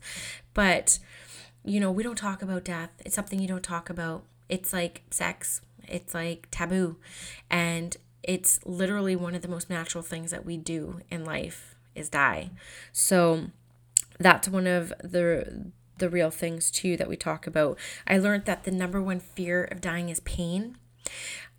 but 0.54 0.98
you 1.64 1.78
know, 1.78 1.92
we 1.92 2.02
don't 2.02 2.16
talk 2.16 2.42
about 2.42 2.64
death. 2.64 2.90
It's 3.04 3.14
something 3.14 3.38
you 3.38 3.48
don't 3.48 3.62
talk 3.62 3.88
about. 3.88 4.24
It's 4.48 4.72
like 4.72 5.02
sex, 5.10 5.60
it's 5.86 6.14
like 6.14 6.48
taboo. 6.50 6.96
And 7.50 7.96
it's 8.22 8.60
literally 8.64 9.16
one 9.16 9.34
of 9.34 9.42
the 9.42 9.48
most 9.48 9.68
natural 9.68 10.02
things 10.02 10.30
that 10.30 10.44
we 10.44 10.56
do 10.56 11.00
in 11.10 11.24
life 11.24 11.74
is 11.94 12.08
die. 12.08 12.50
So 12.92 13.46
that's 14.18 14.48
one 14.48 14.66
of 14.66 14.92
the 15.02 15.72
the 15.98 16.08
real 16.08 16.30
things 16.30 16.70
too 16.70 16.96
that 16.96 17.08
we 17.08 17.16
talk 17.16 17.46
about. 17.46 17.78
I 18.06 18.18
learned 18.18 18.46
that 18.46 18.64
the 18.64 18.70
number 18.70 19.00
one 19.00 19.20
fear 19.20 19.64
of 19.64 19.80
dying 19.80 20.08
is 20.08 20.20
pain. 20.20 20.78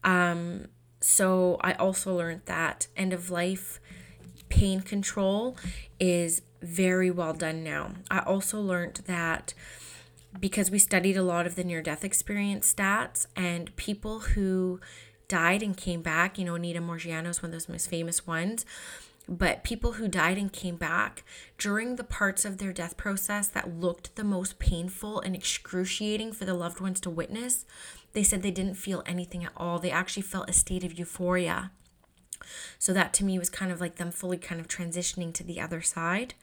Um 0.04 0.68
so 1.00 1.58
I 1.62 1.74
also 1.74 2.16
learned 2.16 2.42
that 2.46 2.88
end 2.96 3.14
of 3.14 3.30
life 3.30 3.80
pain 4.50 4.82
control 4.82 5.58
is 6.00 6.42
very 6.62 7.12
well 7.12 7.34
done 7.34 7.64
now. 7.64 7.92
I 8.10 8.20
also 8.20 8.62
learned 8.62 9.02
that 9.06 9.54
because 10.40 10.72
we 10.72 10.80
studied 10.80 11.18
a 11.18 11.24
lot 11.24 11.46
of 11.46 11.56
the 11.56 11.64
near 11.64 11.82
death 11.82 12.04
experience 12.04 12.74
stats 12.74 13.26
and 13.36 13.76
people 13.76 14.20
who 14.20 14.80
died 15.28 15.64
and 15.64 15.76
came 15.76 16.02
back. 16.02 16.38
You 16.38 16.46
know, 16.46 16.56
Anita 16.56 16.80
Moorjani 16.80 17.28
is 17.28 17.42
one 17.42 17.50
of 17.50 17.54
those 17.54 17.70
most 17.70 17.90
famous 17.90 18.26
ones. 18.28 18.66
But 19.28 19.64
people 19.64 19.94
who 19.94 20.10
died 20.10 20.38
and 20.38 20.52
came 20.52 20.76
back 20.76 21.24
during 21.58 21.96
the 21.96 22.04
parts 22.04 22.44
of 22.44 22.58
their 22.58 22.74
death 22.74 22.98
process 22.98 23.48
that 23.48 23.80
looked 23.80 24.16
the 24.16 24.24
most 24.24 24.60
painful 24.60 25.22
and 25.22 25.34
excruciating 25.34 26.34
for 26.34 26.44
the 26.44 26.54
loved 26.54 26.82
ones 26.82 27.00
to 27.02 27.10
witness, 27.10 27.66
they 28.12 28.24
said 28.24 28.42
they 28.42 28.52
didn't 28.52 28.76
feel 28.76 29.02
anything 29.06 29.46
at 29.46 29.54
all. 29.56 29.80
They 29.80 29.92
actually 29.92 30.24
felt 30.24 30.50
a 30.50 30.54
state 30.54 30.84
of 30.84 31.00
euphoria. 31.00 31.72
So 32.80 32.94
that 32.94 33.14
to 33.16 33.24
me 33.24 33.40
was 33.40 33.50
kind 33.50 33.72
of 33.72 33.82
like 33.82 33.96
them 33.96 34.12
fully 34.12 34.38
kind 34.38 34.60
of 34.60 34.68
transitioning 34.68 35.34
to 35.34 35.44
the 35.44 35.60
other 35.60 35.82
side. 35.82 36.34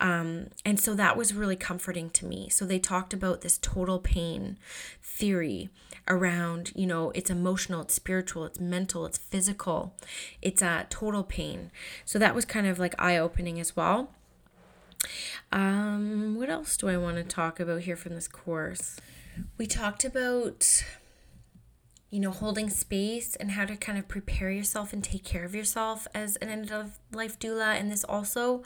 Um, 0.00 0.48
and 0.64 0.80
so 0.80 0.94
that 0.94 1.16
was 1.16 1.34
really 1.34 1.56
comforting 1.56 2.10
to 2.10 2.24
me. 2.24 2.48
So 2.48 2.64
they 2.64 2.78
talked 2.78 3.12
about 3.12 3.42
this 3.42 3.58
total 3.58 3.98
pain 3.98 4.58
theory 5.02 5.68
around, 6.08 6.72
you 6.74 6.86
know, 6.86 7.10
it's 7.14 7.30
emotional, 7.30 7.82
it's 7.82 7.94
spiritual, 7.94 8.44
it's 8.44 8.58
mental, 8.58 9.04
it's 9.04 9.18
physical, 9.18 9.94
it's 10.40 10.62
a 10.62 10.68
uh, 10.68 10.84
total 10.88 11.22
pain. 11.22 11.70
So 12.04 12.18
that 12.18 12.34
was 12.34 12.44
kind 12.44 12.66
of 12.66 12.78
like 12.78 12.94
eye 12.98 13.18
opening 13.18 13.60
as 13.60 13.76
well. 13.76 14.10
Um, 15.52 16.36
what 16.36 16.50
else 16.50 16.76
do 16.76 16.88
I 16.88 16.96
want 16.96 17.16
to 17.16 17.24
talk 17.24 17.60
about 17.60 17.82
here 17.82 17.96
from 17.96 18.14
this 18.14 18.28
course? 18.28 18.96
We 19.58 19.66
talked 19.66 20.04
about 20.04 20.84
you 22.10 22.18
know, 22.18 22.32
holding 22.32 22.68
space 22.68 23.36
and 23.36 23.52
how 23.52 23.64
to 23.64 23.76
kind 23.76 23.96
of 23.96 24.08
prepare 24.08 24.50
yourself 24.50 24.92
and 24.92 25.02
take 25.02 25.24
care 25.24 25.44
of 25.44 25.54
yourself 25.54 26.08
as 26.14 26.36
an 26.36 26.48
end 26.48 26.72
of 26.72 26.98
life 27.12 27.38
doula. 27.38 27.78
And 27.78 27.90
this 27.90 28.02
also 28.04 28.64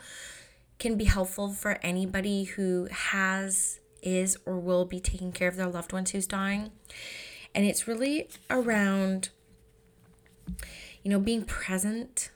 can 0.79 0.97
be 0.97 1.05
helpful 1.05 1.53
for 1.53 1.79
anybody 1.83 2.45
who 2.45 2.89
has, 2.91 3.81
is, 4.03 4.39
or 4.47 4.59
will 4.59 4.87
be 4.87 4.99
taking 4.99 5.31
care 5.31 5.49
of 5.49 5.57
their 5.57 5.69
loved 5.69 5.93
ones 5.93 6.11
who's 6.13 6.27
dying. 6.27 6.71
And 7.55 7.67
it's 7.67 7.87
really 7.87 8.29
around, 8.49 9.29
you 11.03 11.11
know, 11.11 11.21
being 11.21 11.45
present 11.45 12.31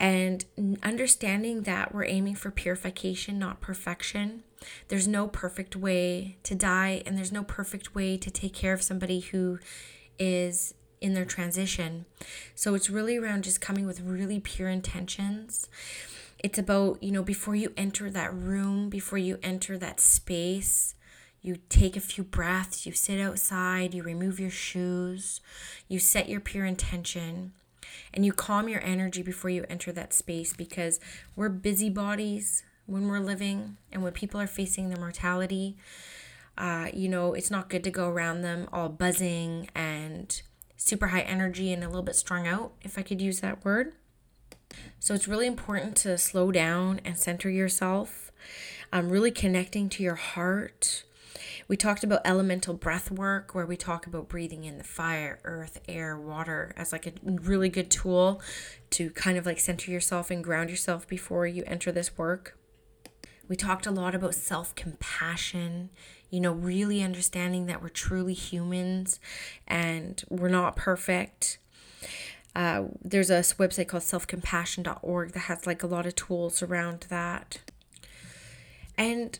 and 0.00 0.44
understanding 0.82 1.62
that 1.62 1.94
we're 1.94 2.04
aiming 2.04 2.34
for 2.34 2.50
purification, 2.50 3.38
not 3.38 3.60
perfection. 3.60 4.42
There's 4.88 5.06
no 5.06 5.28
perfect 5.28 5.76
way 5.76 6.38
to 6.42 6.54
die, 6.54 7.02
and 7.06 7.16
there's 7.16 7.32
no 7.32 7.44
perfect 7.44 7.94
way 7.94 8.16
to 8.16 8.30
take 8.30 8.52
care 8.52 8.72
of 8.72 8.82
somebody 8.82 9.20
who 9.20 9.58
is 10.18 10.74
in 11.00 11.14
their 11.14 11.24
transition. 11.24 12.06
So 12.54 12.74
it's 12.74 12.90
really 12.90 13.16
around 13.16 13.44
just 13.44 13.60
coming 13.60 13.86
with 13.86 14.00
really 14.00 14.40
pure 14.40 14.68
intentions. 14.68 15.68
It's 16.38 16.58
about, 16.58 17.02
you 17.02 17.12
know, 17.12 17.22
before 17.22 17.54
you 17.54 17.72
enter 17.76 18.10
that 18.10 18.34
room, 18.34 18.88
before 18.88 19.18
you 19.18 19.38
enter 19.42 19.78
that 19.78 20.00
space, 20.00 20.94
you 21.42 21.58
take 21.68 21.96
a 21.96 22.00
few 22.00 22.24
breaths, 22.24 22.86
you 22.86 22.92
sit 22.92 23.20
outside, 23.20 23.94
you 23.94 24.02
remove 24.02 24.40
your 24.40 24.50
shoes, 24.50 25.40
you 25.88 25.98
set 25.98 26.28
your 26.28 26.40
pure 26.40 26.66
intention, 26.66 27.52
and 28.12 28.24
you 28.24 28.32
calm 28.32 28.68
your 28.68 28.82
energy 28.82 29.22
before 29.22 29.50
you 29.50 29.64
enter 29.68 29.92
that 29.92 30.12
space 30.12 30.52
because 30.52 30.98
we're 31.36 31.48
busybodies 31.48 32.64
when 32.86 33.08
we're 33.08 33.20
living 33.20 33.76
and 33.92 34.02
when 34.02 34.12
people 34.12 34.40
are 34.40 34.46
facing 34.46 34.88
their 34.88 34.98
mortality 34.98 35.76
uh, 36.58 36.88
you 36.92 37.08
know, 37.08 37.34
it's 37.34 37.50
not 37.50 37.68
good 37.68 37.84
to 37.84 37.90
go 37.90 38.08
around 38.08 38.42
them 38.42 38.68
all 38.72 38.88
buzzing 38.88 39.68
and 39.74 40.42
super 40.76 41.08
high 41.08 41.20
energy 41.20 41.72
and 41.72 41.82
a 41.82 41.88
little 41.88 42.02
bit 42.02 42.16
strung 42.16 42.46
out, 42.46 42.72
if 42.82 42.98
I 42.98 43.02
could 43.02 43.20
use 43.20 43.40
that 43.40 43.64
word. 43.64 43.94
So 44.98 45.14
it's 45.14 45.28
really 45.28 45.46
important 45.46 45.96
to 45.98 46.18
slow 46.18 46.50
down 46.50 47.00
and 47.04 47.16
center 47.18 47.50
yourself, 47.50 48.32
um, 48.92 49.10
really 49.10 49.30
connecting 49.30 49.88
to 49.90 50.02
your 50.02 50.14
heart. 50.14 51.04
We 51.68 51.76
talked 51.76 52.04
about 52.04 52.20
elemental 52.24 52.74
breath 52.74 53.10
work, 53.10 53.54
where 53.54 53.66
we 53.66 53.76
talk 53.76 54.06
about 54.06 54.28
breathing 54.28 54.64
in 54.64 54.78
the 54.78 54.84
fire, 54.84 55.40
earth, 55.44 55.80
air, 55.88 56.18
water 56.18 56.72
as 56.76 56.92
like 56.92 57.06
a 57.06 57.12
really 57.24 57.68
good 57.68 57.90
tool 57.90 58.40
to 58.90 59.10
kind 59.10 59.36
of 59.36 59.46
like 59.46 59.58
center 59.58 59.90
yourself 59.90 60.30
and 60.30 60.44
ground 60.44 60.70
yourself 60.70 61.08
before 61.08 61.46
you 61.46 61.64
enter 61.66 61.90
this 61.90 62.16
work. 62.16 62.58
We 63.48 63.56
talked 63.56 63.86
a 63.86 63.90
lot 63.90 64.14
about 64.14 64.34
self 64.34 64.74
compassion 64.74 65.90
you 66.30 66.40
know, 66.40 66.52
really 66.52 67.02
understanding 67.02 67.66
that 67.66 67.82
we're 67.82 67.88
truly 67.88 68.34
humans 68.34 69.20
and 69.66 70.24
we're 70.28 70.48
not 70.48 70.76
perfect. 70.76 71.58
Uh, 72.54 72.84
there's 73.02 73.30
a 73.30 73.40
website 73.40 73.88
called 73.88 74.02
selfcompassion.org 74.02 75.32
that 75.32 75.40
has 75.40 75.66
like 75.66 75.82
a 75.82 75.86
lot 75.86 76.06
of 76.06 76.14
tools 76.14 76.62
around 76.62 77.06
that. 77.10 77.58
And 78.96 79.38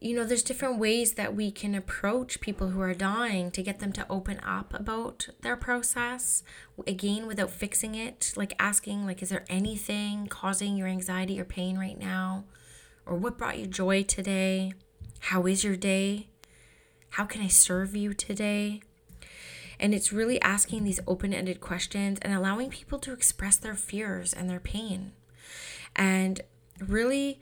you 0.00 0.14
know, 0.14 0.24
there's 0.24 0.44
different 0.44 0.78
ways 0.78 1.14
that 1.14 1.34
we 1.34 1.50
can 1.50 1.74
approach 1.74 2.40
people 2.40 2.68
who 2.68 2.80
are 2.80 2.94
dying 2.94 3.50
to 3.50 3.62
get 3.62 3.80
them 3.80 3.92
to 3.92 4.06
open 4.08 4.38
up 4.44 4.72
about 4.72 5.28
their 5.40 5.56
process. 5.56 6.44
Again, 6.86 7.26
without 7.26 7.50
fixing 7.50 7.96
it, 7.96 8.32
like 8.36 8.54
asking, 8.60 9.06
like, 9.06 9.22
is 9.22 9.30
there 9.30 9.44
anything 9.48 10.28
causing 10.28 10.76
your 10.76 10.86
anxiety 10.86 11.40
or 11.40 11.44
pain 11.44 11.76
right 11.76 11.98
now? 11.98 12.44
Or 13.06 13.16
what 13.16 13.36
brought 13.36 13.58
you 13.58 13.66
joy 13.66 14.04
today? 14.04 14.72
How 15.20 15.46
is 15.46 15.64
your 15.64 15.76
day? 15.76 16.28
How 17.10 17.24
can 17.24 17.42
I 17.42 17.48
serve 17.48 17.96
you 17.96 18.14
today? 18.14 18.82
And 19.80 19.94
it's 19.94 20.12
really 20.12 20.40
asking 20.42 20.84
these 20.84 21.00
open 21.06 21.32
ended 21.32 21.60
questions 21.60 22.18
and 22.22 22.32
allowing 22.32 22.70
people 22.70 22.98
to 23.00 23.12
express 23.12 23.56
their 23.56 23.74
fears 23.74 24.32
and 24.32 24.50
their 24.50 24.60
pain. 24.60 25.12
And 25.94 26.40
really, 26.80 27.40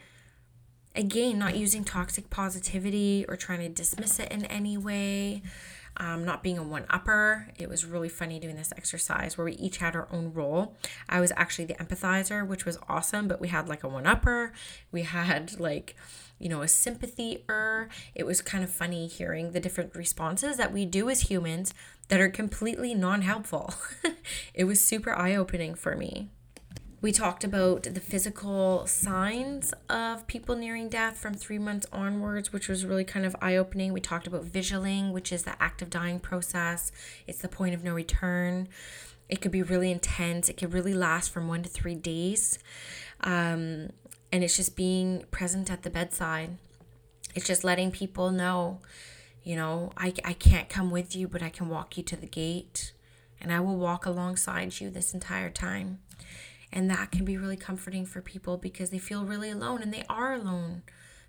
again, 0.94 1.38
not 1.38 1.56
using 1.56 1.84
toxic 1.84 2.28
positivity 2.30 3.24
or 3.28 3.36
trying 3.36 3.60
to 3.60 3.68
dismiss 3.68 4.18
it 4.18 4.30
in 4.30 4.44
any 4.46 4.76
way. 4.76 5.42
Um, 5.98 6.26
not 6.26 6.42
being 6.42 6.58
a 6.58 6.62
one 6.62 6.84
upper. 6.90 7.48
It 7.58 7.70
was 7.70 7.86
really 7.86 8.10
funny 8.10 8.38
doing 8.38 8.56
this 8.56 8.70
exercise 8.76 9.38
where 9.38 9.46
we 9.46 9.52
each 9.54 9.78
had 9.78 9.96
our 9.96 10.06
own 10.12 10.34
role. 10.34 10.76
I 11.08 11.20
was 11.20 11.32
actually 11.36 11.64
the 11.64 11.74
empathizer, 11.74 12.46
which 12.46 12.66
was 12.66 12.76
awesome, 12.86 13.28
but 13.28 13.40
we 13.40 13.48
had 13.48 13.66
like 13.66 13.82
a 13.82 13.88
one 13.88 14.06
upper. 14.06 14.52
We 14.92 15.02
had 15.02 15.58
like, 15.58 15.96
you 16.38 16.49
know, 16.49 16.62
a 16.62 16.68
sympathy-er. 16.68 17.88
It 18.14 18.27
was 18.27 18.40
kind 18.40 18.62
of 18.62 18.70
funny 18.70 19.07
hearing 19.07 19.53
the 19.53 19.61
different 19.61 19.94
responses 19.94 20.57
that 20.57 20.72
we 20.72 20.85
do 20.85 21.09
as 21.09 21.22
humans 21.22 21.72
that 22.09 22.20
are 22.20 22.29
completely 22.29 22.94
non 22.94 23.22
helpful. 23.22 23.75
it 24.55 24.64
was 24.64 24.81
super 24.81 25.16
eye 25.16 25.35
opening 25.35 25.75
for 25.75 25.96
me. 25.96 26.29
We 27.03 27.12
talked 27.12 27.44
about 27.44 27.83
the 27.83 28.01
physical 28.01 28.87
signs 28.87 29.75
of 29.88 30.27
people 30.27 30.57
nearing 30.57 30.88
death 30.88 31.18
from 31.18 31.35
three 31.35 31.59
months 31.59 31.87
onwards, 31.92 32.53
which 32.53 32.68
was 32.68 32.87
really 32.87 33.05
kind 33.05 33.27
of 33.27 33.37
eye 33.40 33.57
opening. 33.57 33.92
We 33.92 34.01
talked 34.01 34.27
about 34.27 34.44
vigiling, 34.44 35.12
which 35.12 35.31
is 35.31 35.42
the 35.42 35.61
active 35.62 35.90
dying 35.90 36.18
process, 36.20 36.90
it's 37.27 37.38
the 37.38 37.49
point 37.49 37.75
of 37.75 37.85
no 37.85 37.92
return. 37.92 38.68
It 39.29 39.40
could 39.40 39.53
be 39.53 39.62
really 39.62 39.90
intense, 39.90 40.49
it 40.49 40.57
could 40.57 40.72
really 40.72 40.94
last 40.94 41.31
from 41.31 41.49
one 41.49 41.62
to 41.62 41.68
three 41.68 41.94
days. 41.94 42.59
Um, 43.20 43.90
and 44.32 44.42
it's 44.42 44.56
just 44.56 44.76
being 44.76 45.24
present 45.30 45.70
at 45.70 45.82
the 45.82 45.90
bedside. 45.90 46.56
It's 47.34 47.46
just 47.46 47.64
letting 47.64 47.90
people 47.90 48.30
know, 48.30 48.80
you 49.44 49.56
know, 49.56 49.92
I, 49.96 50.14
I 50.24 50.32
can't 50.32 50.68
come 50.68 50.90
with 50.90 51.14
you, 51.14 51.28
but 51.28 51.42
I 51.42 51.48
can 51.48 51.68
walk 51.68 51.96
you 51.96 52.02
to 52.04 52.16
the 52.16 52.26
gate 52.26 52.92
and 53.40 53.52
I 53.52 53.60
will 53.60 53.76
walk 53.76 54.06
alongside 54.06 54.80
you 54.80 54.90
this 54.90 55.14
entire 55.14 55.50
time. 55.50 56.00
And 56.72 56.90
that 56.90 57.12
can 57.12 57.24
be 57.24 57.36
really 57.36 57.56
comforting 57.56 58.04
for 58.04 58.20
people 58.20 58.56
because 58.56 58.90
they 58.90 58.98
feel 58.98 59.24
really 59.24 59.50
alone 59.50 59.82
and 59.82 59.92
they 59.92 60.04
are 60.08 60.34
alone. 60.34 60.82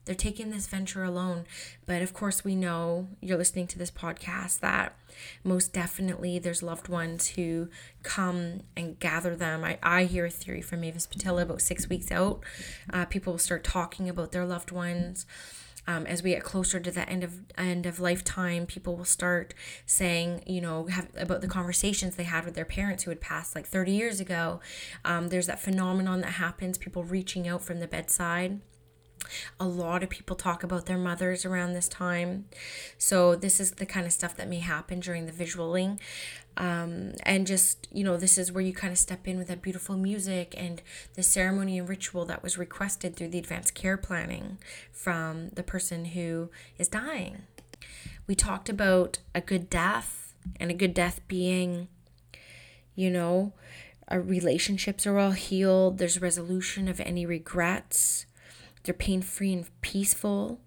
They're 0.08 0.16
taking 0.16 0.50
this 0.50 0.68
venture 0.68 1.04
alone. 1.04 1.46
But 1.86 2.02
of 2.02 2.14
course, 2.14 2.44
we 2.44 2.56
know 2.56 3.08
you're 3.22 3.38
listening 3.38 3.68
to 3.68 3.78
this 3.78 3.92
podcast 3.92 4.62
that 4.62 4.96
most 5.44 5.74
definitely 5.74 6.40
there's 6.40 6.64
loved 6.64 6.88
ones 6.88 7.28
who 7.30 7.68
come 8.04 8.62
and 8.76 8.98
gather 9.00 9.36
them. 9.36 9.64
I, 9.64 9.78
I 9.84 10.06
hear 10.06 10.26
a 10.26 10.30
theory 10.30 10.62
from 10.62 10.82
Mavis 10.82 11.08
Patil 11.08 11.42
about 11.42 11.62
six 11.62 11.90
weeks 11.90 12.12
out. 12.12 12.42
Uh, 12.92 13.06
people 13.06 13.34
will 13.34 13.38
start 13.40 13.64
talking 13.64 14.08
about 14.10 14.32
their 14.32 14.46
loved 14.46 14.72
ones. 14.72 15.26
Um, 15.90 16.06
as 16.06 16.22
we 16.22 16.32
get 16.32 16.44
closer 16.44 16.82
to 16.82 16.92
the 16.92 17.08
end 17.08 17.24
of 17.24 17.40
end 17.58 17.86
of 17.86 18.00
lifetime, 18.02 18.66
people 18.66 18.98
will 18.98 19.06
start 19.06 19.54
saying, 19.86 20.44
you 20.46 20.60
know, 20.60 20.88
have 20.88 21.08
about 21.16 21.40
the 21.40 21.48
conversations 21.48 22.16
they 22.16 22.26
had 22.26 22.44
with 22.44 22.56
their 22.56 22.66
parents 22.66 23.04
who 23.04 23.12
had 23.12 23.22
passed 23.22 23.56
like 23.56 23.66
30 23.66 23.94
years 23.94 24.20
ago. 24.20 24.60
Um, 25.06 25.30
there's 25.30 25.48
that 25.48 25.62
phenomenon 25.62 26.20
that 26.22 26.34
happens, 26.34 26.78
people 26.78 27.06
reaching 27.06 27.48
out 27.48 27.62
from 27.62 27.80
the 27.80 27.88
bedside. 27.88 28.60
A 29.60 29.68
lot 29.68 30.04
of 30.04 30.10
people 30.10 30.36
talk 30.36 30.64
about 30.64 30.86
their 30.86 30.98
mothers 30.98 31.46
around 31.46 31.74
this 31.74 31.88
time. 31.88 32.46
So, 32.98 33.36
this 33.36 33.60
is 33.60 33.72
the 33.72 33.86
kind 33.86 34.06
of 34.06 34.14
stuff 34.14 34.36
that 34.38 34.48
may 34.48 34.60
happen 34.60 35.00
during 35.00 35.26
the 35.26 35.32
vigiling. 35.32 36.00
Um, 36.58 37.14
and 37.22 37.46
just, 37.46 37.88
you 37.92 38.04
know, 38.04 38.18
this 38.18 38.38
is 38.38 38.52
where 38.52 38.64
you 38.64 38.74
kind 38.74 38.92
of 38.92 38.98
step 38.98 39.28
in 39.28 39.38
with 39.38 39.48
that 39.48 39.62
beautiful 39.62 39.96
music 39.96 40.56
and 40.58 40.82
the 41.14 41.22
ceremony 41.22 41.78
and 41.78 41.88
ritual 41.88 42.26
that 42.26 42.42
was 42.42 42.58
requested 42.58 43.16
through 43.16 43.28
the 43.30 43.38
advanced 43.38 43.76
care 43.76 43.96
planning 43.96 44.58
from 44.92 45.50
the 45.50 45.62
person 45.62 46.06
who 46.06 46.50
is 46.80 46.88
dying. 46.88 47.44
We 48.26 48.34
talked 48.34 48.70
about 48.70 49.20
a 49.36 49.42
good 49.42 49.70
death 49.70 50.34
and 50.60 50.72
a 50.72 50.74
good 50.74 50.96
death 50.96 51.22
being, 51.28 51.90
you 52.96 53.12
know, 53.12 53.54
our 54.08 54.22
relationships 54.22 55.06
are 55.06 55.20
all 55.20 55.32
healed, 55.32 55.98
there's 55.98 56.22
resolution 56.22 56.88
of 56.88 57.00
any 57.02 57.26
regrets 57.26 58.26
they're 58.88 58.94
pain 58.94 59.22
free 59.22 59.54
and 59.54 59.70
peaceful, 59.82 60.62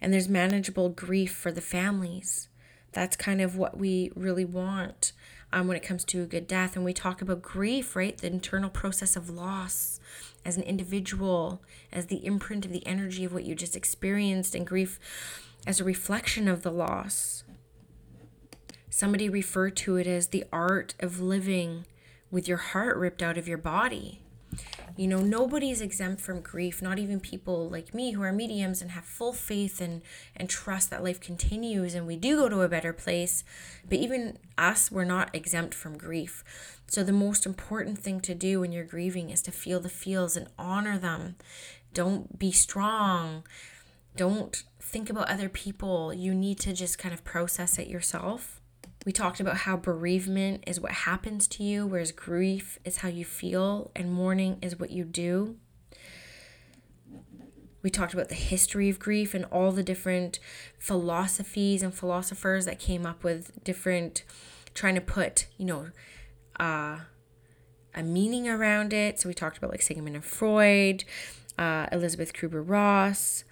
and 0.00 0.12
there's 0.12 0.28
manageable 0.28 0.88
grief 0.88 1.32
for 1.32 1.50
the 1.50 1.60
families. 1.60 2.48
That's 2.92 3.16
kind 3.16 3.40
of 3.40 3.56
what 3.56 3.76
we 3.76 4.12
really 4.14 4.44
want 4.44 5.12
um, 5.52 5.66
when 5.66 5.76
it 5.76 5.82
comes 5.82 6.04
to 6.06 6.22
a 6.22 6.26
good 6.26 6.46
death. 6.46 6.76
And 6.76 6.84
we 6.84 6.92
talk 6.92 7.20
about 7.20 7.42
grief, 7.42 7.96
right? 7.96 8.16
The 8.16 8.28
internal 8.28 8.70
process 8.70 9.16
of 9.16 9.28
loss 9.28 9.98
as 10.44 10.56
an 10.56 10.62
individual, 10.62 11.60
as 11.92 12.06
the 12.06 12.24
imprint 12.24 12.64
of 12.64 12.72
the 12.72 12.86
energy 12.86 13.24
of 13.24 13.32
what 13.32 13.44
you 13.44 13.54
just 13.54 13.76
experienced, 13.76 14.54
and 14.54 14.66
grief 14.66 15.00
as 15.66 15.80
a 15.80 15.84
reflection 15.84 16.46
of 16.46 16.62
the 16.62 16.70
loss. 16.70 17.42
Somebody 18.88 19.28
referred 19.28 19.76
to 19.78 19.96
it 19.96 20.06
as 20.06 20.28
the 20.28 20.44
art 20.52 20.94
of 21.00 21.20
living 21.20 21.84
with 22.30 22.46
your 22.46 22.58
heart 22.58 22.96
ripped 22.96 23.22
out 23.22 23.36
of 23.36 23.48
your 23.48 23.58
body. 23.58 24.20
You 25.00 25.08
know, 25.08 25.22
nobody's 25.22 25.80
exempt 25.80 26.20
from 26.20 26.42
grief, 26.42 26.82
not 26.82 26.98
even 26.98 27.20
people 27.20 27.70
like 27.70 27.94
me 27.94 28.10
who 28.10 28.20
are 28.20 28.34
mediums 28.34 28.82
and 28.82 28.90
have 28.90 29.06
full 29.06 29.32
faith 29.32 29.80
and, 29.80 30.02
and 30.36 30.46
trust 30.46 30.90
that 30.90 31.02
life 31.02 31.18
continues 31.18 31.94
and 31.94 32.06
we 32.06 32.16
do 32.16 32.36
go 32.36 32.50
to 32.50 32.60
a 32.60 32.68
better 32.68 32.92
place. 32.92 33.42
But 33.88 33.96
even 33.96 34.36
us, 34.58 34.90
we're 34.90 35.06
not 35.06 35.34
exempt 35.34 35.72
from 35.72 35.96
grief. 35.96 36.44
So, 36.86 37.02
the 37.02 37.14
most 37.14 37.46
important 37.46 37.98
thing 37.98 38.20
to 38.20 38.34
do 38.34 38.60
when 38.60 38.72
you're 38.72 38.84
grieving 38.84 39.30
is 39.30 39.40
to 39.44 39.50
feel 39.50 39.80
the 39.80 39.88
feels 39.88 40.36
and 40.36 40.48
honor 40.58 40.98
them. 40.98 41.36
Don't 41.94 42.38
be 42.38 42.52
strong. 42.52 43.44
Don't 44.16 44.64
think 44.80 45.08
about 45.08 45.30
other 45.30 45.48
people. 45.48 46.12
You 46.12 46.34
need 46.34 46.60
to 46.60 46.74
just 46.74 46.98
kind 46.98 47.14
of 47.14 47.24
process 47.24 47.78
it 47.78 47.88
yourself 47.88 48.59
we 49.06 49.12
talked 49.12 49.40
about 49.40 49.58
how 49.58 49.76
bereavement 49.76 50.64
is 50.66 50.80
what 50.80 50.92
happens 50.92 51.46
to 51.48 51.62
you, 51.62 51.86
whereas 51.86 52.12
grief 52.12 52.78
is 52.84 52.98
how 52.98 53.08
you 53.08 53.24
feel, 53.24 53.90
and 53.96 54.12
mourning 54.12 54.58
is 54.60 54.78
what 54.78 54.90
you 54.90 55.04
do. 55.04 55.56
We 57.82 57.88
talked 57.88 58.12
about 58.12 58.28
the 58.28 58.34
history 58.34 58.90
of 58.90 58.98
grief 58.98 59.32
and 59.32 59.46
all 59.46 59.72
the 59.72 59.82
different 59.82 60.38
philosophies 60.78 61.82
and 61.82 61.94
philosophers 61.94 62.66
that 62.66 62.78
came 62.78 63.06
up 63.06 63.24
with 63.24 63.64
different, 63.64 64.22
trying 64.74 64.96
to 64.96 65.00
put, 65.00 65.46
you 65.56 65.64
know, 65.64 65.86
uh, 66.58 66.98
a 67.94 68.02
meaning 68.02 68.48
around 68.48 68.92
it. 68.92 69.18
So 69.18 69.30
we 69.30 69.34
talked 69.34 69.56
about 69.56 69.70
like 69.70 69.80
Sigmund 69.80 70.14
and 70.14 70.24
Freud, 70.24 71.04
uh, 71.58 71.86
Elizabeth 71.90 72.34
Kubler 72.34 72.62
Ross, 72.66 73.44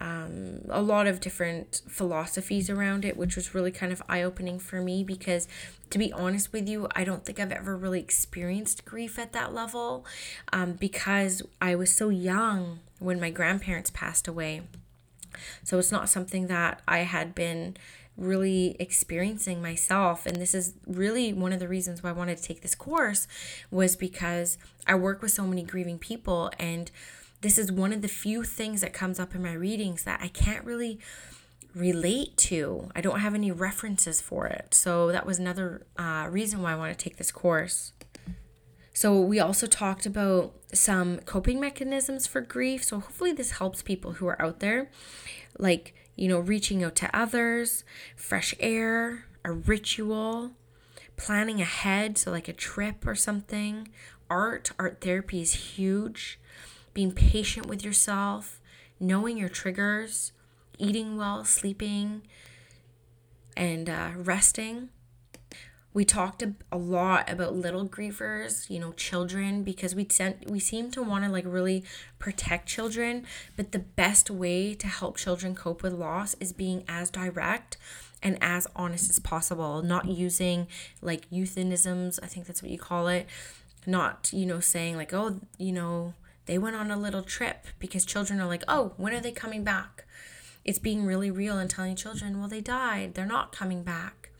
um, 0.00 0.62
a 0.70 0.80
lot 0.80 1.06
of 1.06 1.20
different 1.20 1.82
philosophies 1.86 2.70
around 2.70 3.04
it, 3.04 3.16
which 3.16 3.36
was 3.36 3.54
really 3.54 3.70
kind 3.70 3.92
of 3.92 4.02
eye 4.08 4.22
opening 4.22 4.58
for 4.58 4.80
me 4.80 5.04
because, 5.04 5.46
to 5.90 5.98
be 5.98 6.12
honest 6.12 6.52
with 6.52 6.68
you, 6.68 6.88
I 6.96 7.04
don't 7.04 7.24
think 7.24 7.38
I've 7.38 7.52
ever 7.52 7.76
really 7.76 8.00
experienced 8.00 8.84
grief 8.84 9.18
at 9.18 9.32
that 9.32 9.52
level 9.52 10.06
um, 10.52 10.72
because 10.72 11.42
I 11.60 11.74
was 11.74 11.94
so 11.94 12.08
young 12.08 12.80
when 12.98 13.20
my 13.20 13.30
grandparents 13.30 13.90
passed 13.90 14.26
away. 14.26 14.62
So 15.64 15.78
it's 15.78 15.92
not 15.92 16.08
something 16.08 16.46
that 16.46 16.80
I 16.88 16.98
had 16.98 17.34
been 17.34 17.76
really 18.16 18.76
experiencing 18.78 19.62
myself 19.62 20.26
and 20.26 20.36
this 20.36 20.54
is 20.54 20.74
really 20.86 21.32
one 21.32 21.52
of 21.52 21.58
the 21.58 21.68
reasons 21.68 22.02
why 22.02 22.10
I 22.10 22.12
wanted 22.12 22.36
to 22.36 22.42
take 22.42 22.60
this 22.60 22.74
course 22.74 23.26
was 23.70 23.96
because 23.96 24.58
I 24.86 24.94
work 24.94 25.22
with 25.22 25.30
so 25.30 25.46
many 25.46 25.62
grieving 25.62 25.98
people 25.98 26.50
and 26.58 26.90
this 27.40 27.58
is 27.58 27.72
one 27.72 27.92
of 27.92 28.02
the 28.02 28.08
few 28.08 28.42
things 28.42 28.80
that 28.82 28.92
comes 28.92 29.18
up 29.18 29.34
in 29.34 29.42
my 29.42 29.52
readings 29.52 30.04
that 30.04 30.20
I 30.22 30.28
can't 30.28 30.64
really 30.64 30.98
relate 31.74 32.36
to. 32.36 32.90
I 32.94 33.00
don't 33.00 33.20
have 33.20 33.34
any 33.34 33.50
references 33.50 34.20
for 34.20 34.46
it. 34.46 34.74
So 34.74 35.12
that 35.12 35.24
was 35.24 35.38
another 35.38 35.86
uh, 35.98 36.26
reason 36.30 36.62
why 36.62 36.72
I 36.72 36.76
want 36.76 36.96
to 36.96 37.02
take 37.02 37.16
this 37.16 37.32
course. 37.32 37.92
So, 38.92 39.18
we 39.18 39.38
also 39.38 39.66
talked 39.66 40.04
about 40.04 40.52
some 40.74 41.20
coping 41.20 41.60
mechanisms 41.60 42.26
for 42.26 42.40
grief. 42.40 42.84
So, 42.84 42.98
hopefully, 42.98 43.32
this 43.32 43.52
helps 43.52 43.82
people 43.82 44.14
who 44.14 44.26
are 44.26 44.42
out 44.42 44.58
there, 44.60 44.90
like, 45.58 45.94
you 46.16 46.28
know, 46.28 46.40
reaching 46.40 46.82
out 46.82 46.96
to 46.96 47.16
others, 47.16 47.84
fresh 48.16 48.52
air, 48.58 49.26
a 49.44 49.52
ritual, 49.52 50.50
planning 51.16 51.62
ahead. 51.62 52.18
So, 52.18 52.30
like 52.32 52.48
a 52.48 52.52
trip 52.52 53.06
or 53.06 53.14
something. 53.14 53.88
Art, 54.28 54.72
art 54.78 55.00
therapy 55.00 55.40
is 55.40 55.54
huge 55.54 56.38
being 56.94 57.12
patient 57.12 57.66
with 57.66 57.84
yourself, 57.84 58.60
knowing 58.98 59.36
your 59.36 59.48
triggers, 59.48 60.32
eating 60.78 61.16
well, 61.16 61.44
sleeping, 61.44 62.22
and 63.56 63.88
uh, 63.90 64.10
resting. 64.16 64.88
we 65.92 66.04
talked 66.04 66.42
a, 66.42 66.76
lot 66.76 67.28
about 67.28 67.54
little 67.54 67.86
grievers, 67.88 68.70
you 68.70 68.78
know, 68.78 68.92
children, 68.92 69.62
because 69.64 69.94
we 69.94 70.06
sent 70.08 70.48
we 70.48 70.60
seem 70.60 70.90
to 70.92 71.02
want 71.02 71.24
to 71.24 71.30
like 71.30 71.44
really 71.46 71.82
protect 72.18 72.68
children, 72.68 73.24
but 73.56 73.72
the 73.72 73.78
best 73.80 74.30
way 74.30 74.74
to 74.74 74.86
help 74.86 75.16
children 75.16 75.54
cope 75.54 75.82
with 75.82 75.92
loss 75.92 76.34
is 76.40 76.52
being 76.52 76.84
as 76.88 77.10
direct 77.10 77.76
and 78.22 78.38
as 78.40 78.66
honest 78.76 79.10
as 79.10 79.18
possible, 79.18 79.82
not 79.82 80.06
using 80.06 80.68
like 81.02 81.26
euphemisms, 81.30 82.20
I 82.22 82.26
think 82.26 82.46
that's 82.46 82.62
what 82.62 82.70
you 82.70 82.78
call 82.78 83.08
it, 83.08 83.26
not, 83.86 84.30
you 84.32 84.46
know, 84.46 84.60
saying 84.60 84.96
like, 84.96 85.12
oh, 85.12 85.40
you 85.58 85.72
know, 85.72 86.14
they 86.46 86.58
went 86.58 86.76
on 86.76 86.90
a 86.90 86.96
little 86.96 87.22
trip 87.22 87.66
because 87.78 88.04
children 88.04 88.40
are 88.40 88.48
like, 88.48 88.64
oh, 88.66 88.92
when 88.96 89.14
are 89.14 89.20
they 89.20 89.32
coming 89.32 89.64
back? 89.64 90.04
It's 90.64 90.78
being 90.78 91.04
really 91.04 91.30
real 91.30 91.58
and 91.58 91.70
telling 91.70 91.96
children, 91.96 92.38
well, 92.38 92.48
they 92.48 92.60
died, 92.60 93.14
they're 93.14 93.26
not 93.26 93.52
coming 93.52 93.82
back 93.82 94.30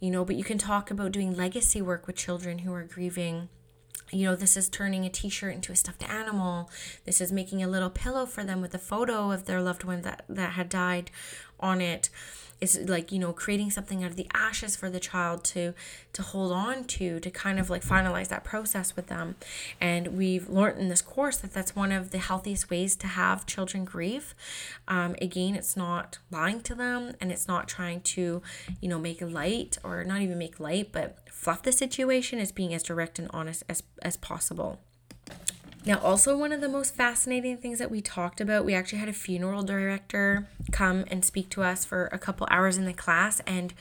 you 0.00 0.10
know, 0.10 0.24
but 0.24 0.36
you 0.36 0.44
can 0.44 0.58
talk 0.58 0.90
about 0.90 1.12
doing 1.12 1.34
legacy 1.34 1.80
work 1.80 2.06
with 2.06 2.16
children 2.16 2.58
who 2.58 2.72
are 2.72 2.84
grieving. 2.84 3.48
You 4.12 4.26
know, 4.26 4.36
this 4.36 4.56
is 4.56 4.68
turning 4.68 5.04
a 5.04 5.10
t 5.10 5.28
shirt 5.28 5.54
into 5.54 5.72
a 5.72 5.76
stuffed 5.76 6.08
animal. 6.08 6.70
This 7.04 7.20
is 7.20 7.32
making 7.32 7.62
a 7.62 7.68
little 7.68 7.90
pillow 7.90 8.26
for 8.26 8.44
them 8.44 8.60
with 8.60 8.74
a 8.74 8.78
photo 8.78 9.32
of 9.32 9.46
their 9.46 9.60
loved 9.60 9.84
one 9.84 10.02
that, 10.02 10.24
that 10.28 10.52
had 10.52 10.68
died 10.68 11.10
on 11.60 11.80
it. 11.80 12.10
It's 12.58 12.78
like 12.78 13.12
you 13.12 13.18
know 13.18 13.34
creating 13.34 13.70
something 13.70 14.02
out 14.02 14.10
of 14.10 14.16
the 14.16 14.28
ashes 14.32 14.76
for 14.76 14.88
the 14.88 14.98
child 14.98 15.44
to 15.44 15.74
to 16.14 16.22
hold 16.22 16.52
on 16.52 16.84
to 16.84 17.20
to 17.20 17.30
kind 17.30 17.58
of 17.58 17.68
like 17.68 17.84
finalize 17.84 18.28
that 18.28 18.44
process 18.44 18.96
with 18.96 19.08
them. 19.08 19.36
And 19.78 20.16
we've 20.16 20.48
learned 20.48 20.80
in 20.80 20.88
this 20.88 21.02
course 21.02 21.36
that 21.38 21.52
that's 21.52 21.76
one 21.76 21.92
of 21.92 22.12
the 22.12 22.18
healthiest 22.18 22.70
ways 22.70 22.96
to 22.96 23.08
have 23.08 23.44
children 23.44 23.84
grieve. 23.84 24.34
Um, 24.88 25.16
again 25.20 25.54
it's 25.54 25.76
not 25.76 26.18
lying 26.30 26.62
to 26.62 26.74
them 26.74 27.12
and 27.20 27.30
it's 27.30 27.46
not 27.46 27.68
trying 27.68 28.00
to 28.00 28.40
you 28.80 28.88
know 28.88 28.98
make 28.98 29.20
light 29.20 29.76
or 29.84 30.02
not 30.04 30.22
even 30.22 30.38
make 30.38 30.58
light 30.58 30.92
but 30.92 31.18
fluff 31.30 31.62
the 31.62 31.72
situation 31.72 32.38
as 32.38 32.52
being 32.52 32.72
as 32.72 32.82
direct 32.82 33.18
and 33.18 33.28
honest 33.34 33.64
as 33.68 33.82
as 34.00 34.16
possible 34.16 34.80
now, 35.86 36.00
also, 36.00 36.36
one 36.36 36.50
of 36.50 36.60
the 36.60 36.68
most 36.68 36.96
fascinating 36.96 37.58
things 37.58 37.78
that 37.78 37.92
we 37.92 38.00
talked 38.00 38.40
about, 38.40 38.64
we 38.64 38.74
actually 38.74 38.98
had 38.98 39.08
a 39.08 39.12
funeral 39.12 39.62
director 39.62 40.48
come 40.72 41.04
and 41.12 41.24
speak 41.24 41.48
to 41.50 41.62
us 41.62 41.84
for 41.84 42.06
a 42.06 42.18
couple 42.18 42.48
hours 42.50 42.76
in 42.76 42.86
the 42.86 42.92
class. 42.92 43.40
And, 43.46 43.72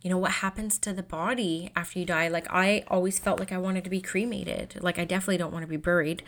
you 0.00 0.08
know, 0.08 0.18
what 0.18 0.30
happens 0.34 0.78
to 0.78 0.92
the 0.92 1.02
body 1.02 1.72
after 1.74 1.98
you 1.98 2.04
die? 2.04 2.28
Like, 2.28 2.46
I 2.48 2.84
always 2.86 3.18
felt 3.18 3.40
like 3.40 3.50
I 3.50 3.58
wanted 3.58 3.82
to 3.82 3.90
be 3.90 4.00
cremated. 4.00 4.78
Like, 4.80 5.00
I 5.00 5.04
definitely 5.04 5.38
don't 5.38 5.52
want 5.52 5.64
to 5.64 5.68
be 5.68 5.76
buried, 5.76 6.22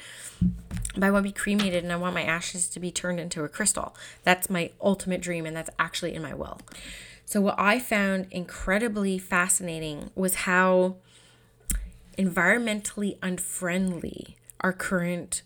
but 0.97 1.05
I 1.05 1.13
want 1.13 1.25
to 1.25 1.29
be 1.29 1.39
cremated 1.39 1.85
and 1.85 1.93
I 1.93 1.97
want 1.97 2.15
my 2.15 2.25
ashes 2.25 2.67
to 2.67 2.81
be 2.81 2.91
turned 2.91 3.21
into 3.21 3.45
a 3.45 3.49
crystal. 3.49 3.95
That's 4.25 4.51
my 4.51 4.73
ultimate 4.81 5.21
dream, 5.21 5.47
and 5.47 5.57
that's 5.57 5.71
actually 5.79 6.13
in 6.13 6.23
my 6.23 6.35
will. 6.35 6.59
So, 7.25 7.41
what 7.41 7.55
I 7.57 7.79
found 7.79 8.27
incredibly 8.33 9.17
fascinating 9.17 10.11
was 10.17 10.35
how 10.35 10.97
environmentally 12.19 13.17
unfriendly 13.23 14.37
our 14.61 14.73
current 14.73 15.43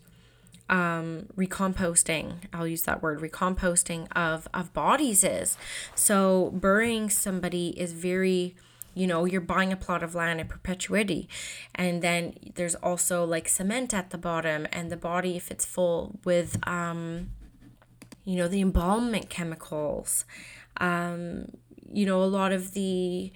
um, 0.71 1.27
recomposting 1.37 2.37
i'll 2.53 2.67
use 2.67 2.85
that 2.85 3.03
word 3.03 3.21
recomposting 3.21 4.09
of 4.17 4.49
of 4.55 4.73
bodies 4.73 5.23
is. 5.23 5.57
So 5.95 6.51
burying 6.55 7.11
somebody 7.11 7.69
is 7.79 7.93
very 7.93 8.55
you 8.95 9.07
know 9.07 9.25
you're 9.25 9.41
buying 9.41 9.73
a 9.73 9.77
plot 9.77 10.03
of 10.03 10.15
land 10.15 10.41
in 10.41 10.47
perpetuity. 10.47 11.29
And 11.75 12.01
then 12.01 12.35
there's 12.55 12.77
also 12.77 13.25
like 13.25 13.49
cement 13.49 13.93
at 13.93 14.11
the 14.11 14.19
bottom 14.19 14.67
and 14.73 14.91
the 14.91 14.97
body 14.97 15.37
if 15.37 15.51
it's 15.51 15.65
full 15.65 16.19
with 16.25 16.57
um 16.67 17.31
you 18.25 18.37
know 18.37 18.49
the 18.49 18.63
embalmment 18.63 19.29
chemicals. 19.29 20.25
Um 20.79 21.49
you 21.93 22.07
know 22.07 22.23
a 22.23 22.25
lot 22.25 22.53
of 22.53 22.73
the 22.73 23.33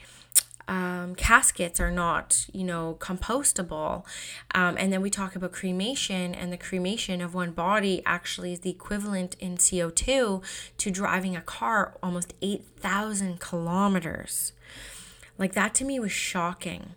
um, 0.69 1.15
caskets 1.15 1.81
are 1.81 1.91
not, 1.91 2.47
you 2.53 2.63
know, 2.63 2.97
compostable. 3.01 4.05
Um, 4.55 4.77
and 4.79 4.93
then 4.93 5.01
we 5.01 5.11
talk 5.11 5.35
about 5.35 5.53
cremation, 5.53 6.35
and 6.35 6.53
the 6.53 6.59
cremation 6.59 7.21
of 7.21 7.35
one 7.35 7.53
body 7.53 8.03
actually 8.05 8.53
is 8.53 8.61
the 8.61 8.71
equivalent 8.71 9.35
in 9.41 9.57
CO2 9.57 10.43
to 10.77 10.91
driving 10.91 11.35
a 11.35 11.41
car 11.41 11.97
almost 12.03 12.35
8,000 12.43 13.41
kilometers. 13.41 14.53
Like 15.39 15.55
that 15.55 15.73
to 15.75 15.85
me 15.85 16.01
was 16.01 16.13
shocking. 16.13 16.95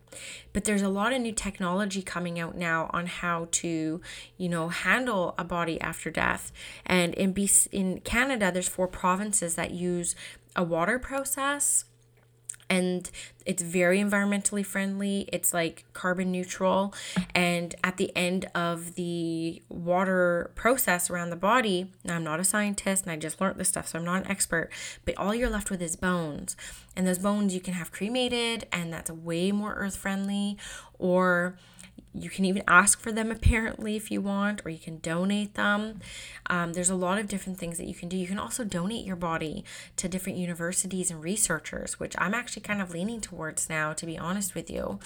But 0.52 0.66
there's 0.66 0.82
a 0.82 0.90
lot 0.90 1.14
of 1.14 1.22
new 1.22 1.32
technology 1.32 2.02
coming 2.02 2.40
out 2.40 2.58
now 2.58 2.90
on 2.92 3.06
how 3.06 3.48
to, 3.52 4.02
you 4.38 4.50
know, 4.50 4.70
handle 4.70 5.36
a 5.38 5.44
body 5.44 5.80
after 5.80 6.10
death. 6.10 6.52
And 6.86 7.14
in 7.14 7.34
BC, 7.34 7.68
in 7.72 8.00
Canada, 8.00 8.52
there's 8.52 8.68
four 8.68 8.88
provinces 8.88 9.56
that 9.56 9.72
use 9.72 10.16
a 10.56 10.64
water 10.64 11.00
process 11.00 11.86
and 12.72 13.12
it's 13.46 13.62
very 13.62 14.00
environmentally 14.00 14.66
friendly. 14.66 15.28
It's 15.34 15.54
like 15.54 15.84
carbon 15.92 16.32
neutral. 16.32 16.94
And 17.36 17.76
at 17.84 17.98
the 17.98 18.16
end 18.16 18.46
of 18.56 18.96
the 18.96 19.62
water 19.68 20.52
process 20.56 21.10
around 21.10 21.32
the 21.32 21.36
body, 21.36 21.92
now 22.06 22.16
I'm 22.16 22.24
not 22.24 22.40
a 22.40 22.46
scientist 22.46 23.04
and 23.04 23.12
I 23.12 23.18
just 23.18 23.42
learned 23.42 23.60
this 23.60 23.68
stuff, 23.68 23.90
so 23.90 24.00
I'm 24.00 24.06
not 24.06 24.24
an 24.24 24.32
expert, 24.32 24.70
but 25.04 25.18
all 25.18 25.36
you're 25.36 25.50
left 25.50 25.70
with 25.70 25.82
is 25.82 25.98
bones. 25.98 26.56
And 26.96 27.06
those 27.06 27.20
bones 27.20 27.54
you 27.54 27.60
can 27.60 27.74
have 27.74 27.92
cremated, 27.92 28.68
and 28.72 28.94
that's 28.94 29.12
way 29.12 29.52
more 29.52 29.74
earth 29.74 29.98
friendly. 29.98 30.58
Or 30.98 31.58
you 32.14 32.30
can 32.30 32.44
even 32.46 32.64
ask 32.68 33.00
for 33.00 33.12
them 33.12 33.32
apparently 33.32 33.96
if 33.96 34.12
you 34.12 34.22
want 34.22 34.62
or 34.66 34.70
you 34.70 34.80
can 34.80 34.98
donate 35.00 35.56
them 35.56 36.00
um, 36.48 36.74
there's 36.74 36.90
a 36.90 36.96
lot 36.96 37.18
of 37.18 37.28
different 37.28 37.58
things 37.58 37.78
that 37.78 37.88
you 37.88 37.94
can 37.94 38.10
do 38.10 38.18
you 38.18 38.28
can 38.28 38.40
also 38.40 38.64
donate 38.64 39.06
your 39.06 39.16
body 39.16 39.64
to 39.96 40.10
different 40.10 40.38
universities 40.38 41.10
and 41.10 41.24
researchers 41.24 42.00
which 42.00 42.16
i'm 42.18 42.34
actually 42.34 42.62
kind 42.62 42.82
of 42.82 42.92
leaning 42.92 43.22
towards 43.22 43.70
now 43.70 43.94
to 43.94 44.06
be 44.06 44.18
honest 44.18 44.56
with 44.56 44.70
you 44.70 45.00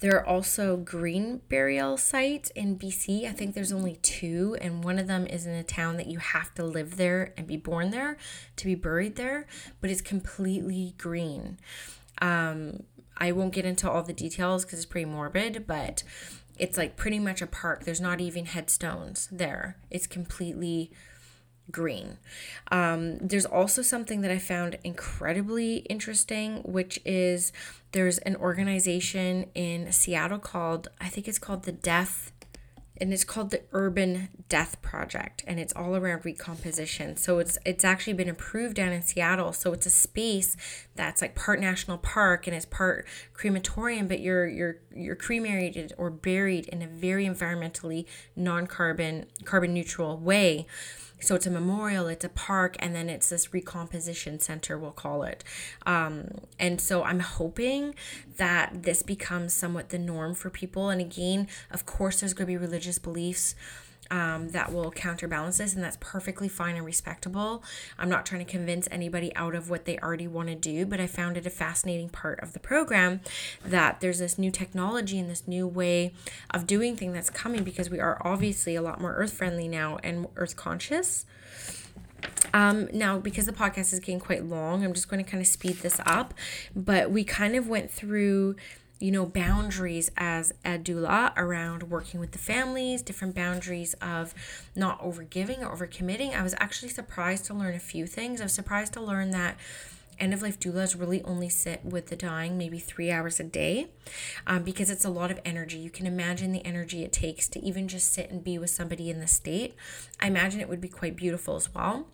there 0.00 0.16
are 0.16 0.26
also 0.26 0.76
green 0.76 1.42
burial 1.48 1.96
sites 1.96 2.50
in 2.50 2.78
BC. 2.78 3.28
I 3.28 3.32
think 3.32 3.54
there's 3.54 3.72
only 3.72 3.96
two, 3.96 4.56
and 4.60 4.82
one 4.82 4.98
of 4.98 5.06
them 5.06 5.26
is 5.26 5.46
in 5.46 5.54
a 5.54 5.62
town 5.62 5.96
that 5.96 6.06
you 6.06 6.18
have 6.18 6.54
to 6.54 6.64
live 6.64 6.96
there 6.96 7.32
and 7.36 7.46
be 7.46 7.56
born 7.56 7.90
there 7.90 8.16
to 8.56 8.64
be 8.66 8.74
buried 8.74 9.16
there, 9.16 9.46
but 9.80 9.90
it's 9.90 10.00
completely 10.00 10.94
green. 10.98 11.58
Um, 12.20 12.82
I 13.20 13.32
won't 13.32 13.52
get 13.52 13.64
into 13.64 13.90
all 13.90 14.02
the 14.02 14.12
details 14.12 14.64
because 14.64 14.78
it's 14.78 14.86
pretty 14.86 15.04
morbid, 15.04 15.66
but 15.66 16.02
it's 16.58 16.76
like 16.76 16.96
pretty 16.96 17.18
much 17.18 17.42
a 17.42 17.46
park. 17.46 17.84
There's 17.84 18.00
not 18.00 18.20
even 18.20 18.46
headstones 18.46 19.28
there. 19.30 19.76
It's 19.90 20.06
completely 20.06 20.90
green. 21.70 22.18
Um, 22.70 23.18
there's 23.18 23.46
also 23.46 23.82
something 23.82 24.22
that 24.22 24.30
I 24.30 24.38
found 24.38 24.78
incredibly 24.84 25.78
interesting, 25.78 26.56
which 26.64 27.00
is 27.04 27.52
there's 27.92 28.18
an 28.18 28.36
organization 28.36 29.46
in 29.54 29.92
Seattle 29.92 30.38
called, 30.38 30.88
I 31.00 31.08
think 31.08 31.28
it's 31.28 31.38
called 31.38 31.64
the 31.64 31.72
Death 31.72 32.32
and 33.00 33.12
it's 33.12 33.24
called 33.24 33.50
the 33.50 33.62
Urban 33.72 34.28
Death 34.48 34.82
Project 34.82 35.42
and 35.46 35.58
it's 35.58 35.72
all 35.74 35.96
around 35.96 36.24
recomposition. 36.24 37.16
So 37.16 37.38
it's 37.38 37.56
it's 37.64 37.84
actually 37.84 38.12
been 38.12 38.28
approved 38.28 38.76
down 38.76 38.92
in 38.92 39.02
Seattle. 39.02 39.52
So 39.52 39.72
it's 39.72 39.86
a 39.86 39.90
space 39.90 40.56
that's 40.94 41.22
like 41.22 41.34
part 41.34 41.60
national 41.60 41.98
park 41.98 42.46
and 42.46 42.54
it's 42.54 42.66
part 42.66 43.06
crematorium, 43.32 44.06
but 44.06 44.20
you're 44.20 44.46
you're 44.46 44.76
you're 44.94 45.16
cremated 45.16 45.92
or 45.96 46.10
buried 46.10 46.66
in 46.68 46.82
a 46.82 46.86
very 46.86 47.26
environmentally 47.26 48.04
non-carbon 48.36 49.26
carbon 49.44 49.72
neutral 49.72 50.18
way. 50.18 50.66
So 51.20 51.34
it's 51.34 51.46
a 51.46 51.50
memorial, 51.50 52.08
it's 52.08 52.24
a 52.24 52.28
park, 52.28 52.76
and 52.78 52.94
then 52.94 53.08
it's 53.08 53.28
this 53.28 53.52
recomposition 53.52 54.40
center, 54.40 54.78
we'll 54.78 54.90
call 54.90 55.22
it. 55.22 55.44
Um, 55.86 56.28
and 56.58 56.80
so 56.80 57.02
I'm 57.02 57.20
hoping 57.20 57.94
that 58.36 58.82
this 58.82 59.02
becomes 59.02 59.52
somewhat 59.52 59.90
the 59.90 59.98
norm 59.98 60.34
for 60.34 60.50
people. 60.50 60.88
And 60.88 61.00
again, 61.00 61.48
of 61.70 61.86
course, 61.86 62.20
there's 62.20 62.34
going 62.34 62.46
to 62.46 62.52
be 62.52 62.56
religious 62.56 62.98
beliefs 62.98 63.54
um, 64.10 64.48
that 64.50 64.72
will 64.72 64.90
counterbalance 64.90 65.58
this, 65.58 65.74
and 65.74 65.82
that's 65.82 65.98
perfectly 66.00 66.48
fine 66.48 66.76
and 66.76 66.84
respectable. 66.84 67.62
I'm 67.98 68.08
not 68.08 68.26
trying 68.26 68.44
to 68.44 68.50
convince 68.50 68.88
anybody 68.90 69.34
out 69.36 69.54
of 69.54 69.70
what 69.70 69.84
they 69.84 69.98
already 69.98 70.26
want 70.26 70.48
to 70.48 70.54
do, 70.54 70.86
but 70.86 71.00
I 71.00 71.06
found 71.06 71.36
it 71.36 71.46
a 71.46 71.50
fascinating 71.50 72.08
part 72.08 72.40
of 72.40 72.52
the 72.52 72.60
program 72.60 73.20
that 73.64 74.00
there's 74.00 74.18
this 74.18 74.38
new 74.38 74.50
technology 74.50 75.18
and 75.18 75.30
this 75.30 75.46
new 75.46 75.66
way 75.66 76.12
of 76.50 76.66
doing 76.66 76.96
things 76.96 77.14
that's 77.14 77.30
coming 77.30 77.64
because 77.64 77.90
we 77.90 78.00
are 78.00 78.20
obviously 78.24 78.74
a 78.74 78.82
lot 78.82 79.00
more 79.00 79.14
earth 79.14 79.32
friendly 79.32 79.68
now 79.68 79.98
and 80.02 80.26
earth 80.36 80.56
conscious. 80.56 81.26
Um, 82.52 82.88
now, 82.92 83.18
because 83.18 83.46
the 83.46 83.52
podcast 83.52 83.92
is 83.92 84.00
getting 84.00 84.20
quite 84.20 84.44
long, 84.44 84.84
I'm 84.84 84.92
just 84.92 85.08
going 85.08 85.24
to 85.24 85.30
kind 85.30 85.40
of 85.40 85.46
speed 85.46 85.76
this 85.76 86.00
up. 86.04 86.34
But 86.74 87.10
we 87.10 87.24
kind 87.24 87.54
of 87.54 87.68
went 87.68 87.90
through 87.90 88.56
you 89.00 89.10
know, 89.10 89.26
boundaries 89.26 90.10
as 90.16 90.52
a 90.64 90.78
doula 90.78 91.32
around 91.36 91.84
working 91.84 92.20
with 92.20 92.32
the 92.32 92.38
families, 92.38 93.02
different 93.02 93.34
boundaries 93.34 93.94
of 93.94 94.34
not 94.76 95.00
overgiving 95.02 95.60
or 95.60 95.74
overcommitting. 95.74 96.34
I 96.34 96.42
was 96.42 96.54
actually 96.58 96.90
surprised 96.90 97.46
to 97.46 97.54
learn 97.54 97.74
a 97.74 97.80
few 97.80 98.06
things. 98.06 98.40
I 98.40 98.44
was 98.44 98.52
surprised 98.52 98.92
to 98.92 99.00
learn 99.00 99.30
that 99.30 99.56
end 100.20 100.34
of 100.34 100.42
life 100.42 100.60
doulas 100.60 100.98
really 100.98 101.22
only 101.24 101.48
sit 101.48 101.82
with 101.82 102.08
the 102.08 102.16
dying 102.16 102.58
maybe 102.58 102.78
three 102.78 103.10
hours 103.10 103.40
a 103.40 103.44
day 103.44 103.88
um, 104.46 104.62
because 104.62 104.90
it's 104.90 105.04
a 105.04 105.10
lot 105.10 105.30
of 105.30 105.40
energy. 105.44 105.78
You 105.78 105.90
can 105.90 106.06
imagine 106.06 106.52
the 106.52 106.64
energy 106.64 107.02
it 107.02 107.12
takes 107.12 107.48
to 107.48 107.64
even 107.64 107.88
just 107.88 108.12
sit 108.12 108.30
and 108.30 108.44
be 108.44 108.58
with 108.58 108.70
somebody 108.70 109.08
in 109.08 109.18
the 109.18 109.26
state. 109.26 109.74
I 110.20 110.26
imagine 110.26 110.60
it 110.60 110.68
would 110.68 110.80
be 110.80 110.88
quite 110.88 111.16
beautiful 111.16 111.56
as 111.56 111.74
well. 111.74 112.06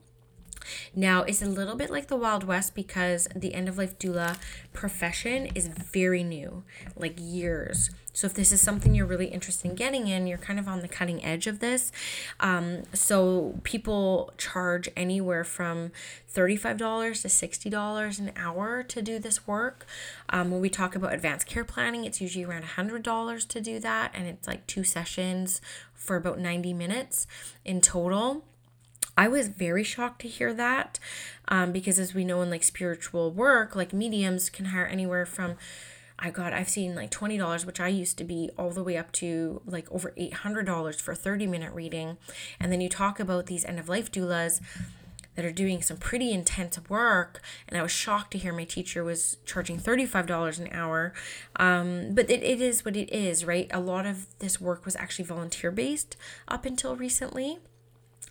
Now, 0.94 1.22
it's 1.22 1.42
a 1.42 1.46
little 1.46 1.76
bit 1.76 1.90
like 1.90 2.08
the 2.08 2.16
Wild 2.16 2.44
West 2.44 2.74
because 2.74 3.28
the 3.34 3.54
end 3.54 3.68
of 3.68 3.78
life 3.78 3.98
doula 3.98 4.38
profession 4.72 5.46
is 5.54 5.68
very 5.68 6.22
new, 6.22 6.64
like 6.96 7.14
years. 7.18 7.90
So, 8.12 8.26
if 8.26 8.32
this 8.32 8.50
is 8.50 8.62
something 8.62 8.94
you're 8.94 9.04
really 9.04 9.26
interested 9.26 9.68
in 9.68 9.74
getting 9.74 10.06
in, 10.08 10.26
you're 10.26 10.38
kind 10.38 10.58
of 10.58 10.66
on 10.66 10.80
the 10.80 10.88
cutting 10.88 11.22
edge 11.22 11.46
of 11.46 11.58
this. 11.58 11.92
Um, 12.40 12.84
so, 12.94 13.60
people 13.62 14.32
charge 14.38 14.88
anywhere 14.96 15.44
from 15.44 15.92
$35 16.34 16.78
to 17.22 17.28
$60 17.28 18.18
an 18.18 18.32
hour 18.34 18.82
to 18.82 19.02
do 19.02 19.18
this 19.18 19.46
work. 19.46 19.86
Um, 20.30 20.50
when 20.50 20.62
we 20.62 20.70
talk 20.70 20.96
about 20.96 21.12
advanced 21.12 21.46
care 21.46 21.64
planning, 21.64 22.06
it's 22.06 22.20
usually 22.22 22.44
around 22.44 22.64
$100 22.64 23.48
to 23.48 23.60
do 23.60 23.78
that, 23.80 24.12
and 24.14 24.26
it's 24.26 24.48
like 24.48 24.66
two 24.66 24.82
sessions 24.82 25.60
for 25.92 26.16
about 26.16 26.38
90 26.38 26.72
minutes 26.72 27.26
in 27.66 27.82
total. 27.82 28.44
I 29.16 29.28
was 29.28 29.48
very 29.48 29.84
shocked 29.84 30.20
to 30.22 30.28
hear 30.28 30.52
that 30.54 30.98
um, 31.48 31.72
because, 31.72 31.98
as 31.98 32.14
we 32.14 32.24
know 32.24 32.42
in 32.42 32.50
like 32.50 32.62
spiritual 32.62 33.30
work, 33.32 33.74
like 33.74 33.92
mediums 33.92 34.50
can 34.50 34.66
hire 34.66 34.86
anywhere 34.86 35.26
from 35.26 35.56
I 36.18 36.30
got 36.30 36.52
I've 36.52 36.68
seen 36.68 36.94
like 36.94 37.10
twenty 37.10 37.36
dollars, 37.36 37.66
which 37.66 37.80
I 37.80 37.88
used 37.88 38.16
to 38.18 38.24
be 38.24 38.50
all 38.56 38.70
the 38.70 38.82
way 38.82 38.96
up 38.96 39.12
to 39.12 39.60
like 39.66 39.90
over 39.92 40.12
eight 40.16 40.34
hundred 40.34 40.64
dollars 40.64 41.00
for 41.00 41.12
a 41.12 41.16
thirty 41.16 41.46
minute 41.46 41.74
reading, 41.74 42.16
and 42.58 42.72
then 42.72 42.80
you 42.80 42.88
talk 42.88 43.20
about 43.20 43.46
these 43.46 43.64
end 43.64 43.78
of 43.78 43.88
life 43.88 44.10
doulas 44.10 44.60
that 45.34 45.44
are 45.44 45.52
doing 45.52 45.82
some 45.82 45.98
pretty 45.98 46.32
intense 46.32 46.78
work 46.88 47.42
and 47.68 47.78
i 47.78 47.82
was 47.82 47.92
shocked 47.92 48.30
to 48.30 48.38
hear 48.38 48.54
my 48.54 48.64
teacher 48.64 49.04
was 49.04 49.36
charging 49.44 49.78
$35 49.78 50.58
an 50.58 50.68
hour. 50.72 51.12
Um, 51.56 52.14
but 52.14 52.30
it, 52.30 52.42
it 52.42 52.58
is 52.62 52.86
what 52.86 52.96
it 52.96 53.12
is 53.12 53.44
right? 53.44 53.68
A 53.70 53.78
lot 53.78 54.06
of 54.06 54.26
this 54.38 54.62
work 54.62 54.86
was 54.86 54.96
actually 54.96 55.26
volunteer 55.26 55.70
based 55.70 56.16
up 56.48 56.64
until 56.64 56.96
recently 56.96 57.58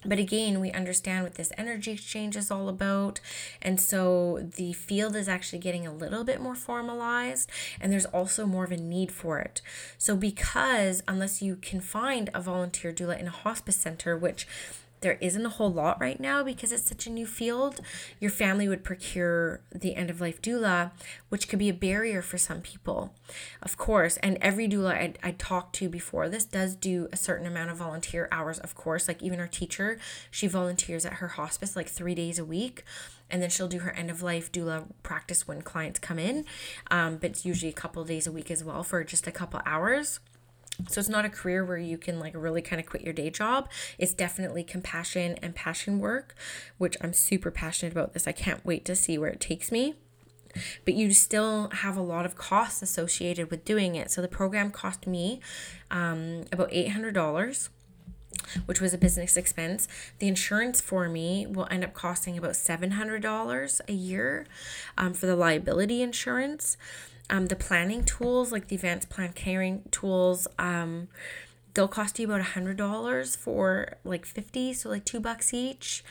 but 0.08 0.20
again, 0.20 0.60
we 0.60 0.72
understand 0.72 1.24
what 1.24 1.36
this 1.36 1.52
energy 1.58 1.92
exchange 1.92 2.36
is 2.36 2.52
all 2.52 2.70
about. 2.70 3.20
And 3.62 3.80
so 3.80 4.40
the 4.56 4.74
field 4.74 5.16
is 5.16 5.28
actually 5.28 5.60
getting 5.60 5.86
a 5.86 5.94
little 5.94 6.24
bit 6.24 6.42
more 6.42 6.56
formalized, 6.56 7.50
and 7.80 7.92
there's 7.92 8.06
also 8.06 8.46
more 8.46 8.64
of 8.64 8.72
a 8.72 8.78
need 8.78 9.12
for 9.12 9.40
it. 9.40 9.62
So, 9.98 10.16
because 10.16 11.04
unless 11.08 11.42
you 11.42 11.56
can 11.56 11.82
find 11.82 12.30
a 12.34 12.42
volunteer 12.42 12.94
doula 12.94 13.20
in 13.20 13.28
a 13.28 13.32
hospice 13.32 13.78
center, 13.78 14.18
which 14.18 14.48
there 15.02 15.18
isn't 15.22 15.46
a 15.46 15.50
whole 15.50 15.72
lot 15.72 16.00
right 16.00 16.20
now 16.20 16.44
because 16.44 16.72
it's 16.72 16.88
such 16.88 17.06
a 17.06 17.12
new 17.12 17.28
field. 17.28 17.80
Your 18.20 18.32
family 18.32 18.68
would 18.68 18.84
procure 18.84 19.62
the 19.72 19.96
end 19.96 20.10
of 20.10 20.22
life 20.22 20.42
doula, 20.42 20.92
which 21.30 21.48
could 21.48 21.60
be 21.60 21.70
a 21.70 21.74
barrier 21.74 22.22
for 22.22 22.38
some 22.38 22.62
people, 22.62 23.14
of 23.62 23.78
course. 23.78 24.18
And 24.18 24.38
every 24.42 24.68
doula 24.68 24.94
I, 24.94 25.14
I 25.22 25.32
talked 25.32 25.76
to 25.76 25.90
before 25.90 26.30
this 26.30 26.46
does 26.46 26.76
do 26.76 27.08
a 27.12 27.18
certain 27.18 27.46
amount 27.46 27.72
of 27.72 27.78
volunteer 27.78 28.28
hours, 28.32 28.60
of 28.60 28.76
course. 28.76 29.08
Like 29.08 29.22
even 29.22 29.40
our 29.40 29.48
teacher, 29.48 30.00
she 30.32 30.48
volunteers 30.48 31.06
at 31.06 31.14
her 31.14 31.30
hospice 31.30 31.76
like 31.76 31.88
three 31.88 32.16
days 32.16 32.40
a 32.40 32.46
week 32.46 32.84
and 33.30 33.42
then 33.42 33.50
she'll 33.50 33.68
do 33.68 33.80
her 33.80 33.92
end 33.92 34.10
of 34.10 34.22
life 34.22 34.52
doula 34.52 34.86
practice 35.04 35.48
when 35.48 35.62
clients 35.62 36.00
come 36.00 36.20
in 36.20 36.46
um, 36.92 37.18
but 37.18 37.32
it's 37.32 37.46
usually 37.46 37.70
a 37.70 37.74
couple 37.74 38.04
days 38.04 38.28
a 38.28 38.32
week 38.32 38.52
as 38.52 38.64
well 38.64 38.84
for 38.84 39.04
just 39.04 39.28
a 39.28 39.32
couple 39.32 39.60
hours 39.66 40.20
so 40.88 41.00
it's 41.00 41.10
not 41.10 41.26
a 41.26 41.30
career 41.30 41.64
where 41.64 41.78
you 41.78 41.98
can 41.98 42.20
like 42.20 42.34
really 42.36 42.62
kind 42.62 42.80
of 42.80 42.86
quit 42.86 43.04
your 43.04 43.14
day 43.14 43.30
job. 43.30 43.70
It's 43.98 44.14
definitely 44.14 44.64
compassion 44.64 45.38
and 45.42 45.56
passion 45.56 46.00
work, 46.00 46.36
which 46.78 46.98
I'm 47.02 47.14
super 47.14 47.52
passionate 47.52 47.92
about 47.94 48.14
this. 48.14 48.28
I 48.28 48.32
can't 48.32 48.66
wait 48.66 48.86
to 48.86 48.96
see 48.96 49.18
where 49.18 49.30
it 49.30 49.40
takes 49.40 49.72
me. 49.72 49.96
But 50.86 50.94
you 50.94 51.14
still 51.14 51.70
have 51.70 51.98
a 51.98 52.02
lot 52.02 52.26
of 52.26 52.36
costs 52.36 52.82
associated 52.82 53.52
with 53.52 53.66
doing 53.66 53.96
it. 53.96 54.10
So 54.10 54.22
the 54.22 54.30
program 54.30 54.72
cost 54.72 55.06
me 55.06 55.42
um, 55.92 56.46
about 56.52 56.72
$800 56.72 57.70
which 58.66 58.82
was 58.82 58.94
a 58.94 58.98
business 58.98 59.38
expense. 59.38 59.88
The 60.20 60.28
insurance 60.28 60.82
for 60.82 61.08
me 61.08 61.48
will 61.48 61.68
end 61.72 61.84
up 61.84 61.94
costing 61.94 62.38
about 62.38 62.52
$700 62.52 63.82
a 63.88 63.94
year 63.94 64.46
um, 64.98 65.14
for 65.14 65.26
the 65.26 65.36
liability 65.36 66.02
insurance 66.02 66.78
um, 67.30 67.48
the 67.48 67.56
planning 67.56 68.04
tools, 68.04 68.52
like 68.52 68.68
the 68.68 68.76
advanced 68.76 69.10
plan 69.10 69.34
caring 69.34 69.84
tools, 69.92 70.48
um, 70.60 71.08
they'll 71.74 71.88
cost 71.88 72.20
you 72.20 72.26
about 72.26 72.40
a 72.40 72.44
hundred 72.44 72.78
dollars 72.78 73.36
for 73.36 73.98
like 74.04 74.26
50, 74.26 74.74
so 74.74 74.90
like 74.90 75.06
two 75.06 75.20
bucks 75.20 75.54
each. 75.54 76.04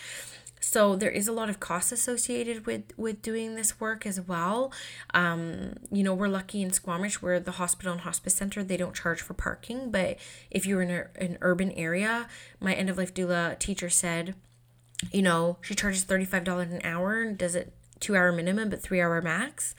So 0.61 0.97
there 0.97 1.11
is 1.11 1.29
a 1.29 1.33
lot 1.33 1.51
of 1.51 1.61
cost 1.61 1.93
associated 1.93 2.65
with 2.65 2.85
with 2.97 3.21
doing 3.21 3.55
this 3.55 3.79
work 3.79 4.07
as 4.07 4.19
well. 4.21 4.73
Um, 5.13 5.75
you 5.93 6.03
know, 6.03 6.15
we're 6.15 6.29
lucky 6.29 6.63
in 6.63 6.73
Squamish 6.73 7.21
where 7.21 7.39
the 7.39 7.53
hospital 7.53 7.93
and 7.93 8.01
hospice 8.01 8.35
center 8.35 8.65
they 8.65 8.79
don't 8.79 8.95
charge 8.95 9.21
for 9.21 9.35
parking, 9.35 9.91
but 9.91 10.17
if 10.51 10.65
you're 10.65 10.81
in 10.81 10.91
a, 10.91 11.07
an 11.23 11.37
urban 11.43 11.71
area, 11.73 12.29
my 12.61 12.73
end 12.73 12.89
of 12.89 12.97
life 12.97 13.13
doula 13.13 13.59
teacher 13.59 13.91
said, 13.91 14.35
you 15.13 15.21
know, 15.21 15.59
she 15.61 15.75
charges 15.75 16.05
thirty 16.05 16.25
five 16.25 16.45
dollars 16.45 16.73
an 16.73 16.81
hour 16.83 17.21
and 17.21 17.37
does 17.37 17.55
it 17.55 17.73
two 18.01 18.17
hour 18.17 18.33
minimum, 18.33 18.69
but 18.71 18.83
three 18.83 19.01
hour 19.01 19.21
max. 19.23 19.75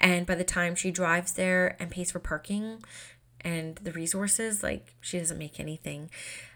And 0.00 0.26
by 0.26 0.34
the 0.34 0.44
time 0.44 0.74
she 0.74 0.90
drives 0.90 1.32
there 1.32 1.76
and 1.78 1.90
pays 1.90 2.10
for 2.10 2.18
parking 2.18 2.82
and 3.40 3.76
the 3.76 3.92
resources, 3.92 4.62
like 4.62 4.94
she 5.00 5.18
doesn't 5.18 5.38
make 5.38 5.60
anything. 5.60 6.10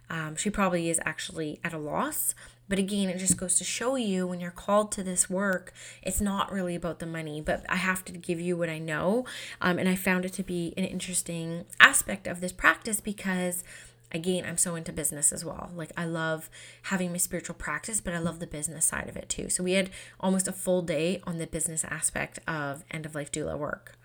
Um, 0.08 0.34
she 0.36 0.50
probably 0.50 0.90
is 0.90 1.00
actually 1.04 1.60
at 1.62 1.72
a 1.72 1.78
loss. 1.78 2.34
But 2.68 2.78
again, 2.78 3.08
it 3.08 3.18
just 3.18 3.36
goes 3.36 3.56
to 3.56 3.64
show 3.64 3.96
you 3.96 4.28
when 4.28 4.38
you're 4.38 4.52
called 4.52 4.92
to 4.92 5.02
this 5.02 5.28
work, 5.28 5.72
it's 6.02 6.20
not 6.20 6.52
really 6.52 6.76
about 6.76 7.00
the 7.00 7.06
money, 7.06 7.40
but 7.40 7.64
I 7.68 7.74
have 7.74 8.04
to 8.04 8.12
give 8.12 8.40
you 8.40 8.56
what 8.56 8.68
I 8.68 8.78
know. 8.78 9.24
Um, 9.60 9.80
and 9.80 9.88
I 9.88 9.96
found 9.96 10.24
it 10.24 10.32
to 10.34 10.44
be 10.44 10.72
an 10.76 10.84
interesting 10.84 11.64
aspect 11.80 12.28
of 12.28 12.40
this 12.40 12.52
practice 12.52 13.00
because 13.00 13.64
again, 14.12 14.44
I'm 14.46 14.56
so 14.56 14.74
into 14.74 14.92
business 14.92 15.32
as 15.32 15.44
well. 15.44 15.70
Like 15.74 15.92
I 15.96 16.04
love 16.04 16.50
having 16.84 17.12
my 17.12 17.18
spiritual 17.18 17.54
practice, 17.54 18.00
but 18.00 18.14
I 18.14 18.18
love 18.18 18.40
the 18.40 18.46
business 18.46 18.84
side 18.84 19.08
of 19.08 19.16
it 19.16 19.28
too. 19.28 19.48
So 19.48 19.62
we 19.62 19.72
had 19.72 19.90
almost 20.18 20.48
a 20.48 20.52
full 20.52 20.82
day 20.82 21.20
on 21.26 21.38
the 21.38 21.46
business 21.46 21.84
aspect 21.84 22.38
of 22.46 22.84
end 22.90 23.06
of 23.06 23.14
life 23.14 23.30
doula 23.30 23.58
work. 23.58 23.96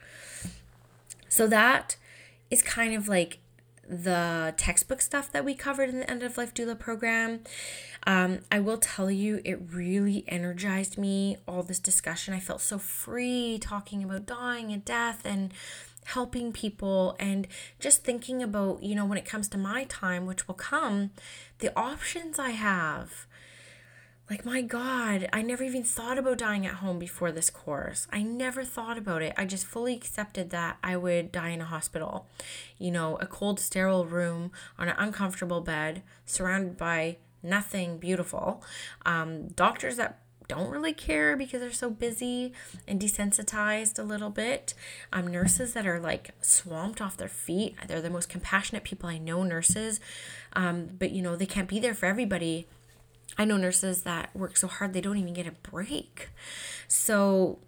So 1.28 1.48
that 1.48 1.98
is 2.50 2.62
kind 2.62 2.94
of 2.94 3.08
like 3.08 3.40
the 3.88 4.54
textbook 4.58 5.02
stuff 5.02 5.32
that 5.32 5.46
we 5.46 5.54
covered 5.54 5.90
in 5.90 6.00
the 6.00 6.10
end 6.10 6.24
of 6.24 6.38
life 6.38 6.54
doula 6.54 6.78
program. 6.78 7.42
Um, 8.08 8.40
I 8.52 8.60
will 8.60 8.78
tell 8.78 9.12
you, 9.12 9.42
it 9.44 9.60
really 9.72 10.24
energized 10.28 10.98
me, 10.98 11.38
all 11.48 11.64
this 11.64 11.80
discussion. 11.80 12.34
I 12.34 12.40
felt 12.40 12.62
so 12.62 12.78
free 12.78 13.58
talking 13.60 14.04
about 14.04 14.26
dying 14.26 14.72
and 14.72 14.84
death 14.86 15.22
and 15.26 15.54
helping 16.06 16.52
people 16.52 17.16
and 17.20 17.48
just 17.80 18.04
thinking 18.04 18.42
about, 18.42 18.82
you 18.84 18.96
know, 18.96 19.06
when 19.06 19.18
it 19.18 19.26
comes 19.26 19.48
to 19.50 19.58
my 19.58 19.84
time, 19.86 20.26
which 20.26 20.48
will 20.48 20.56
come, 20.56 21.12
the 21.60 21.78
options 21.78 22.40
I 22.40 22.52
have. 22.52 23.28
Like, 24.28 24.44
my 24.44 24.64
God, 24.64 25.30
I 25.32 25.44
never 25.44 25.64
even 25.64 25.84
thought 25.84 26.18
about 26.18 26.40
dying 26.40 26.66
at 26.66 26.76
home 26.76 26.98
before 26.98 27.32
this 27.32 27.52
course. 27.52 28.08
I 28.12 28.24
never 28.24 28.64
thought 28.64 28.98
about 28.98 29.22
it. 29.22 29.34
I 29.38 29.46
just 29.46 29.68
fully 29.68 29.94
accepted 29.94 30.50
that 30.50 30.78
I 30.84 30.98
would 30.98 31.32
die 31.32 31.50
in 31.50 31.62
a 31.62 31.66
hospital. 31.66 32.26
You 32.80 32.90
know, 32.90 33.18
a 33.18 33.28
cold, 33.28 33.60
sterile 33.60 34.06
room 34.06 34.52
on 34.80 34.90
an 34.90 34.96
uncomfortable 34.98 35.62
bed, 35.62 36.02
surrounded 36.26 36.76
by 36.76 37.18
nothing 37.44 38.00
beautiful. 38.00 38.64
Um, 39.06 39.50
doctors 39.50 39.98
that 39.98 40.22
don't 40.48 40.70
really 40.70 40.94
care 40.94 41.36
because 41.36 41.62
they're 41.62 41.72
so 41.72 41.90
busy 41.90 42.54
and 42.88 43.00
desensitized 43.00 44.00
a 44.00 44.04
little 44.04 44.30
bit. 44.30 44.74
Um, 45.12 45.28
nurses 45.28 45.74
that 45.74 45.88
are 45.88 46.00
like 46.00 46.32
swamped 46.42 47.02
off 47.02 47.18
their 47.18 47.28
feet. 47.28 47.76
They're 47.88 48.02
the 48.02 48.10
most 48.10 48.30
compassionate 48.30 48.84
people 48.84 49.10
I 49.10 49.18
know, 49.18 49.44
nurses. 49.44 50.00
Um, 50.54 50.90
but 50.98 51.12
you 51.12 51.22
know, 51.22 51.36
they 51.36 51.46
can't 51.46 51.68
be 51.68 51.80
there 51.80 51.94
for 51.94 52.06
everybody. 52.06 52.68
I 53.38 53.46
know 53.46 53.58
nurses 53.58 54.04
that 54.04 54.36
work 54.36 54.56
so 54.58 54.68
hard 54.68 54.94
they 54.94 55.02
don't 55.02 55.18
even 55.18 55.34
get 55.34 55.48
a 55.48 55.52
break. 55.52 56.30
So 56.88 57.60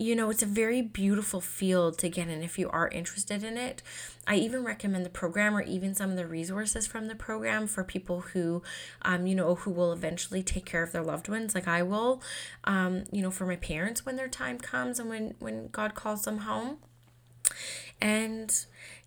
you 0.00 0.16
know, 0.16 0.30
it's 0.30 0.42
a 0.42 0.46
very 0.46 0.80
beautiful 0.80 1.42
field 1.42 1.98
to 1.98 2.08
get 2.08 2.28
in 2.28 2.42
if 2.42 2.58
you 2.58 2.70
are 2.70 2.88
interested 2.88 3.44
in 3.44 3.58
it. 3.58 3.82
I 4.26 4.36
even 4.36 4.64
recommend 4.64 5.04
the 5.04 5.10
program 5.10 5.54
or 5.54 5.60
even 5.60 5.94
some 5.94 6.10
of 6.10 6.16
the 6.16 6.26
resources 6.26 6.86
from 6.86 7.06
the 7.06 7.14
program 7.14 7.66
for 7.66 7.84
people 7.84 8.20
who, 8.20 8.62
um, 9.02 9.26
you 9.26 9.34
know, 9.34 9.56
who 9.56 9.70
will 9.70 9.92
eventually 9.92 10.42
take 10.42 10.64
care 10.64 10.82
of 10.82 10.92
their 10.92 11.02
loved 11.02 11.28
ones, 11.28 11.54
like 11.54 11.68
I 11.68 11.82
will, 11.82 12.22
um, 12.64 13.04
you 13.12 13.20
know, 13.20 13.30
for 13.30 13.44
my 13.44 13.56
parents 13.56 14.06
when 14.06 14.16
their 14.16 14.28
time 14.28 14.56
comes 14.56 14.98
and 14.98 15.10
when 15.10 15.34
when 15.38 15.68
God 15.68 15.94
calls 15.94 16.22
them 16.22 16.38
home. 16.38 16.78
And 18.00 18.54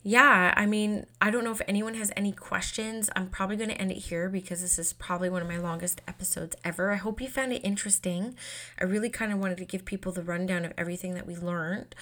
yeah, 0.05 0.53
I 0.57 0.65
mean, 0.65 1.05
I 1.21 1.31
don't 1.31 1.45
know 1.45 1.51
if 1.51 1.61
anyone 1.65 1.93
has 1.93 2.11
any 2.17 2.33
questions. 2.33 3.09
I'm 3.15 3.29
probably 3.29 3.55
going 3.55 3.69
to 3.69 3.79
end 3.79 3.91
it 3.91 3.99
here 3.99 4.27
because 4.27 4.61
this 4.61 4.77
is 4.77 4.91
probably 4.91 5.29
one 5.29 5.41
of 5.41 5.47
my 5.47 5.57
longest 5.57 6.01
episodes 6.05 6.57
ever. 6.65 6.91
I 6.91 6.97
hope 6.97 7.21
you 7.21 7.29
found 7.29 7.53
it 7.53 7.63
interesting. 7.63 8.35
I 8.79 8.83
really 8.83 9.09
kind 9.09 9.31
of 9.31 9.39
wanted 9.39 9.59
to 9.59 9.65
give 9.65 9.85
people 9.85 10.11
the 10.11 10.21
rundown 10.21 10.65
of 10.65 10.73
everything 10.77 11.13
that 11.13 11.25
we 11.25 11.37
learned. 11.37 11.95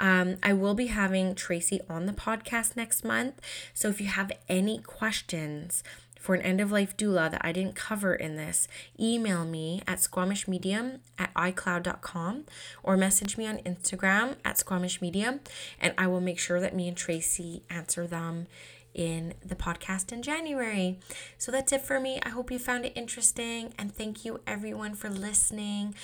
Um, 0.00 0.36
I 0.42 0.52
will 0.52 0.74
be 0.74 0.86
having 0.86 1.36
Tracy 1.36 1.80
on 1.88 2.06
the 2.06 2.12
podcast 2.12 2.76
next 2.76 3.04
month. 3.04 3.40
So 3.72 3.88
if 3.88 4.00
you 4.00 4.08
have 4.08 4.32
any 4.48 4.78
questions, 4.78 5.84
for 6.24 6.34
an 6.34 6.40
end 6.40 6.58
of 6.58 6.72
life 6.72 6.96
doula 6.96 7.30
that 7.30 7.44
I 7.44 7.52
didn't 7.52 7.74
cover 7.74 8.14
in 8.14 8.36
this, 8.36 8.66
email 8.98 9.44
me 9.44 9.82
at 9.86 9.98
squamishmedium 9.98 11.00
at 11.18 11.34
icloud.com 11.34 12.46
or 12.82 12.96
message 12.96 13.36
me 13.36 13.46
on 13.46 13.58
Instagram 13.58 14.36
at 14.42 14.56
squamishmedium 14.56 15.40
and 15.78 15.92
I 15.98 16.06
will 16.06 16.22
make 16.22 16.38
sure 16.38 16.60
that 16.60 16.74
me 16.74 16.88
and 16.88 16.96
Tracy 16.96 17.62
answer 17.68 18.06
them 18.06 18.46
in 18.94 19.34
the 19.44 19.54
podcast 19.54 20.12
in 20.12 20.22
January. 20.22 20.98
So 21.36 21.52
that's 21.52 21.72
it 21.72 21.82
for 21.82 22.00
me. 22.00 22.20
I 22.22 22.30
hope 22.30 22.50
you 22.50 22.58
found 22.58 22.86
it 22.86 22.94
interesting 22.96 23.74
and 23.78 23.94
thank 23.94 24.24
you 24.24 24.40
everyone 24.46 24.94
for 24.94 25.10
listening. 25.10 25.94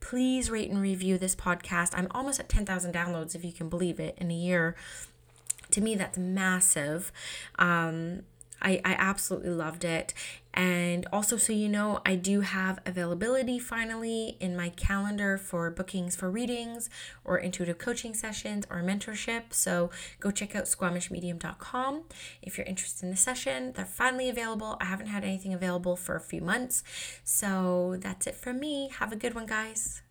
Please 0.00 0.50
rate 0.50 0.68
and 0.68 0.82
review 0.82 1.16
this 1.16 1.34
podcast. 1.34 1.92
I'm 1.94 2.08
almost 2.10 2.38
at 2.38 2.50
10,000 2.50 2.92
downloads 2.92 3.34
if 3.34 3.46
you 3.46 3.52
can 3.52 3.70
believe 3.70 3.98
it 3.98 4.14
in 4.18 4.30
a 4.30 4.34
year. 4.34 4.76
To 5.70 5.80
me, 5.80 5.94
that's 5.94 6.18
massive. 6.18 7.12
Um, 7.58 8.24
I, 8.62 8.80
I 8.84 8.94
absolutely 8.98 9.50
loved 9.50 9.84
it. 9.84 10.14
And 10.52 11.06
also, 11.12 11.36
so 11.36 11.52
you 11.52 11.68
know, 11.68 12.00
I 12.04 12.16
do 12.16 12.40
have 12.40 12.80
availability 12.84 13.58
finally 13.58 14.36
in 14.40 14.56
my 14.56 14.70
calendar 14.70 15.38
for 15.38 15.70
bookings 15.70 16.16
for 16.16 16.30
readings 16.30 16.90
or 17.24 17.38
intuitive 17.38 17.78
coaching 17.78 18.14
sessions 18.14 18.66
or 18.68 18.82
mentorship. 18.82 19.52
So 19.52 19.90
go 20.18 20.30
check 20.30 20.56
out 20.56 20.64
squamishmedium.com 20.64 22.02
if 22.42 22.58
you're 22.58 22.66
interested 22.66 23.06
in 23.06 23.12
a 23.12 23.16
session. 23.16 23.72
They're 23.72 23.84
finally 23.84 24.28
available. 24.28 24.76
I 24.80 24.86
haven't 24.86 25.06
had 25.06 25.24
anything 25.24 25.54
available 25.54 25.96
for 25.96 26.16
a 26.16 26.20
few 26.20 26.40
months. 26.40 26.82
So 27.22 27.96
that's 28.00 28.26
it 28.26 28.34
from 28.34 28.58
me. 28.58 28.90
Have 28.98 29.12
a 29.12 29.16
good 29.16 29.34
one, 29.34 29.46
guys. 29.46 30.02